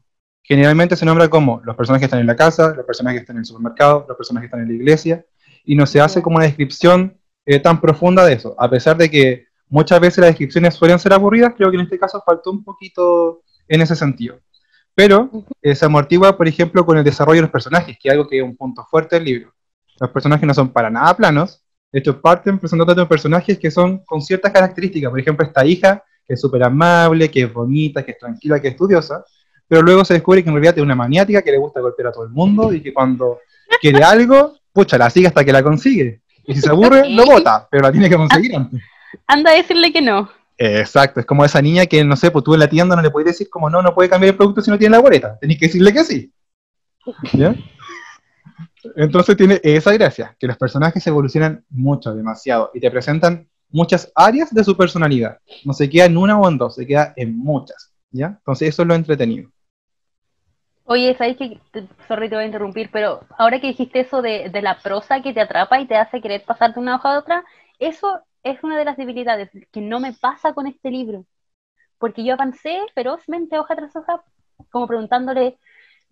generalmente 0.48 0.96
se 0.96 1.04
nombra 1.04 1.28
como 1.28 1.60
los 1.62 1.76
personajes 1.76 2.00
que 2.00 2.06
están 2.06 2.20
en 2.20 2.26
la 2.26 2.34
casa, 2.34 2.72
los 2.74 2.86
personajes 2.86 3.20
que 3.20 3.22
están 3.24 3.36
en 3.36 3.40
el 3.40 3.44
supermercado, 3.44 4.06
los 4.08 4.16
personajes 4.16 4.44
que 4.44 4.56
están 4.56 4.62
en 4.62 4.68
la 4.68 4.82
iglesia, 4.82 5.26
y 5.62 5.76
no 5.76 5.84
se 5.84 6.00
hace 6.00 6.22
como 6.22 6.36
una 6.36 6.46
descripción 6.46 7.18
eh, 7.44 7.60
tan 7.60 7.82
profunda 7.82 8.24
de 8.24 8.32
eso, 8.32 8.56
a 8.58 8.70
pesar 8.70 8.96
de 8.96 9.10
que 9.10 9.44
muchas 9.68 10.00
veces 10.00 10.18
las 10.18 10.30
descripciones 10.30 10.74
suelen 10.74 10.98
ser 10.98 11.12
aburridas, 11.12 11.52
creo 11.54 11.70
que 11.70 11.76
en 11.76 11.82
este 11.82 11.98
caso 11.98 12.22
faltó 12.24 12.50
un 12.50 12.64
poquito 12.64 13.42
en 13.68 13.82
ese 13.82 13.94
sentido. 13.94 14.40
Pero 14.94 15.30
eh, 15.60 15.74
se 15.74 15.84
amortigua, 15.84 16.34
por 16.34 16.48
ejemplo, 16.48 16.86
con 16.86 16.96
el 16.96 17.04
desarrollo 17.04 17.36
de 17.36 17.42
los 17.42 17.50
personajes, 17.50 17.98
que 18.00 18.08
es 18.08 18.12
algo 18.12 18.26
que 18.26 18.38
es 18.38 18.42
un 18.42 18.56
punto 18.56 18.86
fuerte 18.90 19.16
del 19.16 19.26
libro. 19.26 19.52
Los 20.00 20.10
personajes 20.10 20.46
no 20.46 20.54
son 20.54 20.70
para 20.72 20.88
nada 20.88 21.14
planos, 21.14 21.62
hecho 21.92 22.20
parten 22.20 22.58
presentando 22.58 23.08
personajes 23.08 23.58
que 23.58 23.70
son 23.70 24.04
con 24.04 24.20
ciertas 24.20 24.52
características, 24.52 25.10
por 25.10 25.20
ejemplo, 25.20 25.46
esta 25.46 25.64
hija, 25.64 26.02
que 26.26 26.34
es 26.34 26.40
súper 26.40 26.62
amable, 26.62 27.30
que 27.30 27.42
es 27.42 27.52
bonita, 27.52 28.04
que 28.04 28.12
es 28.12 28.18
tranquila, 28.18 28.60
que 28.60 28.68
es 28.68 28.74
estudiosa, 28.74 29.24
pero 29.66 29.82
luego 29.82 30.04
se 30.04 30.14
descubre 30.14 30.42
que 30.42 30.48
en 30.48 30.54
realidad 30.54 30.76
es 30.76 30.82
una 30.82 30.94
maniática 30.94 31.42
que 31.42 31.50
le 31.50 31.58
gusta 31.58 31.80
golpear 31.80 32.08
a 32.08 32.12
todo 32.12 32.24
el 32.24 32.30
mundo 32.30 32.72
y 32.72 32.82
que 32.82 32.92
cuando 32.92 33.38
quiere 33.80 34.02
algo, 34.02 34.56
pucha, 34.72 34.98
la 34.98 35.10
sigue 35.10 35.28
hasta 35.28 35.44
que 35.44 35.52
la 35.52 35.62
consigue. 35.62 36.22
Y 36.46 36.54
si 36.54 36.62
se 36.62 36.70
aburre, 36.70 37.08
lo 37.10 37.26
bota, 37.26 37.68
pero 37.70 37.82
la 37.82 37.92
tiene 37.92 38.08
que 38.08 38.16
conseguir 38.16 38.56
antes. 38.56 38.80
Anda 39.26 39.50
a 39.50 39.54
decirle 39.54 39.92
que 39.92 40.00
no. 40.00 40.30
Exacto, 40.56 41.20
es 41.20 41.26
como 41.26 41.44
esa 41.44 41.62
niña 41.62 41.86
que, 41.86 42.02
no 42.04 42.16
sé, 42.16 42.30
pues 42.30 42.44
tú 42.44 42.54
en 42.54 42.60
la 42.60 42.68
tienda 42.68 42.96
no 42.96 43.02
le 43.02 43.10
puedes 43.10 43.26
decir 43.26 43.48
como 43.48 43.70
no, 43.70 43.80
no 43.80 43.94
puede 43.94 44.08
cambiar 44.08 44.30
el 44.32 44.36
producto 44.36 44.60
si 44.60 44.70
no 44.70 44.78
tiene 44.78 44.96
la 44.96 45.02
boleta. 45.02 45.38
Tenés 45.38 45.58
que 45.58 45.66
decirle 45.66 45.92
que 45.92 46.04
sí. 46.04 46.32
¿Ya? 47.32 47.54
Entonces 48.96 49.36
tiene 49.36 49.60
esa 49.62 49.92
gracia, 49.92 50.36
que 50.38 50.46
los 50.46 50.56
personajes 50.56 51.06
evolucionan 51.06 51.64
mucho, 51.70 52.14
demasiado, 52.14 52.70
y 52.74 52.80
te 52.80 52.90
presentan 52.90 53.48
muchas 53.70 54.10
áreas 54.14 54.52
de 54.52 54.64
su 54.64 54.76
personalidad. 54.76 55.38
No 55.64 55.72
se 55.72 55.88
queda 55.88 56.06
en 56.06 56.16
una 56.16 56.38
o 56.38 56.48
en 56.48 56.58
dos, 56.58 56.74
se 56.74 56.86
queda 56.86 57.12
en 57.16 57.36
muchas, 57.36 57.92
¿ya? 58.10 58.26
Entonces 58.38 58.68
eso 58.68 58.82
es 58.82 58.88
lo 58.88 58.94
entretenido. 58.94 59.50
Oye, 60.84 61.14
¿sabes 61.18 61.36
que 61.36 61.60
Sorry, 62.06 62.30
te 62.30 62.34
voy 62.34 62.44
a 62.44 62.46
interrumpir, 62.46 62.88
pero 62.90 63.20
ahora 63.36 63.60
que 63.60 63.66
dijiste 63.66 64.00
eso 64.00 64.22
de, 64.22 64.48
de, 64.48 64.62
la 64.62 64.78
prosa 64.78 65.20
que 65.20 65.34
te 65.34 65.40
atrapa 65.42 65.78
y 65.80 65.86
te 65.86 65.96
hace 65.96 66.22
querer 66.22 66.42
pasar 66.44 66.72
de 66.72 66.80
una 66.80 66.96
hoja 66.96 67.14
a 67.14 67.18
otra, 67.18 67.44
eso 67.78 68.22
es 68.42 68.62
una 68.64 68.78
de 68.78 68.86
las 68.86 68.96
debilidades 68.96 69.50
que 69.70 69.80
no 69.82 70.00
me 70.00 70.14
pasa 70.14 70.54
con 70.54 70.66
este 70.66 70.90
libro. 70.90 71.26
Porque 71.98 72.24
yo 72.24 72.34
avancé 72.34 72.78
ferozmente 72.94 73.58
hoja 73.58 73.76
tras 73.76 73.94
hoja, 73.96 74.22
como 74.70 74.86
preguntándole, 74.86 75.58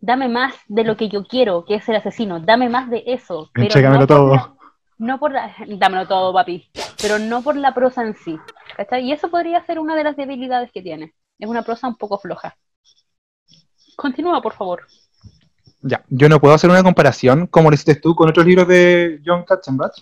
dame 0.01 0.29
más 0.29 0.55
de 0.69 0.85
lo 0.85 0.97
que 0.97 1.09
yo 1.09 1.25
quiero, 1.25 1.65
que 1.65 1.77
es 1.77 1.89
el 1.89 1.97
asesino, 1.97 2.41
dame 2.41 2.69
más 2.69 2.91
de 2.91 3.05
eso. 3.07 3.51
Pero 3.53 3.91
no 3.91 4.07
todo. 4.07 4.31
Por 4.31 4.57
no 4.99 5.19
por 5.19 5.33
la, 5.33 5.55
dámelo 5.67 6.07
todo, 6.07 6.33
papi, 6.33 6.69
pero 7.01 7.19
no 7.19 7.43
por 7.43 7.57
la 7.57 7.75
prosa 7.75 8.03
en 8.03 8.15
sí. 8.17 8.39
¿cachai? 8.77 9.05
Y 9.05 9.13
eso 9.13 9.31
podría 9.31 9.65
ser 9.65 9.79
una 9.79 9.95
de 9.95 10.05
las 10.05 10.17
debilidades 10.17 10.71
que 10.73 10.83
tiene. 10.83 11.15
Es 11.39 11.49
una 11.49 11.63
prosa 11.63 11.89
un 11.89 11.97
poco 11.97 12.19
floja. 12.19 12.57
Continúa, 13.97 14.41
por 14.43 14.55
favor. 14.55 14.87
Ya, 15.83 16.03
yo 16.09 16.29
no 16.29 16.41
puedo 16.41 16.55
hacer 16.55 16.71
una 16.71 16.83
comparación 16.83 17.47
como 17.47 17.71
lo 17.71 17.75
hiciste 17.75 17.97
tú 17.97 18.15
con 18.15 18.29
otros 18.29 18.47
libros 18.47 18.67
de 18.67 19.21
John 19.25 19.45
Katzenbach, 19.45 19.93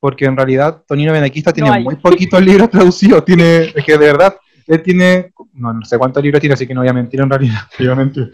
porque 0.00 0.24
en 0.24 0.36
realidad 0.36 0.82
Tonino 0.86 1.12
Benaquista 1.12 1.52
tiene 1.52 1.80
muy 1.80 1.96
poquitos 1.96 2.42
libros 2.42 2.70
traducidos. 2.70 3.24
Tiene, 3.24 3.72
es 3.74 3.84
que 3.84 3.92
de 3.92 3.98
verdad, 3.98 4.36
él 4.66 4.82
tiene, 4.82 5.32
no, 5.54 5.72
no, 5.72 5.84
sé 5.84 5.98
cuántos 5.98 6.22
libros 6.22 6.40
tiene, 6.40 6.54
así 6.54 6.66
que 6.66 6.74
no 6.74 6.80
voy 6.80 6.88
a 6.88 6.94
mentir 6.94 7.20
en 7.20 7.30
realidad, 7.30 7.60
voy 7.78 7.88
a 7.88 7.94
mentir. 7.94 8.32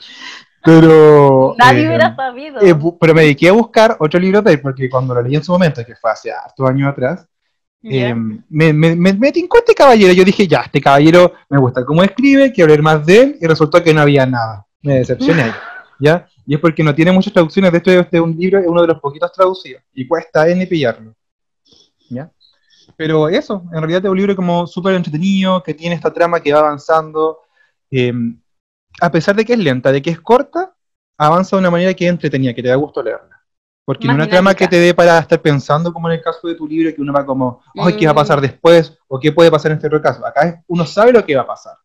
Pero. 0.64 1.54
Nadie 1.58 1.82
eh, 1.82 1.88
hubiera 1.88 2.16
sabido. 2.16 2.60
Eh, 2.60 2.74
pero 2.98 3.14
me 3.14 3.22
dediqué 3.22 3.48
a 3.48 3.52
buscar 3.52 3.96
otro 4.00 4.18
libro 4.18 4.40
de 4.40 4.52
él, 4.52 4.60
porque 4.60 4.88
cuando 4.88 5.14
lo 5.14 5.22
leí 5.22 5.36
en 5.36 5.44
su 5.44 5.52
momento, 5.52 5.84
que 5.84 5.94
fue 5.94 6.10
hace 6.10 6.32
hartos 6.32 6.68
años 6.68 6.90
atrás, 6.90 7.26
eh, 7.82 8.14
me, 8.14 8.72
me, 8.72 8.96
me, 8.96 9.12
me 9.12 9.32
tincó 9.32 9.58
este 9.58 9.74
caballero. 9.74 10.12
Yo 10.14 10.24
dije, 10.24 10.48
ya, 10.48 10.62
este 10.62 10.80
caballero 10.80 11.34
me 11.50 11.58
gusta 11.58 11.84
cómo 11.84 12.02
escribe, 12.02 12.50
quiero 12.50 12.68
leer 12.68 12.82
más 12.82 13.04
de 13.04 13.22
él, 13.22 13.38
y 13.40 13.46
resultó 13.46 13.82
que 13.82 13.92
no 13.92 14.00
había 14.00 14.24
nada. 14.24 14.66
Me 14.80 14.94
decepcioné. 14.94 15.52
¿Ya? 16.00 16.26
Y 16.46 16.54
es 16.54 16.60
porque 16.60 16.82
no 16.82 16.94
tiene 16.94 17.12
muchas 17.12 17.32
traducciones. 17.32 17.70
De 17.70 17.78
hecho, 17.78 17.90
este 17.90 18.16
es 18.16 18.22
un 18.22 18.34
libro, 18.36 18.58
es 18.58 18.66
uno 18.66 18.80
de 18.80 18.88
los 18.88 19.00
poquitos 19.00 19.30
traducidos. 19.32 19.82
Y 19.92 20.06
cuesta 20.06 20.48
N 20.48 20.66
pillarlo. 20.66 21.14
¿Ya? 22.08 22.30
Pero 22.96 23.28
eso, 23.28 23.64
en 23.72 23.78
realidad 23.80 24.04
es 24.04 24.10
un 24.10 24.16
libro 24.16 24.36
como 24.36 24.66
súper 24.66 24.94
entretenido, 24.94 25.62
que 25.62 25.74
tiene 25.74 25.94
esta 25.94 26.12
trama 26.12 26.40
que 26.40 26.52
va 26.52 26.60
avanzando. 26.60 27.40
Eh, 27.90 28.12
a 29.04 29.10
pesar 29.10 29.36
de 29.36 29.44
que 29.44 29.52
es 29.52 29.58
lenta, 29.58 29.92
de 29.92 30.00
que 30.00 30.10
es 30.10 30.20
corta, 30.20 30.74
avanza 31.18 31.56
de 31.56 31.60
una 31.60 31.70
manera 31.70 31.92
que 31.92 32.06
es 32.06 32.10
entretenida, 32.10 32.54
que 32.54 32.62
te 32.62 32.68
da 32.68 32.76
gusto 32.76 33.02
leerla. 33.02 33.42
Porque 33.84 34.06
no 34.06 34.14
es 34.14 34.16
una 34.16 34.28
trama 34.28 34.54
que 34.54 34.66
te 34.66 34.80
dé 34.80 34.94
para 34.94 35.18
estar 35.18 35.42
pensando, 35.42 35.92
como 35.92 36.08
en 36.08 36.14
el 36.14 36.22
caso 36.22 36.48
de 36.48 36.54
tu 36.54 36.66
libro, 36.66 36.94
que 36.94 37.02
uno 37.02 37.12
va 37.12 37.26
como, 37.26 37.62
ay, 37.78 37.96
¿qué 37.96 38.06
va 38.06 38.12
a 38.12 38.14
pasar 38.14 38.38
mm. 38.38 38.42
después? 38.42 38.96
¿O 39.08 39.20
qué 39.20 39.30
puede 39.30 39.50
pasar 39.50 39.72
en 39.72 39.76
este 39.76 39.88
otro 39.88 40.00
caso? 40.00 40.24
Acá 40.24 40.62
uno 40.68 40.86
sabe 40.86 41.12
lo 41.12 41.22
que 41.24 41.36
va 41.36 41.42
a 41.42 41.46
pasar. 41.46 41.76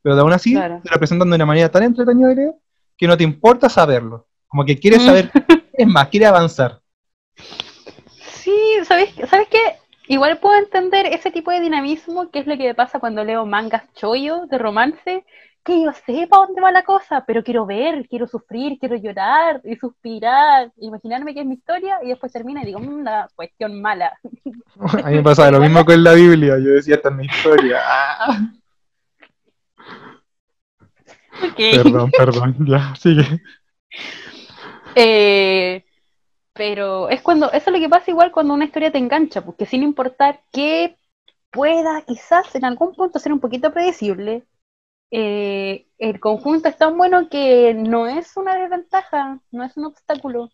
Pero 0.00 0.20
aún 0.20 0.32
así, 0.32 0.54
te 0.54 0.90
lo 0.90 0.98
presentan 0.98 1.28
de 1.28 1.34
una 1.34 1.46
manera 1.46 1.68
tan 1.68 1.82
entretenida 1.82 2.28
de 2.28 2.34
leer 2.36 2.54
que 2.96 3.08
no 3.08 3.16
te 3.16 3.24
importa 3.24 3.68
saberlo. 3.68 4.28
Como 4.46 4.64
que 4.64 4.78
quieres 4.78 5.02
saber, 5.02 5.32
es 5.72 5.86
más, 5.88 6.08
quiere 6.08 6.26
avanzar. 6.26 6.80
Sí, 7.34 8.56
¿sabes, 8.84 9.12
¿sabes 9.28 9.48
qué? 9.48 9.58
Igual 10.06 10.38
puedo 10.38 10.56
entender 10.56 11.06
ese 11.06 11.32
tipo 11.32 11.50
de 11.50 11.60
dinamismo, 11.60 12.30
que 12.30 12.38
es 12.38 12.46
lo 12.46 12.56
que 12.56 12.68
me 12.68 12.74
pasa 12.74 13.00
cuando 13.00 13.24
leo 13.24 13.44
mangas 13.44 13.92
chollo 13.94 14.46
de 14.46 14.58
romance, 14.58 15.24
que 15.64 15.82
yo 15.82 15.92
sepa 16.06 16.38
dónde 16.38 16.60
va 16.60 16.72
la 16.72 16.82
cosa, 16.82 17.24
pero 17.26 17.44
quiero 17.44 17.66
ver, 17.66 18.08
quiero 18.08 18.26
sufrir, 18.26 18.78
quiero 18.78 18.96
llorar 18.96 19.60
y 19.64 19.76
suspirar, 19.76 20.72
imaginarme 20.78 21.34
que 21.34 21.40
es 21.40 21.46
mi 21.46 21.54
historia 21.54 21.98
y 22.02 22.08
después 22.08 22.32
termina 22.32 22.62
y 22.62 22.66
digo, 22.66 22.80
mm, 22.80 23.00
una 23.00 23.28
cuestión 23.34 23.80
mala. 23.80 24.18
A 25.04 25.08
mí 25.08 25.16
me 25.16 25.22
pasa 25.22 25.50
lo 25.50 25.60
mismo 25.60 25.84
con 25.84 26.02
la 26.02 26.14
Biblia, 26.14 26.58
yo 26.58 26.70
decía, 26.70 26.94
esta 26.96 27.10
es 27.10 27.14
mi 27.14 27.26
historia. 27.26 27.80
Perdón, 31.56 32.10
perdón, 32.10 32.66
ya, 32.66 32.94
sigue. 32.96 33.40
Eh, 34.94 35.84
pero 36.52 37.08
es 37.08 37.22
cuando, 37.22 37.52
eso 37.52 37.70
es 37.70 37.72
lo 37.72 37.78
que 37.78 37.88
pasa 37.88 38.10
igual 38.10 38.32
cuando 38.32 38.54
una 38.54 38.64
historia 38.64 38.90
te 38.90 38.98
engancha, 38.98 39.44
porque 39.44 39.66
sin 39.66 39.84
importar 39.84 40.40
que 40.52 40.96
pueda 41.50 42.02
quizás 42.02 42.54
en 42.54 42.64
algún 42.64 42.94
punto 42.94 43.18
ser 43.18 43.32
un 43.32 43.40
poquito 43.40 43.72
predecible, 43.72 44.44
eh, 45.10 45.86
el 45.98 46.20
conjunto 46.20 46.68
es 46.68 46.76
tan 46.76 46.96
bueno 46.96 47.28
que 47.28 47.74
no 47.74 48.06
es 48.06 48.36
una 48.36 48.56
desventaja, 48.56 49.40
no 49.50 49.64
es 49.64 49.76
un 49.76 49.86
obstáculo. 49.86 50.50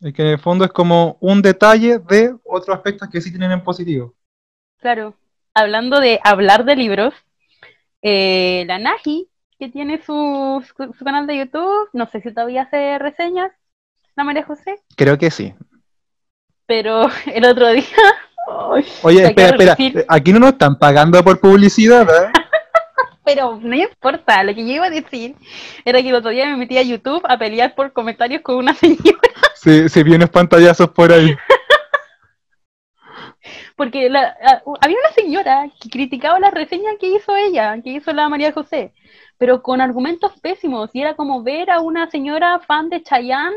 Es 0.00 0.12
que 0.12 0.22
en 0.22 0.28
el 0.28 0.38
fondo 0.38 0.64
es 0.64 0.72
como 0.72 1.16
un 1.20 1.42
detalle 1.42 1.98
de 1.98 2.34
otros 2.44 2.76
aspectos 2.76 3.08
que 3.10 3.20
sí 3.20 3.30
tienen 3.30 3.52
en 3.52 3.64
positivo. 3.64 4.14
Claro. 4.78 5.14
Hablando 5.54 6.00
de 6.00 6.20
hablar 6.22 6.64
de 6.64 6.76
libros, 6.76 7.14
eh, 8.02 8.64
la 8.66 8.78
Naji, 8.78 9.28
que 9.58 9.70
tiene 9.70 10.02
su, 10.02 10.62
su, 10.76 11.04
canal 11.04 11.26
de 11.26 11.38
YouTube, 11.38 11.88
no 11.94 12.06
sé 12.06 12.20
si 12.20 12.32
todavía 12.32 12.62
hace 12.62 12.98
reseñas, 12.98 13.52
la 14.16 14.24
María 14.24 14.44
José. 14.44 14.82
Creo 14.96 15.16
que 15.16 15.30
sí. 15.30 15.54
Pero 16.66 17.08
el 17.26 17.44
otro 17.44 17.70
día... 17.72 17.84
Oye, 19.02 19.24
espera, 19.24 19.56
espera, 19.56 20.04
aquí 20.08 20.32
no 20.32 20.38
nos 20.38 20.52
están 20.52 20.78
pagando 20.78 21.22
por 21.24 21.40
publicidad, 21.40 22.08
¿eh? 22.08 22.32
pero 23.26 23.58
no 23.60 23.74
importa, 23.74 24.44
lo 24.44 24.54
que 24.54 24.64
yo 24.64 24.74
iba 24.74 24.86
a 24.86 24.90
decir 24.90 25.34
era 25.84 26.00
que 26.00 26.10
el 26.10 26.14
otro 26.14 26.30
día 26.30 26.46
me 26.46 26.56
metí 26.56 26.78
a 26.78 26.82
YouTube 26.82 27.22
a 27.28 27.36
pelear 27.36 27.74
por 27.74 27.92
comentarios 27.92 28.40
con 28.42 28.54
una 28.54 28.72
señora. 28.74 29.32
Sí, 29.56 29.88
se 29.88 30.04
vio 30.04 30.14
unos 30.14 30.30
pantallazos 30.30 30.90
por 30.90 31.12
ahí. 31.12 31.36
Porque 33.74 34.06
había 34.06 34.62
una 34.64 35.12
señora 35.14 35.66
que 35.80 35.90
criticaba 35.90 36.38
la 36.38 36.52
reseña 36.52 36.90
que 37.00 37.08
hizo 37.08 37.34
ella, 37.34 37.76
que 37.82 37.90
hizo 37.90 38.12
la 38.12 38.28
María 38.28 38.52
José, 38.52 38.92
pero 39.38 39.60
con 39.60 39.80
argumentos 39.80 40.32
pésimos, 40.40 40.90
y 40.92 41.02
era 41.02 41.14
como 41.14 41.42
ver 41.42 41.70
a 41.70 41.80
una 41.80 42.08
señora 42.08 42.60
fan 42.60 42.88
de 42.90 43.02
Chayanne 43.02 43.56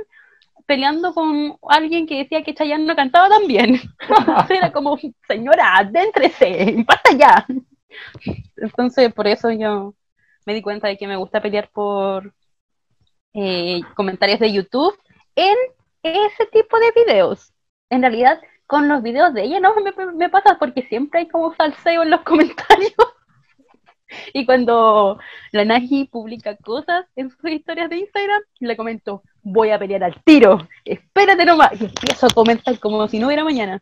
peleando 0.65 1.13
con 1.13 1.57
alguien 1.70 2.07
que 2.07 2.17
decía 2.17 2.43
que 2.43 2.55
Chayanne 2.55 2.86
no 2.86 2.95
cantaba 2.95 3.30
tan 3.30 3.45
bien. 3.45 3.80
era 4.49 4.72
como, 4.72 4.97
señora, 5.28 5.78
adéntrese, 5.78 6.84
basta 6.88 7.11
ya. 7.15 7.45
Entonces, 8.57 9.13
por 9.13 9.27
eso 9.27 9.51
yo 9.51 9.93
me 10.45 10.53
di 10.53 10.61
cuenta 10.61 10.87
de 10.87 10.97
que 10.97 11.07
me 11.07 11.15
gusta 11.15 11.41
pelear 11.41 11.69
por 11.69 12.33
eh, 13.33 13.81
comentarios 13.95 14.39
de 14.39 14.51
YouTube 14.51 14.97
en 15.35 15.55
ese 16.03 16.45
tipo 16.51 16.77
de 16.79 16.91
videos. 17.03 17.53
En 17.89 18.01
realidad, 18.01 18.39
con 18.65 18.87
los 18.87 19.01
videos 19.01 19.33
de 19.33 19.43
ella 19.43 19.59
no 19.59 19.73
me, 20.15 20.29
pasa 20.29 20.57
porque 20.59 20.83
siempre 20.83 21.21
hay 21.21 21.27
como 21.27 21.55
salseo 21.55 22.03
en 22.03 22.11
los 22.11 22.21
comentarios. 22.23 22.93
y 24.33 24.45
cuando 24.45 25.19
la 25.51 25.65
Nagi 25.65 26.05
publica 26.05 26.55
cosas 26.57 27.05
en 27.15 27.29
sus 27.29 27.51
historias 27.51 27.89
de 27.89 27.97
Instagram, 27.97 28.41
le 28.59 28.77
comento, 28.77 29.23
voy 29.41 29.71
a 29.71 29.79
pelear 29.79 30.03
al 30.03 30.23
tiro, 30.23 30.67
espérate 30.85 31.45
nomás, 31.45 31.79
y 31.79 31.85
empiezo 31.85 32.27
a 32.27 32.29
comentar 32.29 32.79
como 32.79 33.07
si 33.07 33.19
no 33.19 33.27
hubiera 33.27 33.43
mañana. 33.43 33.81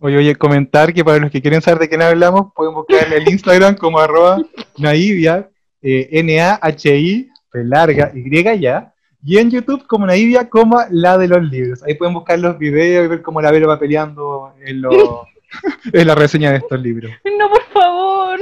Oye, 0.00 0.16
oye, 0.16 0.36
comentar 0.36 0.94
que 0.94 1.04
para 1.04 1.18
los 1.18 1.30
que 1.30 1.42
quieren 1.42 1.60
saber 1.60 1.80
de 1.80 1.88
quién 1.88 2.02
hablamos, 2.02 2.52
pueden 2.54 2.74
buscar 2.74 3.06
en 3.06 3.14
el 3.14 3.28
Instagram 3.28 3.76
como 3.76 3.98
arroba 3.98 4.38
naivia, 4.76 5.50
eh, 5.82 6.08
N-A-H-I, 6.12 7.28
larga, 7.52 8.12
Y 8.14 8.60
ya, 8.60 8.94
y 9.24 9.38
en 9.38 9.50
YouTube 9.50 9.86
como 9.88 10.06
naivia, 10.06 10.48
como 10.48 10.80
la 10.90 11.18
de 11.18 11.26
los 11.26 11.42
libros. 11.42 11.82
Ahí 11.82 11.94
pueden 11.94 12.14
buscar 12.14 12.38
los 12.38 12.56
videos 12.58 13.06
y 13.06 13.08
ver 13.08 13.22
cómo 13.22 13.42
la 13.42 13.50
Vero 13.50 13.66
va 13.66 13.78
peleando 13.78 14.54
en, 14.64 14.82
en 15.92 16.06
la 16.06 16.14
reseña 16.14 16.52
de 16.52 16.58
estos 16.58 16.80
libros. 16.80 17.10
No, 17.36 17.48
por 17.48 17.62
favor. 17.72 18.40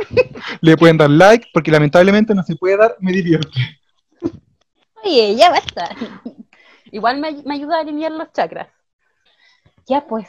Le 0.60 0.76
pueden 0.76 0.98
dar 0.98 1.08
like, 1.08 1.48
porque 1.54 1.70
lamentablemente 1.70 2.34
no 2.34 2.42
se 2.42 2.56
puede 2.56 2.76
dar, 2.76 2.96
me 3.00 3.12
divierte. 3.12 3.58
Oye, 5.02 5.34
ya 5.36 5.50
basta. 5.50 5.88
Igual 6.90 7.18
me, 7.18 7.42
me 7.44 7.54
ayuda 7.54 7.78
a 7.78 7.80
alinear 7.80 8.12
los 8.12 8.30
chakras. 8.32 8.68
Ya 9.86 10.06
pues, 10.06 10.28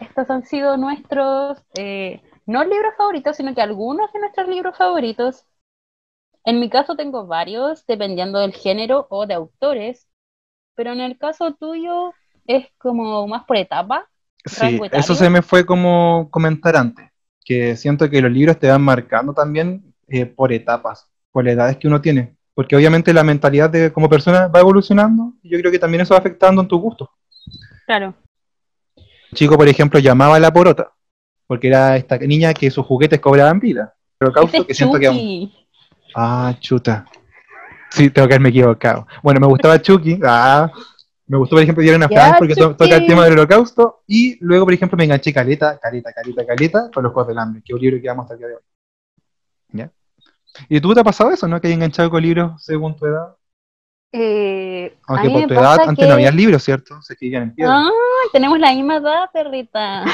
estos 0.00 0.30
han 0.30 0.44
sido 0.44 0.76
nuestros, 0.76 1.62
eh, 1.76 2.22
no 2.46 2.64
libros 2.64 2.94
favoritos, 2.96 3.36
sino 3.36 3.54
que 3.54 3.62
algunos 3.62 4.12
de 4.12 4.20
nuestros 4.20 4.48
libros 4.48 4.76
favoritos. 4.76 5.44
En 6.44 6.60
mi 6.60 6.70
caso 6.70 6.94
tengo 6.94 7.26
varios, 7.26 7.84
dependiendo 7.86 8.38
del 8.38 8.52
género 8.52 9.06
o 9.10 9.26
de 9.26 9.34
autores, 9.34 10.06
pero 10.74 10.92
en 10.92 11.00
el 11.00 11.18
caso 11.18 11.54
tuyo 11.54 12.12
es 12.46 12.66
como 12.78 13.26
más 13.26 13.44
por 13.44 13.56
etapa. 13.56 14.08
Sí, 14.44 14.80
eso 14.92 15.14
se 15.16 15.28
me 15.28 15.42
fue 15.42 15.66
como 15.66 16.28
comentar 16.30 16.76
antes, 16.76 17.10
que 17.44 17.74
siento 17.74 18.08
que 18.08 18.22
los 18.22 18.30
libros 18.30 18.58
te 18.60 18.68
van 18.68 18.82
marcando 18.82 19.32
también 19.32 19.92
eh, 20.06 20.24
por 20.24 20.52
etapas, 20.52 21.10
por 21.32 21.44
las 21.44 21.54
edades 21.54 21.78
que 21.78 21.88
uno 21.88 22.00
tiene, 22.00 22.36
porque 22.54 22.76
obviamente 22.76 23.12
la 23.12 23.24
mentalidad 23.24 23.70
de 23.70 23.92
como 23.92 24.08
persona 24.08 24.46
va 24.46 24.60
evolucionando 24.60 25.32
y 25.42 25.50
yo 25.50 25.58
creo 25.58 25.72
que 25.72 25.80
también 25.80 26.02
eso 26.02 26.14
va 26.14 26.18
afectando 26.18 26.62
en 26.62 26.68
tu 26.68 26.78
gusto. 26.78 27.10
Claro 27.86 28.14
chico, 29.36 29.56
por 29.56 29.68
ejemplo, 29.68 30.00
llamaba 30.00 30.36
a 30.36 30.40
la 30.40 30.52
porota, 30.52 30.92
porque 31.46 31.68
era 31.68 31.96
esta 31.96 32.18
niña 32.18 32.52
que 32.54 32.70
sus 32.70 32.84
juguetes 32.84 33.20
cobraban 33.20 33.60
vida. 33.60 33.94
Pero 34.18 34.32
causa 34.32 34.64
que 34.64 34.74
siento 34.74 34.98
que... 34.98 35.48
Ah, 36.14 36.54
chuta. 36.58 37.04
Sí, 37.90 38.10
tengo 38.10 38.26
que 38.26 38.34
haberme 38.34 38.48
equivocado. 38.48 39.06
Bueno, 39.22 39.38
me 39.40 39.46
gustaba 39.46 39.80
Chucky. 39.80 40.18
Ah, 40.24 40.70
Me 41.28 41.36
gustó, 41.38 41.56
por 41.56 41.62
ejemplo, 41.62 41.82
Diana 41.82 42.08
Ya, 42.10 42.16
Frank 42.20 42.38
porque 42.38 42.54
to- 42.54 42.74
toca 42.76 42.96
el 42.96 43.06
tema 43.06 43.24
del 43.24 43.34
holocausto. 43.34 44.02
Y 44.06 44.38
luego, 44.44 44.64
por 44.64 44.74
ejemplo, 44.74 44.96
me 44.96 45.04
enganché 45.04 45.32
caleta, 45.32 45.78
caleta, 45.78 46.12
caleta, 46.12 46.46
caleta 46.46 46.90
con 46.92 47.02
los 47.04 47.12
Juegos 47.12 47.28
del 47.28 47.38
Hambre, 47.38 47.62
que 47.64 47.72
es 47.72 47.74
un 47.74 47.80
libro 47.80 48.00
que 48.00 48.08
vamos 48.08 48.24
hasta 48.24 48.34
el 48.34 48.38
día 48.38 48.48
de 48.48 48.54
hoy. 48.54 48.60
¿Ya? 49.72 49.90
¿Y 50.68 50.80
tú 50.80 50.94
te 50.94 51.00
ha 51.00 51.04
pasado 51.04 51.30
eso, 51.30 51.46
no? 51.46 51.60
Que 51.60 51.66
hayas 51.66 51.76
enganchado 51.76 52.08
con 52.10 52.22
libros 52.22 52.64
según 52.64 52.96
tu 52.96 53.06
edad. 53.06 53.35
Eh, 54.18 54.96
Aunque 55.08 55.28
por 55.30 55.46
tu 55.46 55.54
edad, 55.54 55.80
antes 55.80 55.98
que- 56.04 56.06
no 56.08 56.14
había 56.14 56.30
libros, 56.30 56.62
¿cierto? 56.62 57.02
Se 57.02 57.12
escribían 57.12 57.42
en 57.44 57.54
piedra. 57.54 57.74
Ah, 57.76 57.90
tenemos 58.32 58.58
la 58.58 58.72
misma 58.72 58.96
edad, 58.96 59.30
perrita. 59.32 60.04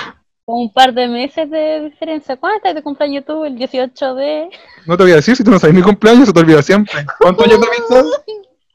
Con 0.45 0.59
un 0.63 0.73
par 0.73 0.93
de 0.93 1.07
meses 1.07 1.49
de 1.51 1.91
diferencia. 1.91 2.37
¿Cuándo 2.37 2.57
estás 2.57 2.75
de 2.75 2.83
cumpleaños 2.83 3.25
tú? 3.25 3.45
El 3.45 3.57
18 3.57 4.15
de... 4.17 4.51
No 4.87 4.97
te 4.97 5.05
voy 5.05 5.13
a 5.13 5.17
decir 5.17 5.37
si 5.37 5.45
tú 5.45 5.51
no 5.53 5.59
sabes 5.61 5.75
mi 5.77 5.83
cumpleaños, 5.83 6.27
se 6.27 6.33
te 6.33 6.41
olvida 6.41 6.63
siempre. 6.63 7.07
¿Cuántos 7.21 7.47
años 7.47 7.61
de 7.61 7.67
amistad? 7.69 8.05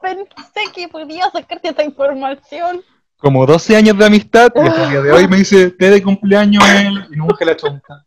Pensé 0.00 0.72
que 0.74 0.88
podía 0.88 1.28
sacarte 1.30 1.68
esta 1.68 1.84
información. 1.84 2.82
Como 3.18 3.44
12 3.44 3.76
años 3.76 3.98
de 3.98 4.06
amistad, 4.06 4.50
y 4.54 4.60
hasta 4.60 4.84
el 4.84 4.90
día 4.90 5.02
de 5.02 5.12
hoy 5.12 5.28
me 5.28 5.36
dice, 5.38 5.70
te 5.72 5.90
de 5.90 6.02
cumpleaños 6.02 6.64
él, 6.70 7.06
y 7.12 7.16
nunca 7.16 7.44
la 7.44 7.56
chonta. 7.56 8.06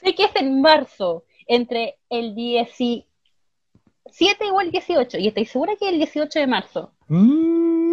Sé 0.00 0.14
que 0.14 0.24
es 0.24 0.30
en 0.36 0.62
marzo, 0.62 1.24
entre 1.46 1.98
el 2.08 2.34
17 4.18 4.50
o 4.52 4.60
el 4.60 4.70
18, 4.70 5.18
y 5.18 5.28
estoy 5.28 5.46
segura 5.46 5.72
que 5.78 5.86
es 5.86 5.92
el 5.92 5.98
18 5.98 6.38
de 6.40 6.46
marzo. 6.46 6.90
Mm. 7.08 7.92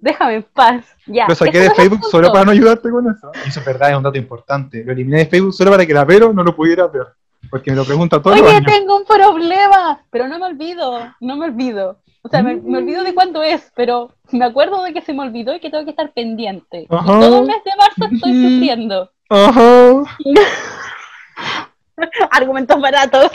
Déjame 0.00 0.34
en 0.36 0.42
paz. 0.42 0.84
Ya. 1.06 1.26
Lo 1.28 1.34
saqué 1.34 1.58
de 1.58 1.70
Facebook 1.70 2.04
solo 2.10 2.30
para 2.30 2.44
no 2.44 2.50
ayudarte 2.52 2.90
con 2.90 3.06
eso. 3.10 3.30
Eso 3.46 3.60
es 3.60 3.66
verdad, 3.66 3.90
es 3.90 3.96
un 3.96 4.02
dato 4.02 4.18
importante. 4.18 4.84
Lo 4.84 4.92
eliminé 4.92 5.18
de 5.18 5.26
Facebook 5.26 5.54
solo 5.54 5.70
para 5.72 5.86
que 5.86 5.94
la 5.94 6.04
Vero 6.04 6.32
no 6.32 6.44
lo 6.44 6.54
pudiera 6.54 6.86
ver. 6.86 7.06
Porque 7.50 7.70
me 7.70 7.76
lo 7.76 7.84
pregunta 7.84 8.20
todos 8.20 8.38
los 8.38 8.46
Oye, 8.46 8.56
años. 8.56 8.72
tengo 8.72 8.96
un 8.96 9.04
problema, 9.04 10.00
pero 10.10 10.28
no 10.28 10.38
me 10.38 10.46
olvido, 10.46 10.98
no 11.20 11.36
me 11.36 11.46
olvido. 11.46 11.98
O 12.22 12.28
sea, 12.28 12.42
me, 12.42 12.56
me 12.56 12.78
olvido 12.78 13.04
de 13.04 13.14
cuándo 13.14 13.42
es, 13.42 13.70
pero 13.74 14.10
me 14.32 14.44
acuerdo 14.44 14.82
de 14.82 14.92
que 14.92 15.00
se 15.00 15.12
me 15.12 15.22
olvidó 15.22 15.54
y 15.54 15.60
que 15.60 15.70
tengo 15.70 15.84
que 15.84 15.90
estar 15.90 16.12
pendiente. 16.12 16.86
Todo 16.88 17.40
el 17.40 17.46
mes 17.46 17.62
de 17.64 17.70
marzo 17.78 18.14
estoy 18.14 18.32
Ujú. 18.32 18.50
sufriendo. 18.50 19.10
Ajá. 19.30 20.02
Argumentos 22.30 22.80
baratos. 22.80 23.30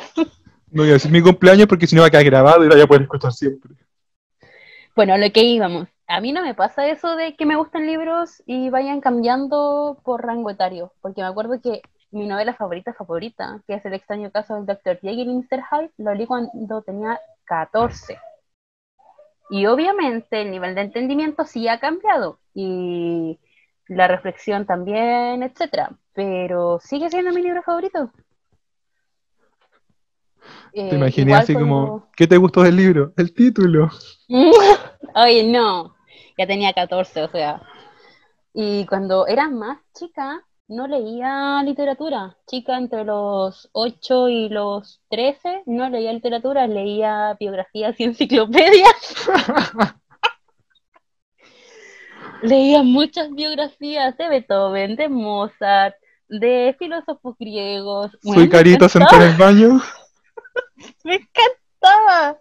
No 0.71 0.83
voy 0.83 0.89
a 0.89 0.93
decir 0.93 1.11
mi 1.11 1.21
cumpleaños 1.21 1.67
porque 1.67 1.85
si 1.85 1.95
no 1.95 2.01
va 2.01 2.07
a 2.07 2.11
quedar 2.11 2.23
grabado 2.23 2.63
y 2.63 2.69
la 2.69 2.75
voy 2.75 2.83
a 2.83 2.87
poder 2.87 3.03
escuchar 3.03 3.33
siempre. 3.33 3.73
Bueno, 4.95 5.17
lo 5.17 5.31
que 5.31 5.43
íbamos. 5.43 5.87
A 6.07 6.19
mí 6.19 6.31
no 6.31 6.41
me 6.41 6.53
pasa 6.53 6.87
eso 6.87 7.15
de 7.15 7.35
que 7.35 7.45
me 7.45 7.55
gustan 7.55 7.87
libros 7.87 8.41
y 8.45 8.69
vayan 8.69 8.99
cambiando 8.99 9.99
por 10.03 10.25
rango 10.25 10.49
etario, 10.49 10.91
porque 11.01 11.21
me 11.21 11.27
acuerdo 11.27 11.61
que 11.61 11.81
mi 12.11 12.27
novela 12.27 12.53
favorita 12.53 12.93
favorita, 12.93 13.61
que 13.67 13.75
es 13.75 13.85
El 13.85 13.93
extraño 13.93 14.31
caso 14.31 14.55
del 14.55 14.65
Dr. 14.65 14.99
Jekyll 14.99 15.29
y 15.29 15.35
Mr. 15.35 15.63
Hyde, 15.69 15.91
lo 15.97 16.13
leí 16.13 16.25
cuando 16.25 16.81
tenía 16.81 17.19
14. 17.45 18.17
Y 19.49 19.65
obviamente 19.65 20.41
el 20.41 20.51
nivel 20.51 20.75
de 20.75 20.81
entendimiento 20.81 21.45
sí 21.45 21.67
ha 21.67 21.79
cambiado 21.79 22.39
y 22.53 23.39
la 23.87 24.07
reflexión 24.07 24.65
también, 24.65 25.43
etcétera, 25.43 25.91
pero 26.13 26.79
sigue 26.81 27.09
siendo 27.09 27.31
mi 27.31 27.41
libro 27.41 27.61
favorito. 27.61 28.11
Eh, 30.73 30.89
Te 30.89 30.95
imaginé 30.95 31.33
así 31.33 31.53
como, 31.53 32.09
¿qué 32.15 32.27
te 32.27 32.37
gustó 32.37 32.63
del 32.63 32.75
libro? 32.75 33.13
El 33.17 33.33
título. 33.33 33.89
Oye, 35.15 35.43
no, 35.43 35.95
ya 36.37 36.47
tenía 36.47 36.73
14, 36.73 37.23
o 37.23 37.29
sea. 37.29 37.61
Y 38.53 38.85
cuando 38.85 39.27
era 39.27 39.49
más 39.49 39.79
chica, 39.93 40.43
no 40.67 40.87
leía 40.87 41.61
literatura. 41.63 42.37
Chica 42.47 42.77
entre 42.77 43.03
los 43.05 43.69
8 43.73 44.29
y 44.29 44.49
los 44.49 45.01
13, 45.09 45.63
no 45.65 45.89
leía 45.89 46.13
literatura, 46.13 46.67
leía 46.67 47.35
biografías 47.39 47.99
y 47.99 48.03
enciclopedias. 48.05 49.27
leía 52.41 52.83
muchas 52.83 53.29
biografías 53.31 54.17
de 54.17 54.27
Beethoven, 54.29 54.95
de 54.95 55.09
Mozart, 55.09 55.95
de 56.27 56.75
filósofos 56.79 57.35
griegos. 57.39 58.11
Bueno, 58.23 58.41
Soy 58.41 58.47
me 58.47 58.49
carita 58.49 58.85
encantaba. 58.85 58.89
sentada 58.89 59.25
en 59.25 59.31
el 59.31 59.37
baño. 59.37 59.81
Me 61.03 61.15
encantaba. 61.15 62.39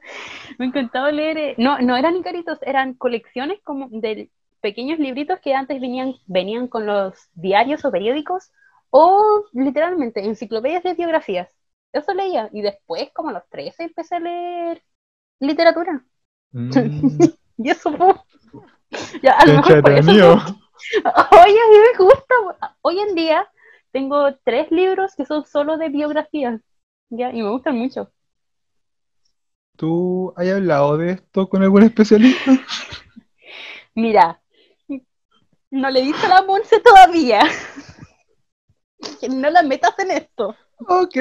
Me 0.58 0.66
encantaba 0.66 1.10
leer. 1.12 1.38
eh, 1.38 1.54
No, 1.58 1.78
no 1.80 1.96
eran 1.96 2.16
icaritos, 2.16 2.58
eran 2.62 2.94
colecciones 2.94 3.60
como 3.62 3.88
de 3.90 4.30
pequeños 4.60 4.98
libritos 4.98 5.40
que 5.40 5.54
antes 5.54 5.80
venían, 5.80 6.14
venían 6.26 6.68
con 6.68 6.86
los 6.86 7.14
diarios 7.34 7.84
o 7.84 7.90
periódicos, 7.90 8.50
o 8.90 9.44
literalmente 9.52 10.24
enciclopedias 10.24 10.82
de 10.82 10.94
biografías. 10.94 11.50
Eso 11.92 12.14
leía. 12.14 12.48
Y 12.52 12.62
después, 12.62 13.10
como 13.14 13.30
a 13.30 13.32
los 13.32 13.48
13, 13.48 13.84
empecé 13.84 14.16
a 14.16 14.20
leer 14.20 14.82
literatura. 15.40 16.04
Mm, 16.54 16.90
Y 17.58 17.70
eso 17.70 17.92
fue. 17.96 18.14
Ya, 19.22 19.32
a 19.32 19.46
lo 19.46 19.54
mejor 19.54 19.80
por 19.80 19.92
eso. 19.92 20.12
Oye, 21.32 21.58
a 21.60 21.70
mí 21.70 21.76
me 21.98 22.04
gusta. 22.04 22.34
Hoy 22.82 23.00
en 23.00 23.14
día 23.14 23.48
tengo 23.92 24.34
tres 24.44 24.70
libros 24.70 25.14
que 25.16 25.26
son 25.26 25.44
solo 25.46 25.76
de 25.78 25.88
biografías. 25.88 26.60
Ya, 27.10 27.32
y 27.32 27.42
me 27.42 27.50
gustan 27.50 27.76
mucho. 27.78 28.12
¿Tú 29.80 30.34
has 30.36 30.46
hablado 30.46 30.98
de 30.98 31.12
esto 31.12 31.48
con 31.48 31.62
algún 31.62 31.84
especialista? 31.84 32.52
Mira, 33.94 34.38
no 35.70 35.88
le 35.88 36.02
dice 36.02 36.26
a 36.26 36.28
la 36.28 36.42
Monse 36.42 36.80
todavía. 36.80 37.40
No 39.30 39.48
la 39.48 39.62
metas 39.62 39.98
en 39.98 40.10
esto. 40.10 40.54
Ok. 40.86 41.16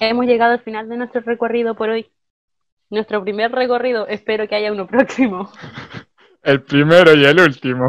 Hemos 0.00 0.26
llegado 0.26 0.54
al 0.54 0.64
final 0.64 0.88
de 0.88 0.96
nuestro 0.96 1.20
recorrido 1.20 1.76
por 1.76 1.90
hoy. 1.90 2.10
Nuestro 2.88 3.22
primer 3.22 3.52
recorrido. 3.52 4.08
Espero 4.08 4.48
que 4.48 4.56
haya 4.56 4.72
uno 4.72 4.88
próximo. 4.88 5.48
El 6.42 6.64
primero 6.64 7.14
y 7.14 7.24
el 7.24 7.38
último. 7.38 7.88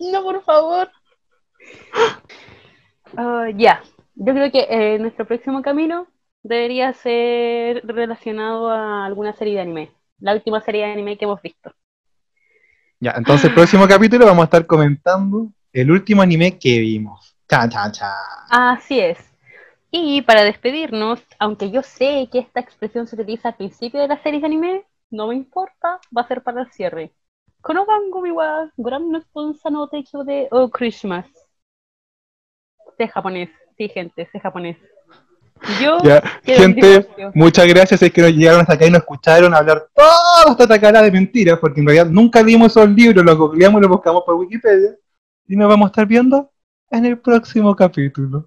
No, 0.00 0.22
por 0.22 0.42
favor. 0.44 0.90
Ah, 3.16 3.46
ya. 3.54 3.80
Yo 4.14 4.32
creo 4.32 4.50
que 4.50 4.66
eh, 4.68 4.98
nuestro 4.98 5.24
próximo 5.24 5.62
camino 5.62 6.08
debería 6.44 6.92
ser 6.92 7.82
relacionado 7.84 8.70
a 8.70 9.04
alguna 9.06 9.32
serie 9.32 9.54
de 9.54 9.60
anime. 9.62 9.92
La 10.20 10.34
última 10.34 10.60
serie 10.60 10.86
de 10.86 10.92
anime 10.92 11.18
que 11.18 11.24
hemos 11.24 11.42
visto. 11.42 11.72
Ya, 13.00 13.14
entonces 13.16 13.46
el 13.46 13.54
próximo 13.54 13.88
capítulo 13.88 14.26
vamos 14.26 14.42
a 14.42 14.44
estar 14.44 14.66
comentando 14.66 15.50
el 15.72 15.90
último 15.90 16.22
anime 16.22 16.58
que 16.58 16.78
vimos. 16.78 17.36
Cha, 17.48 17.68
cha, 17.68 17.90
cha. 17.90 18.14
Así 18.50 19.00
es. 19.00 19.18
Y 19.90 20.22
para 20.22 20.42
despedirnos, 20.44 21.22
aunque 21.38 21.70
yo 21.70 21.82
sé 21.82 22.28
que 22.30 22.40
esta 22.40 22.60
expresión 22.60 23.06
se 23.06 23.16
utiliza 23.16 23.48
al 23.48 23.56
principio 23.56 24.00
de 24.00 24.08
la 24.08 24.22
serie 24.22 24.40
de 24.40 24.46
anime, 24.46 24.84
no 25.10 25.28
me 25.28 25.34
importa, 25.34 26.00
va 26.16 26.22
a 26.22 26.28
ser 26.28 26.42
para 26.42 26.62
el 26.62 26.70
cierre. 26.72 27.12
Konobango 27.62 28.20
wa 28.20 28.70
Goran 28.76 29.10
no 29.10 29.20
sponsor 29.22 29.72
no 29.72 29.88
teikyo 29.88 30.24
de 30.24 30.48
O 30.50 30.68
Christmas. 30.68 31.26
Sé 32.98 33.08
japonés, 33.08 33.50
sí 33.76 33.88
gente, 33.88 34.28
sé 34.30 34.40
japonés. 34.40 34.76
Yo 35.80 35.98
Ya, 36.02 36.22
gente, 36.42 37.06
muchas 37.34 37.66
gracias. 37.66 38.02
Es 38.02 38.12
que 38.12 38.22
nos 38.22 38.32
llegaron 38.32 38.60
hasta 38.60 38.74
acá 38.74 38.86
y 38.86 38.90
nos 38.90 39.00
escucharon 39.00 39.54
hablar 39.54 39.86
toda 39.94 40.52
esta 40.52 40.66
tacada 40.66 41.02
de 41.02 41.10
mentiras, 41.10 41.58
porque 41.58 41.80
en 41.80 41.86
realidad 41.86 42.06
nunca 42.06 42.42
vimos 42.42 42.72
esos 42.72 42.88
libros, 42.90 43.24
los 43.24 43.36
googleamos 43.36 43.78
y 43.78 43.82
los 43.82 43.90
buscamos 43.90 44.22
por 44.24 44.34
Wikipedia. 44.36 44.96
Y 45.46 45.56
nos 45.56 45.68
vamos 45.68 45.86
a 45.86 45.88
estar 45.88 46.06
viendo 46.06 46.50
en 46.90 47.06
el 47.06 47.18
próximo 47.18 47.74
capítulo. 47.74 48.42